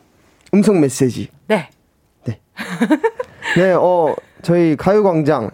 [0.53, 1.29] 음성 메시지.
[1.47, 1.69] 네.
[2.25, 2.39] 네.
[3.57, 5.49] 네, 어, 저희 가요광장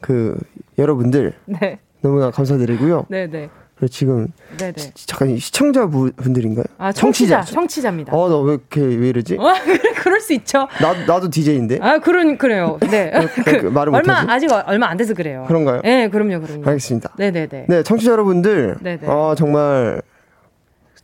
[0.00, 0.36] 그
[0.76, 1.34] 여러분들.
[1.46, 1.78] 네.
[2.00, 3.06] 너무나 감사드리고요.
[3.08, 3.48] 네, 네.
[3.86, 4.72] 지금 네네.
[4.96, 6.64] 시, 잠깐 시청자 분들인가요?
[6.78, 9.36] 아 청취자, 청취자 입니다 어, 나 왜 이렇게 왜 이러지?
[9.38, 9.52] 어,
[10.02, 10.66] 그럴 수 있죠.
[10.80, 11.78] 나 나도 DJ인데.
[11.80, 12.78] 아, 그런 그래요.
[12.90, 13.12] 네.
[13.34, 14.30] 그, 그, 말을 얼마 못하지?
[14.46, 15.44] 아직 얼마 안 돼서 그래요.
[15.46, 15.80] 그런가요?
[15.82, 16.66] 네, 그럼요, 그럼요.
[16.66, 17.14] 알겠습니다.
[17.18, 17.66] 네, 네, 네.
[17.68, 19.06] 네, 청취자 여러분들, 네네.
[19.06, 20.02] 어, 정말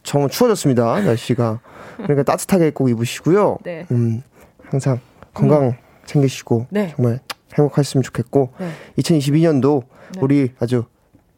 [0.03, 1.01] 정말 추워졌습니다.
[1.01, 1.61] 날씨가.
[1.97, 3.59] 그러니까 따뜻하게 꼭 입으시고요.
[3.63, 3.87] 네.
[3.93, 4.23] 음,
[4.65, 4.99] 항상
[5.33, 5.73] 건강 음.
[6.07, 6.93] 챙기시고 네.
[6.97, 7.21] 정말
[7.57, 8.69] 행복하셨으면 좋겠고 네.
[8.99, 9.83] 2022년도
[10.21, 10.85] 우리 아주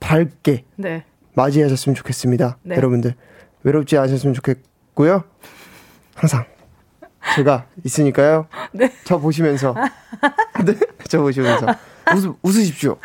[0.01, 1.05] 밝게 네.
[1.37, 2.59] 맞이하셨으면 좋겠습니다.
[2.63, 2.77] 네.
[2.77, 3.15] 여러분들
[3.63, 5.23] 외롭지 않으셨으면 좋겠고요.
[6.15, 6.45] 항상
[7.37, 8.47] 제가 있으니까요.
[8.73, 8.91] 네.
[9.05, 9.75] 저 보시면서
[10.65, 10.75] 네,
[11.09, 11.67] 저 보시면서
[12.15, 12.97] 웃, 웃으십시오.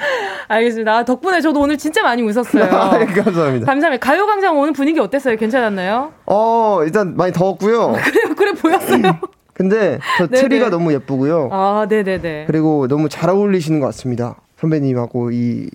[0.47, 0.97] 알겠습니다.
[0.97, 2.63] 아, 덕분에 저도 오늘 진짜 많이 웃었어요.
[2.65, 3.65] 아, 감사합니다.
[3.65, 3.97] 감사합니다.
[3.97, 5.35] 가요광장 오늘 분위기 어땠어요?
[5.37, 6.13] 괜찮았나요?
[6.25, 7.93] 어, 일단 많이 더웠고요.
[8.03, 9.19] 그래, 그래 보였어요.
[9.53, 10.41] 근데 저 네네.
[10.41, 11.49] 트리가 너무 예쁘고요.
[11.51, 12.45] 아, 네네네.
[12.47, 14.35] 그리고 너무 잘 어울리시는 것 같습니다.
[14.59, 15.69] 선배님하고 이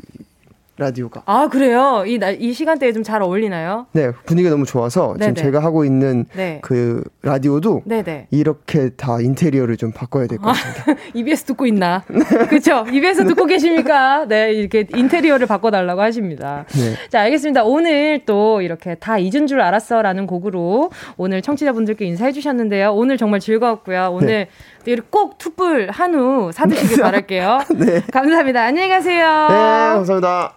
[0.79, 1.23] 라디오가.
[1.27, 2.05] 아, 그래요?
[2.07, 3.87] 이, 이 시간대에 좀 잘 어울리나요?
[3.93, 5.35] 네, 분위기가 너무 좋아서 네네.
[5.35, 6.59] 지금 제가 하고 있는 네.
[6.63, 8.27] 그 라디오도 네네.
[8.33, 10.85] 이렇게 다 인테리어를 좀 바꿔야 될 것 같습니다.
[10.93, 12.03] 아, EBS 듣고 있나?
[12.51, 12.85] 그쵸?
[12.91, 14.27] EBS 듣고 계십니까?
[14.27, 16.65] 네, 이렇게 인테리어를 바꿔달라고 하십니다.
[16.71, 16.95] 네.
[17.09, 17.63] 자, 알겠습니다.
[17.65, 22.93] 오늘 또 이렇게 다 잊은 줄 알았어 라는 곡으로 오늘 청취자분들께 인사해 주셨는데요.
[22.93, 24.11] 오늘 정말 즐거웠고요.
[24.13, 24.49] 오늘
[24.85, 24.97] 네.
[25.11, 27.59] 꼭 투뿔 한우 사드시길 바랄게요.
[27.77, 28.01] 네.
[28.13, 28.63] 감사합니다.
[28.63, 29.27] 안녕히 가세요.
[29.49, 29.55] 네,
[29.95, 30.57] 감사합니다.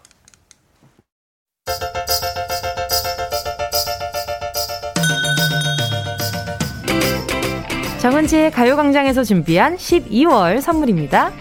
[8.00, 11.32] 정은지의 가요광장에서 준비한 12월 선물입니다.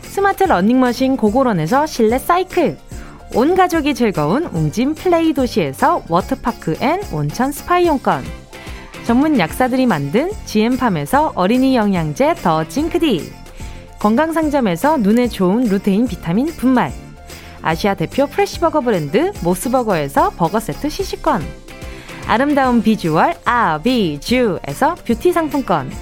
[0.00, 2.78] 스마트 러닝머신 고고런에서 실내 사이클.
[3.34, 8.24] 온 가족이 즐거운 웅진 플레이 도시에서 워터파크 and 온천 스파 이용권.
[9.04, 13.30] 전문 약사들이 만든 GM팜에서 어린이 영양제 더 징크디.
[13.98, 16.90] 건강상점에서 눈에 좋은 루테인 비타민 분말.
[17.68, 21.44] 아시아 대표 fresh버거 브랜드 모스버거에서 버거 세트 시식권.
[22.26, 25.92] 아름다운 비주얼 아비주에서 뷰티 상품권.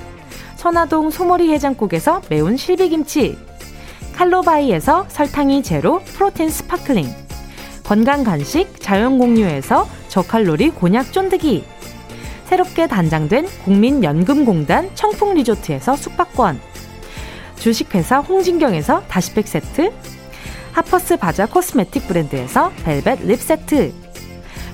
[0.54, 3.36] 천화동 소머리 해장국에서 매운 실비김치.
[4.14, 7.04] 칼로바이에서 설탕이 제로 프로틴 sparkling
[7.82, 11.64] 건강 간식 자연 공유에서 저칼로리 곤약 쫀득이
[12.44, 16.60] 새롭게 단장된 국민연금공단 청풍 리조트에서 숙박권
[17.56, 19.92] 주식회사 홍진경에서 다시팩 세트
[20.76, 23.94] 하퍼스 바자 코스메틱 브랜드에서 벨벳 lip 세트.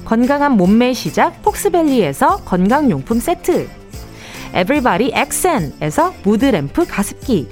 [0.05, 3.69] 건강한 몸매 시작 폭스밸리에서 건강용품 세트.
[4.53, 7.49] 에블바리 엑센에서 무드램프 가습기.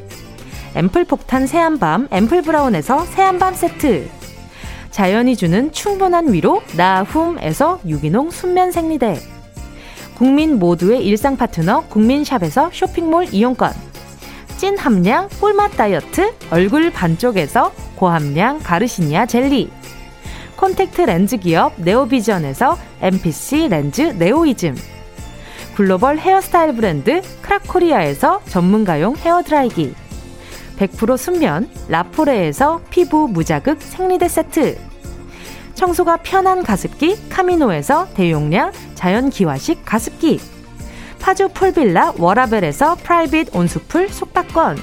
[0.74, 4.08] 앰플 폭탄 새한밤 앰플 브라운에서 새한밤 세트.
[4.90, 9.20] 자연이 주는 충분한 위로 나훔에서 유기농 순면 생리대.
[10.16, 13.89] 국민 모두의 일상 파트너 국민샵에서 쇼핑몰 이용권
[14.60, 19.70] 찐 함량 꿀맛 다이어트 얼굴 반쪽에서 고함량 가르시니아 젤리.
[20.56, 24.76] 콘택트 렌즈 기업 네오비전에서 MPC 렌즈 네오이즘.
[25.74, 29.94] 글로벌 헤어스타일 브랜드 크라코리아에서 전문가용 헤어드라이기.
[30.76, 34.76] 100% 순면 라포레에서 피부 무자극 생리대 세트.
[35.72, 40.38] 청소가 편한 가습기 카미노에서 대용량 자연기화식 가습기
[41.20, 44.78] 파주 풀빌라 워라벨에서 private 온수풀 숙박권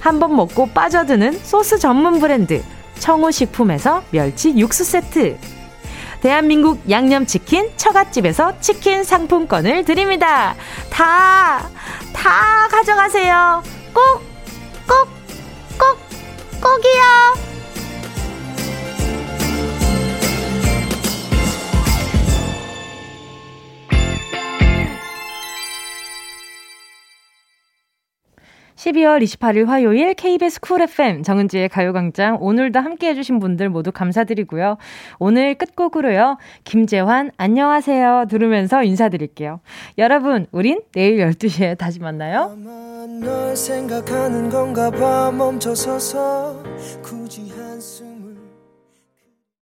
[0.00, 2.62] 한 번 먹고 빠져드는 소스 전문 브랜드
[3.00, 5.36] 청우식품에서 멸치 육수 세트
[6.20, 10.54] 대한민국 양념치킨 처갓집에서 치킨 상품권을 드립니다.
[10.90, 11.68] 다,
[12.12, 13.62] 다 가져가세요.
[13.92, 14.22] 꼭
[14.88, 15.08] 꼭,
[15.78, 15.98] 꼭,
[16.62, 17.55] 꼭이요!
[28.76, 34.76] 12월 28일 화요일 KBS 쿨 FM 정은지의 가요광장 오늘도 함께 해주신 분들 모두 감사드리고요.
[35.18, 36.36] 오늘 끝곡으로요.
[36.64, 39.60] 김재환 안녕하세요 들으면서 인사드릴게요.
[39.98, 42.54] 여러분 우린 내일 12시에 다시 만나요.